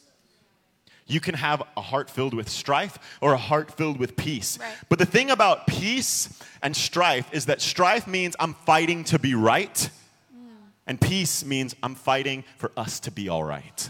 You 1.06 1.20
can 1.20 1.34
have 1.34 1.62
a 1.76 1.80
heart 1.80 2.10
filled 2.10 2.34
with 2.34 2.48
strife 2.48 2.98
or 3.20 3.32
a 3.32 3.38
heart 3.38 3.70
filled 3.70 3.98
with 3.98 4.16
peace. 4.16 4.58
Right. 4.58 4.74
But 4.88 4.98
the 4.98 5.06
thing 5.06 5.30
about 5.30 5.68
peace 5.68 6.42
and 6.62 6.76
strife 6.76 7.32
is 7.32 7.46
that 7.46 7.60
strife 7.60 8.08
means 8.08 8.34
I'm 8.40 8.54
fighting 8.54 9.04
to 9.04 9.18
be 9.18 9.34
right, 9.34 9.72
mm. 9.74 10.48
and 10.86 11.00
peace 11.00 11.44
means 11.44 11.76
I'm 11.80 11.94
fighting 11.94 12.42
for 12.56 12.72
us 12.76 12.98
to 13.00 13.12
be 13.12 13.28
all 13.28 13.44
right. 13.44 13.88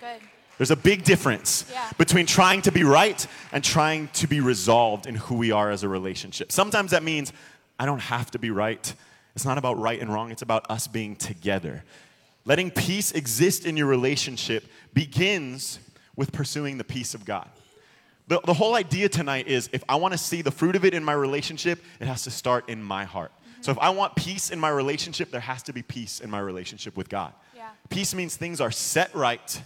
Good. 0.00 0.20
There's 0.56 0.70
a 0.70 0.76
big 0.76 1.04
difference 1.04 1.64
Yeah. 1.70 1.88
between 1.98 2.26
trying 2.26 2.62
to 2.62 2.72
be 2.72 2.82
right 2.82 3.24
and 3.52 3.62
trying 3.62 4.08
to 4.14 4.26
be 4.26 4.40
resolved 4.40 5.06
in 5.06 5.14
who 5.14 5.36
we 5.36 5.52
are 5.52 5.70
as 5.70 5.84
a 5.84 5.88
relationship. 5.88 6.50
Sometimes 6.50 6.90
that 6.90 7.02
means 7.02 7.32
I 7.78 7.86
don't 7.86 8.00
have 8.00 8.30
to 8.32 8.38
be 8.38 8.50
right. 8.50 8.92
It's 9.36 9.44
not 9.44 9.56
about 9.56 9.78
right 9.78 10.00
and 10.00 10.12
wrong, 10.12 10.32
it's 10.32 10.42
about 10.42 10.68
us 10.68 10.88
being 10.88 11.14
together. 11.14 11.84
Letting 12.44 12.72
peace 12.72 13.12
exist 13.12 13.66
in 13.66 13.76
your 13.76 13.86
relationship 13.86 14.64
begins 14.94 15.78
with 16.16 16.32
pursuing 16.32 16.78
the 16.78 16.84
peace 16.84 17.14
of 17.14 17.24
God. 17.24 17.48
The, 18.26 18.40
the 18.40 18.54
whole 18.54 18.74
idea 18.74 19.08
tonight 19.08 19.46
is 19.46 19.70
if 19.72 19.84
I 19.88 19.94
want 19.96 20.12
to 20.12 20.18
see 20.18 20.42
the 20.42 20.50
fruit 20.50 20.74
of 20.74 20.84
it 20.84 20.92
in 20.92 21.04
my 21.04 21.12
relationship, 21.12 21.82
it 22.00 22.06
has 22.08 22.24
to 22.24 22.30
start 22.30 22.68
in 22.68 22.82
my 22.82 23.04
heart. 23.04 23.30
Mm-hmm. 23.30 23.62
So 23.62 23.70
if 23.70 23.78
I 23.78 23.90
want 23.90 24.16
peace 24.16 24.50
in 24.50 24.58
my 24.58 24.70
relationship, 24.70 25.30
there 25.30 25.40
has 25.40 25.62
to 25.64 25.72
be 25.72 25.82
peace 25.82 26.20
in 26.20 26.30
my 26.30 26.40
relationship 26.40 26.96
with 26.96 27.08
God. 27.08 27.32
Yeah. 27.54 27.68
Peace 27.90 28.14
means 28.14 28.36
things 28.36 28.60
are 28.60 28.70
set 28.70 29.14
right. 29.14 29.62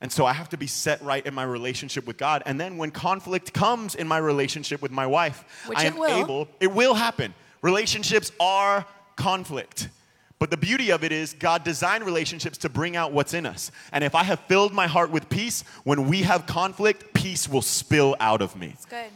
And 0.00 0.12
so 0.12 0.24
I 0.26 0.32
have 0.32 0.48
to 0.50 0.56
be 0.56 0.68
set 0.68 1.02
right 1.02 1.26
in 1.26 1.34
my 1.34 1.42
relationship 1.42 2.06
with 2.06 2.16
God. 2.18 2.42
And 2.46 2.60
then 2.60 2.76
when 2.76 2.90
conflict 2.92 3.52
comes 3.52 3.94
in 3.96 4.06
my 4.06 4.18
relationship 4.18 4.80
with 4.80 4.92
my 4.92 5.06
wife, 5.06 5.44
Which 5.66 5.78
I 5.78 5.86
it 5.86 5.94
am 5.94 5.98
will. 5.98 6.10
able, 6.10 6.48
it 6.60 6.72
will 6.72 6.94
happen. 6.94 7.34
Relationships 7.62 8.30
are 8.38 8.86
conflict. 9.16 9.88
But 10.38 10.50
the 10.52 10.56
beauty 10.56 10.90
of 10.90 11.02
it 11.02 11.10
is 11.10 11.32
God 11.32 11.64
designed 11.64 12.04
relationships 12.04 12.58
to 12.58 12.68
bring 12.68 12.94
out 12.94 13.12
what's 13.12 13.34
in 13.34 13.44
us. 13.44 13.72
And 13.90 14.04
if 14.04 14.14
I 14.14 14.22
have 14.22 14.38
filled 14.40 14.72
my 14.72 14.86
heart 14.86 15.10
with 15.10 15.28
peace, 15.28 15.64
when 15.82 16.08
we 16.08 16.22
have 16.22 16.46
conflict, 16.46 17.12
peace 17.12 17.48
will 17.48 17.62
spill 17.62 18.14
out 18.20 18.40
of 18.40 18.56
me. 18.56 18.68
It's 18.74 18.84
good. 18.84 19.10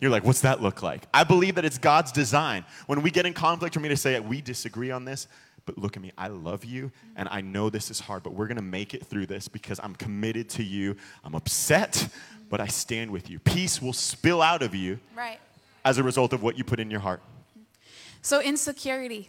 You're 0.00 0.10
like, 0.10 0.24
what's 0.24 0.42
that 0.42 0.60
look 0.62 0.82
like? 0.82 1.02
I 1.12 1.24
believe 1.24 1.54
that 1.54 1.64
it's 1.64 1.78
God's 1.78 2.12
design. 2.12 2.66
When 2.86 3.02
we 3.02 3.10
get 3.10 3.24
in 3.24 3.32
conflict, 3.32 3.74
for 3.74 3.80
me 3.80 3.88
to 3.88 3.96
say, 3.96 4.20
we 4.20 4.42
disagree 4.42 4.90
on 4.90 5.06
this, 5.06 5.26
but 5.68 5.76
look 5.76 5.96
at 5.98 6.02
me, 6.02 6.10
I 6.16 6.28
love 6.28 6.64
you, 6.64 6.90
and 7.14 7.28
I 7.30 7.42
know 7.42 7.68
this 7.68 7.90
is 7.90 8.00
hard, 8.00 8.22
but 8.22 8.32
we're 8.32 8.46
gonna 8.46 8.62
make 8.62 8.94
it 8.94 9.04
through 9.04 9.26
this 9.26 9.48
because 9.48 9.78
I'm 9.82 9.94
committed 9.94 10.48
to 10.50 10.62
you. 10.62 10.96
I'm 11.22 11.34
upset, 11.34 12.08
but 12.48 12.58
I 12.58 12.68
stand 12.68 13.10
with 13.10 13.28
you. 13.28 13.38
Peace 13.38 13.82
will 13.82 13.92
spill 13.92 14.40
out 14.40 14.62
of 14.62 14.74
you 14.74 14.98
Right. 15.14 15.38
as 15.84 15.98
a 15.98 16.02
result 16.02 16.32
of 16.32 16.42
what 16.42 16.56
you 16.56 16.64
put 16.64 16.80
in 16.80 16.90
your 16.90 17.00
heart. 17.00 17.22
So, 18.22 18.40
insecurity. 18.40 19.28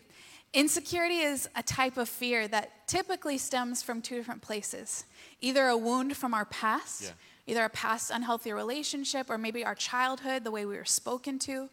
Insecurity 0.53 1.17
is 1.19 1.49
a 1.57 1.61
type 1.61 1.97
of 1.97 2.07
fear 2.07 2.47
that 2.47 2.87
typically 2.87 3.37
stems 3.37 3.83
from 3.83 4.01
two 4.01 4.15
different 4.15 4.41
places 4.41 5.03
either 5.41 5.67
a 5.67 5.75
wound 5.75 6.15
from 6.15 6.33
our 6.33 6.45
past, 6.45 7.01
Yeah. 7.03 7.09
either 7.47 7.65
a 7.65 7.69
past 7.69 8.11
unhealthy 8.11 8.53
relationship, 8.53 9.29
or 9.29 9.37
maybe 9.37 9.65
our 9.65 9.75
childhood, 9.75 10.45
the 10.45 10.51
way 10.51 10.65
we 10.65 10.77
were 10.77 10.85
spoken 10.85 11.37
to, 11.39 11.69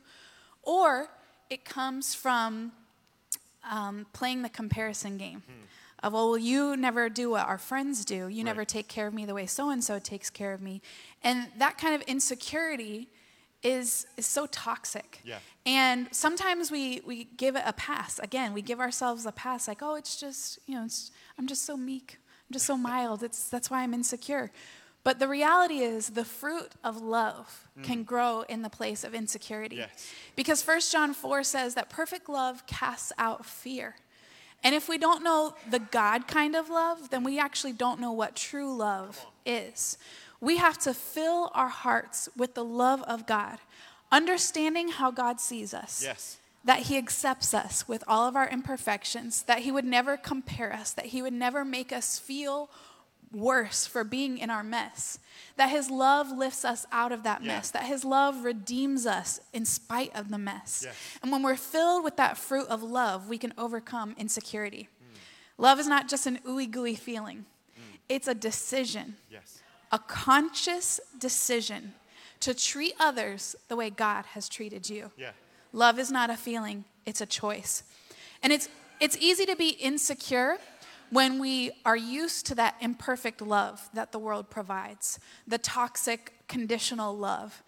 or 0.63 1.09
it 1.51 1.65
comes 1.65 2.15
from 2.17 2.73
um, 3.71 4.07
playing 4.13 4.43
the 4.43 4.49
comparison 4.49 5.17
game. 5.17 5.43
Of, 6.03 6.13
well, 6.13 6.37
you 6.37 6.77
never 6.77 7.09
do 7.09 7.31
what 7.31 7.47
our 7.47 7.59
friends 7.59 8.05
do. 8.05 8.29
You 8.29 8.45
never 8.45 8.65
take 8.65 8.87
care 8.87 9.07
of 9.07 9.15
me 9.15 9.25
the 9.25 9.35
way 9.35 9.47
so 9.47 9.71
and 9.71 9.83
so 9.83 9.99
takes 9.99 10.29
care 10.31 10.53
of 10.53 10.61
me. 10.61 10.83
And 11.25 11.49
that 11.59 11.79
kind 11.79 11.95
of 11.95 12.03
insecurity 12.03 13.09
is, 13.63 14.07
is 14.17 14.27
so 14.27 14.47
toxic. 14.47 15.21
Yeah. 15.25 15.39
And 15.65 16.09
sometimes 16.13 16.71
we, 16.71 17.01
we 17.05 17.25
give 17.25 17.57
it 17.57 17.63
a 17.67 17.73
pass. 17.73 18.19
Again, 18.21 18.53
we 18.53 18.63
give 18.63 18.79
ourselves 18.79 19.27
a 19.27 19.33
pass 19.33 19.67
like, 19.67 19.83
oh, 19.83 19.95
it's 19.97 20.21
just, 20.21 20.59
you 20.67 20.75
know, 20.75 20.85
it's, 20.85 21.11
I'm 21.39 21.47
just 21.47 21.65
so 21.65 21.77
meek. 21.77 22.19
I'm 22.49 22.53
just 22.53 22.67
so 22.67 22.77
mild. 22.91 23.23
It's, 23.23 23.49
that's 23.49 23.71
why 23.71 23.83
I'm 23.83 23.95
insecure. 23.95 24.53
But 25.07 25.21
the 25.21 25.29
reality 25.29 25.83
is, 25.83 26.11
the 26.11 26.25
fruit 26.25 26.73
of 26.83 27.01
love 27.01 27.69
mm. 27.79 27.85
can 27.85 28.03
grow 28.03 28.41
in 28.49 28.63
the 28.63 28.69
place 28.69 29.05
of 29.05 29.15
insecurity. 29.15 29.77
Yes. 29.77 30.13
Because 30.35 30.67
1 30.67 30.81
John 30.91 31.15
4 31.15 31.45
says 31.45 31.77
that 31.77 31.89
perfect 31.89 32.29
love 32.29 32.67
casts 32.67 33.13
out 33.17 33.47
fear. 33.47 33.95
And 34.65 34.75
if 34.75 34.89
we 34.89 34.99
don't 34.99 35.23
know 35.23 35.55
the 35.71 35.79
God 35.79 36.27
kind 36.27 36.57
of 36.57 36.69
love, 36.69 37.11
then 37.11 37.23
we 37.23 37.39
actually 37.39 37.73
don't 37.73 38.01
know 38.01 38.11
what 38.11 38.35
true 38.35 38.77
love 38.77 39.25
is. 39.45 39.97
We 40.41 40.57
have 40.57 40.77
to 40.79 40.93
fill 40.93 41.53
our 41.55 41.69
hearts 41.69 42.29
with 42.37 42.55
the 42.55 42.65
love 42.65 43.01
of 43.05 43.29
God, 43.29 43.59
understanding 44.11 44.89
how 44.89 45.13
God 45.13 45.41
sees 45.41 45.73
us. 45.73 46.03
Yes. 46.03 46.39
That 46.65 46.81
he 46.81 46.99
accepts 46.99 47.55
us 47.55 47.87
with 47.87 48.03
all 48.09 48.27
of 48.27 48.35
our 48.35 48.49
imperfections, 48.49 49.45
that 49.45 49.61
he 49.61 49.71
would 49.71 49.85
never 49.85 50.17
compare 50.17 50.73
us, 50.73 50.91
that 50.95 51.07
he 51.07 51.23
would 51.23 51.33
never 51.33 51.65
make 51.65 51.93
us 51.93 52.19
feel 52.19 52.71
worse 53.33 53.87
for 53.87 54.05
being 54.05 54.39
in 54.39 54.51
our 54.51 54.63
mess, 54.63 55.19
that 55.57 55.71
his 55.71 55.91
love 55.91 56.31
lifts 56.31 56.65
us 56.65 56.87
out 56.93 57.13
of 57.13 57.23
that 57.25 57.43
Yeah. 57.43 57.57
mess, 57.57 57.71
that 57.71 57.85
his 57.85 58.05
love 58.05 58.45
redeems 58.45 59.07
us 59.07 59.41
in 59.53 59.65
spite 59.65 60.15
of 60.15 60.29
the 60.31 60.39
mess. 60.39 60.83
Yes. 60.85 60.95
And 61.23 61.33
when 61.33 61.43
we're 61.43 61.57
filled 61.57 62.05
with 62.05 62.17
that 62.17 62.39
fruit 62.39 62.69
of 62.69 62.83
love, 62.83 63.29
we 63.29 63.39
can 63.39 63.53
overcome 63.59 64.15
insecurity. 64.19 64.89
Mm. 65.03 65.19
Love 65.59 65.81
is 65.81 65.87
not 65.87 66.09
just 66.09 66.27
an 66.27 66.39
ooey 66.47 66.71
gooey 66.71 66.95
feeling, 66.95 67.47
mm. 67.79 67.99
it's 68.09 68.29
a 68.29 68.35
decision, 68.35 69.17
Yes. 69.31 69.61
a 69.91 69.99
conscious 69.99 71.01
decision 71.19 71.95
to 72.41 72.55
treat 72.55 72.95
others 72.99 73.57
the 73.69 73.77
way 73.77 73.91
God 73.91 74.27
has 74.27 74.49
treated 74.49 74.89
you. 74.89 75.11
Yeah. 75.17 75.33
Love 75.73 75.99
is 75.99 76.11
not 76.11 76.31
a 76.31 76.37
feeling, 76.37 76.85
it's 77.05 77.21
a 77.21 77.27
choice. 77.27 77.83
And 78.43 78.53
it's 78.53 78.69
it's 78.99 79.17
easy 79.19 79.45
to 79.45 79.55
be 79.57 79.71
insecure 79.71 80.57
when 81.11 81.39
we 81.39 81.73
are 81.85 81.97
used 81.97 82.47
to 82.47 82.55
that 82.57 82.77
imperfect 82.81 83.41
love 83.41 83.89
that 83.95 84.13
the 84.13 84.19
world 84.19 84.51
provides, 84.51 85.19
the 85.47 85.59
toxic 85.59 86.33
conditional 86.49 87.17
love. 87.17 87.63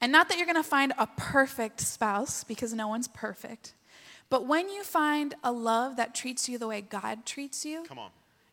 And 0.00 0.10
not 0.12 0.28
that 0.28 0.36
you're 0.38 0.46
going 0.46 0.56
to 0.56 0.62
find 0.62 0.92
a 0.98 1.06
perfect 1.16 1.80
spouse 1.80 2.42
because 2.44 2.72
no 2.72 2.88
one's 2.88 3.08
perfect. 3.08 3.74
But 4.30 4.46
when 4.46 4.68
you 4.68 4.82
find 4.84 5.34
a 5.44 5.52
love 5.52 5.96
that 5.96 6.14
treats 6.14 6.48
you 6.48 6.56
the 6.56 6.68
way 6.68 6.80
God 6.80 7.26
treats 7.26 7.64
you, 7.64 7.82
Come 7.84 7.98
on. 7.98 8.10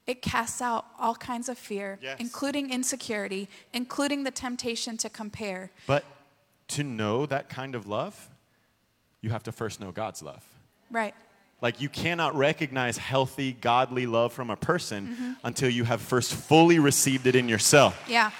it 0.07 0.21
casts 0.21 0.61
out 0.61 0.85
all 0.99 1.15
kinds 1.15 1.47
of 1.49 1.57
fear, 1.57 1.99
Yes. 2.01 2.17
including 2.19 2.71
insecurity, 2.71 3.47
including 3.73 4.23
the 4.23 4.31
temptation 4.31 4.97
to 4.97 5.09
compare. 5.09 5.71
But 5.85 6.03
to 6.69 6.83
know 6.83 7.25
that 7.27 7.47
kind 7.47 7.75
of 7.75 7.87
love, 7.87 8.29
you 9.21 9.29
have 9.29 9.43
to 9.43 9.51
first 9.51 9.79
know 9.79 9.91
God's 9.91 10.21
love. 10.21 10.43
Right. 10.91 11.13
Like 11.61 11.81
you 11.81 11.89
cannot 11.89 12.35
recognize 12.35 12.97
healthy, 12.97 13.51
godly 13.53 14.05
love 14.05 14.31
from 14.33 14.49
a 14.49 14.55
person 14.55 15.07
Mm-hmm. 15.07 15.31
until 15.43 15.69
you 15.69 15.83
have 15.85 16.01
first 16.01 16.33
fully 16.33 16.79
received 16.79 17.25
it 17.27 17.35
in 17.35 17.49
yourself. 17.49 17.99
Yeah. 18.07 18.31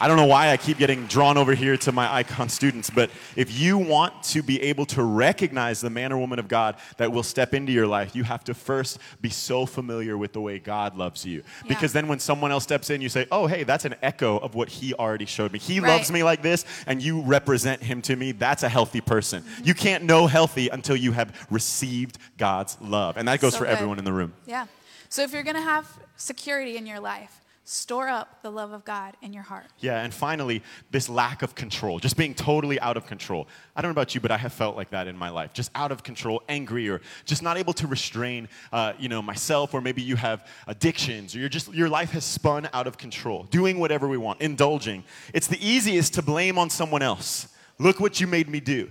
I 0.00 0.06
don't 0.06 0.16
know 0.16 0.26
why 0.26 0.50
I 0.50 0.56
keep 0.56 0.78
getting 0.78 1.06
drawn 1.06 1.36
over 1.36 1.54
here 1.54 1.76
to 1.78 1.92
my 1.92 2.12
icon 2.12 2.48
students, 2.48 2.88
but 2.88 3.10
if 3.34 3.58
you 3.58 3.76
want 3.78 4.22
to 4.24 4.42
be 4.42 4.62
able 4.62 4.86
to 4.86 5.02
recognize 5.02 5.80
the 5.80 5.90
man 5.90 6.12
or 6.12 6.18
woman 6.18 6.38
of 6.38 6.46
God 6.46 6.76
that 6.98 7.10
will 7.10 7.22
step 7.24 7.52
into 7.52 7.72
your 7.72 7.86
life, 7.86 8.14
you 8.14 8.22
have 8.24 8.44
to 8.44 8.54
first 8.54 8.98
be 9.20 9.28
so 9.28 9.66
familiar 9.66 10.16
with 10.16 10.32
the 10.32 10.40
way 10.40 10.58
God 10.58 10.96
loves 10.96 11.24
you. 11.26 11.38
Yeah. 11.38 11.68
Because 11.68 11.92
then 11.92 12.06
when 12.06 12.20
someone 12.20 12.52
else 12.52 12.62
steps 12.64 12.90
in, 12.90 13.00
you 13.00 13.08
say, 13.08 13.26
oh, 13.32 13.46
hey, 13.46 13.64
that's 13.64 13.84
an 13.84 13.96
echo 14.02 14.38
of 14.38 14.54
what 14.54 14.68
he 14.68 14.94
already 14.94 15.26
showed 15.26 15.52
me. 15.52 15.58
He 15.58 15.80
Right. 15.80 15.88
loves 15.92 16.12
me 16.12 16.22
like 16.22 16.42
this, 16.42 16.64
and 16.86 17.02
you 17.02 17.20
represent 17.22 17.82
him 17.82 18.00
to 18.02 18.14
me. 18.16 18.32
That's 18.32 18.62
a 18.62 18.68
healthy 18.68 19.00
person. 19.00 19.42
Mm-hmm. 19.42 19.64
You 19.64 19.74
can't 19.74 20.04
know 20.04 20.26
healthy 20.26 20.68
until 20.68 20.96
you 20.96 21.12
have 21.12 21.46
received 21.50 22.18
God's 22.36 22.76
love. 22.80 23.16
And 23.16 23.26
that 23.28 23.40
goes 23.40 23.52
So 23.54 23.58
for 23.60 23.64
good. 23.64 23.72
everyone 23.72 23.98
in 23.98 24.04
the 24.04 24.12
room. 24.12 24.32
Yeah. 24.46 24.66
So 25.08 25.22
if 25.22 25.32
you're 25.32 25.42
going 25.42 25.56
to 25.56 25.62
have 25.62 25.88
security 26.16 26.76
in 26.76 26.86
your 26.86 27.00
life, 27.00 27.40
store 27.68 28.08
up 28.08 28.42
the 28.42 28.50
love 28.50 28.72
of 28.72 28.82
God 28.84 29.14
in 29.20 29.34
your 29.34 29.42
heart. 29.42 29.66
Yeah, 29.78 30.02
and 30.02 30.12
finally, 30.12 30.62
this 30.90 31.08
lack 31.08 31.42
of 31.42 31.54
control, 31.54 31.98
just 31.98 32.16
being 32.16 32.34
totally 32.34 32.80
out 32.80 32.96
of 32.96 33.06
control. 33.06 33.46
I 33.76 33.82
don't 33.82 33.90
know 33.90 33.92
about 34.00 34.14
you, 34.14 34.22
but 34.22 34.30
I 34.30 34.38
have 34.38 34.54
felt 34.54 34.74
like 34.74 34.88
that 34.90 35.06
in 35.06 35.18
my 35.18 35.28
life, 35.28 35.52
just 35.52 35.70
out 35.74 35.92
of 35.92 36.02
control, 36.02 36.42
angry, 36.48 36.88
or 36.88 37.02
just 37.26 37.42
not 37.42 37.58
able 37.58 37.74
to 37.74 37.86
restrain, 37.86 38.48
uh, 38.72 38.94
you 38.98 39.10
know, 39.10 39.20
myself. 39.20 39.74
Or 39.74 39.82
maybe 39.82 40.00
you 40.00 40.16
have 40.16 40.46
addictions, 40.66 41.36
or 41.36 41.40
you're 41.40 41.50
just 41.50 41.72
your 41.74 41.90
life 41.90 42.12
has 42.12 42.24
spun 42.24 42.70
out 42.72 42.86
of 42.86 42.96
control, 42.96 43.42
doing 43.44 43.78
whatever 43.78 44.08
we 44.08 44.16
want, 44.16 44.40
indulging. 44.40 45.04
It's 45.34 45.46
the 45.46 45.62
easiest 45.64 46.14
to 46.14 46.22
blame 46.22 46.58
on 46.58 46.70
someone 46.70 47.02
else. 47.02 47.48
Look 47.78 48.00
what 48.00 48.18
you 48.18 48.26
made 48.26 48.48
me 48.48 48.60
do. 48.60 48.90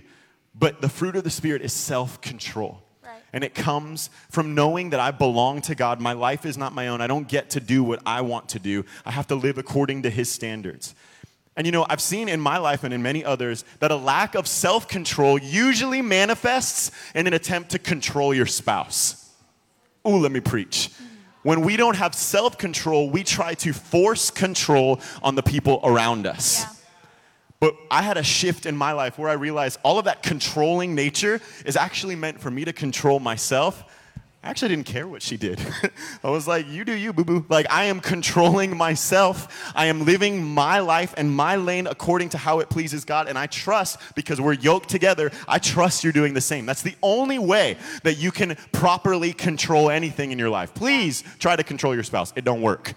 But 0.54 0.80
the 0.80 0.88
fruit 0.88 1.16
of 1.16 1.24
the 1.24 1.30
Spirit 1.30 1.62
is 1.62 1.72
self-control. 1.72 2.70
Right. 2.70 2.87
And 3.38 3.44
it 3.44 3.54
comes 3.54 4.10
from 4.30 4.56
knowing 4.56 4.90
that 4.90 4.98
I 4.98 5.12
belong 5.12 5.60
to 5.60 5.76
God. 5.76 6.00
My 6.00 6.12
life 6.12 6.44
is 6.44 6.58
not 6.58 6.72
my 6.72 6.88
own. 6.88 7.00
I 7.00 7.06
don't 7.06 7.28
get 7.28 7.50
to 7.50 7.60
do 7.60 7.84
what 7.84 8.02
I 8.04 8.20
want 8.20 8.48
to 8.48 8.58
do. 8.58 8.84
I 9.06 9.12
have 9.12 9.28
to 9.28 9.36
live 9.36 9.58
according 9.58 10.02
to 10.02 10.10
His 10.10 10.28
standards. 10.28 10.92
And 11.54 11.64
you 11.64 11.70
know, 11.70 11.86
I've 11.88 12.00
seen 12.00 12.28
in 12.28 12.40
my 12.40 12.58
life 12.58 12.82
and 12.82 12.92
in 12.92 13.00
many 13.00 13.24
others 13.24 13.64
that 13.78 13.92
a 13.92 13.94
lack 13.94 14.34
of 14.34 14.48
self 14.48 14.88
control 14.88 15.38
usually 15.38 16.02
manifests 16.02 16.90
in 17.14 17.28
an 17.28 17.32
attempt 17.32 17.70
to 17.70 17.78
control 17.78 18.34
your 18.34 18.44
spouse. 18.44 19.32
Ooh, 20.04 20.16
let 20.16 20.32
me 20.32 20.40
preach. 20.40 20.90
When 21.44 21.60
we 21.60 21.76
don't 21.76 21.94
have 21.94 22.16
self 22.16 22.58
control, 22.58 23.08
we 23.08 23.22
try 23.22 23.54
to 23.54 23.72
force 23.72 24.32
control 24.32 25.00
on 25.22 25.36
the 25.36 25.44
people 25.44 25.78
around 25.84 26.26
us. 26.26 26.64
Yeah. 26.64 26.77
But 27.60 27.74
I 27.90 28.02
had 28.02 28.16
a 28.16 28.22
shift 28.22 28.66
in 28.66 28.76
my 28.76 28.92
life 28.92 29.18
where 29.18 29.28
I 29.28 29.32
realized 29.32 29.80
all 29.82 29.98
of 29.98 30.04
that 30.04 30.22
controlling 30.22 30.94
nature 30.94 31.40
is 31.66 31.76
actually 31.76 32.14
meant 32.14 32.40
for 32.40 32.50
me 32.50 32.64
to 32.64 32.72
control 32.72 33.18
myself. 33.18 33.84
I 34.44 34.50
actually 34.50 34.68
didn't 34.68 34.86
care 34.86 35.08
what 35.08 35.20
she 35.20 35.36
did. 35.36 35.60
I 36.24 36.30
was 36.30 36.46
like, 36.46 36.68
you 36.68 36.84
do 36.84 36.92
you, 36.92 37.12
boo 37.12 37.24
boo. 37.24 37.44
Like, 37.48 37.66
I 37.70 37.84
am 37.86 37.98
controlling 37.98 38.76
myself. 38.76 39.72
I 39.74 39.86
am 39.86 40.04
living 40.04 40.44
my 40.44 40.78
life 40.78 41.12
and 41.16 41.30
my 41.34 41.56
lane 41.56 41.88
according 41.88 42.28
to 42.30 42.38
how 42.38 42.60
it 42.60 42.70
pleases 42.70 43.04
God. 43.04 43.28
And 43.28 43.36
I 43.36 43.46
trust, 43.46 43.98
because 44.14 44.40
we're 44.40 44.52
yoked 44.52 44.88
together, 44.88 45.32
I 45.48 45.58
trust 45.58 46.04
you're 46.04 46.12
doing 46.12 46.34
the 46.34 46.40
same. 46.40 46.66
That's 46.66 46.82
the 46.82 46.94
only 47.02 47.40
way 47.40 47.76
that 48.04 48.18
you 48.18 48.30
can 48.30 48.54
properly 48.70 49.32
control 49.32 49.90
anything 49.90 50.30
in 50.30 50.38
your 50.38 50.50
life. 50.50 50.72
Please 50.72 51.24
try 51.40 51.56
to 51.56 51.64
control 51.64 51.92
your 51.92 52.04
spouse, 52.04 52.32
it 52.36 52.44
don't 52.44 52.62
work. 52.62 52.94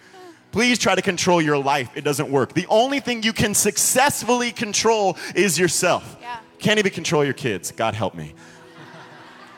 Please 0.52 0.78
try 0.78 0.96
to 0.96 1.02
control 1.02 1.42
your 1.42 1.58
life. 1.58 1.90
It 1.96 2.04
doesn't 2.04 2.30
work. 2.30 2.54
The 2.54 2.68
only 2.68 3.00
thing 3.00 3.24
you 3.24 3.34
can 3.34 3.54
successfully 3.54 4.52
control 4.52 5.18
is 5.34 5.58
yourself. 5.58 6.18
Yeah. 6.22 6.40
Can't 6.60 6.78
even 6.78 6.92
control 6.92 7.24
your 7.24 7.34
kids. 7.34 7.72
God 7.72 7.94
help 7.94 8.16
me. 8.16 8.34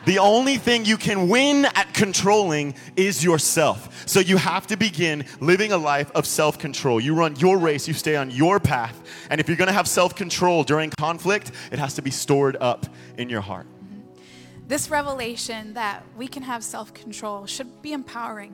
The 0.06 0.20
only 0.20 0.58
thing 0.58 0.84
you 0.84 0.98
can 0.98 1.30
win 1.30 1.64
at 1.64 1.94
controlling 1.94 2.76
is 2.98 3.24
yourself. 3.24 4.06
So 4.06 4.20
you 4.20 4.36
have 4.36 4.68
to 4.68 4.76
begin 4.76 5.26
living 5.39 5.72
a 5.72 5.78
life 5.78 6.12
of 6.12 6.26
self 6.26 6.60
control. 6.60 7.00
You 7.00 7.16
run 7.16 7.38
your 7.38 7.58
race, 7.58 7.88
you 7.88 7.94
stay 7.94 8.18
on 8.18 8.30
your 8.30 8.60
path. 8.60 9.02
And 9.30 9.39
if 9.39 9.48
you're 9.48 9.58
gonna 9.58 9.72
have 9.72 9.88
self 9.88 10.14
control 10.14 10.66
during 10.66 10.89
conflict, 11.00 11.54
it 11.72 11.80
has 11.80 11.94
to 11.96 12.02
be 12.02 12.12
stored 12.12 12.58
up 12.60 12.86
in 13.18 13.30
your 13.30 13.39
heart. 13.39 13.66
Mm-hmm. 13.66 14.68
This 14.68 14.89
revelation 14.89 15.74
that 15.76 16.04
we 16.18 16.28
can 16.28 16.44
have 16.44 16.66
self 16.66 16.94
control 16.94 17.46
should 17.46 17.82
be 17.82 17.94
empowering 17.94 18.54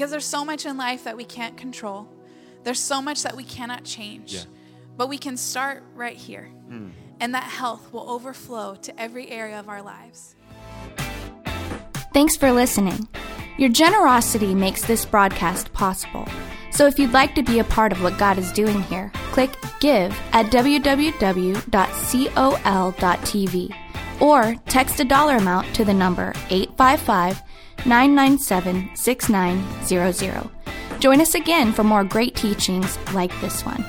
because 0.00 0.10
there's 0.10 0.24
so 0.24 0.46
much 0.46 0.64
in 0.64 0.78
life 0.78 1.04
that 1.04 1.14
we 1.14 1.24
can't 1.24 1.58
control, 1.58 2.08
there's 2.64 2.80
so 2.80 3.02
much 3.02 3.22
that 3.22 3.36
we 3.36 3.44
cannot 3.44 3.84
change. 3.84 4.32
Yeah. 4.32 4.44
But 4.96 5.10
we 5.10 5.18
can 5.18 5.36
start 5.36 5.82
right 5.94 6.16
here, 6.16 6.44
hmm. 6.68 6.88
and 7.20 7.34
that 7.34 7.42
health 7.42 7.92
will 7.92 8.08
overflow 8.08 8.76
to 8.76 8.98
every 8.98 9.28
area 9.28 9.60
of 9.60 9.68
our 9.68 9.82
lives. 9.82 10.36
Thanks 12.14 12.34
for 12.34 12.50
listening. 12.50 13.08
Your 13.58 13.68
generosity 13.68 14.54
makes 14.54 14.86
this 14.86 15.04
broadcast 15.04 15.70
possible. 15.74 16.26
So 16.72 16.86
if 16.86 16.98
you'd 16.98 17.12
like 17.12 17.34
to 17.34 17.42
be 17.42 17.58
a 17.58 17.64
part 17.64 17.92
of 17.92 18.02
what 18.02 18.16
God 18.16 18.38
is 18.38 18.52
doing 18.52 18.80
here, 18.84 19.12
click 19.32 19.54
Give 19.80 20.18
at 20.32 20.46
www.col.tv 20.46 20.96
or 24.18 24.54
text 24.66 25.00
a 25.00 25.04
dollar 25.04 25.36
amount 25.36 25.74
to 25.74 25.84
the 25.84 25.92
number 25.92 26.32
855 26.48 27.42
997 27.86 28.90
6900. 28.94 30.50
Join 31.00 31.20
us 31.20 31.34
again 31.34 31.72
for 31.72 31.82
more 31.84 32.04
great 32.04 32.34
teachings 32.34 32.98
like 33.14 33.32
this 33.40 33.64
one. 33.64 33.84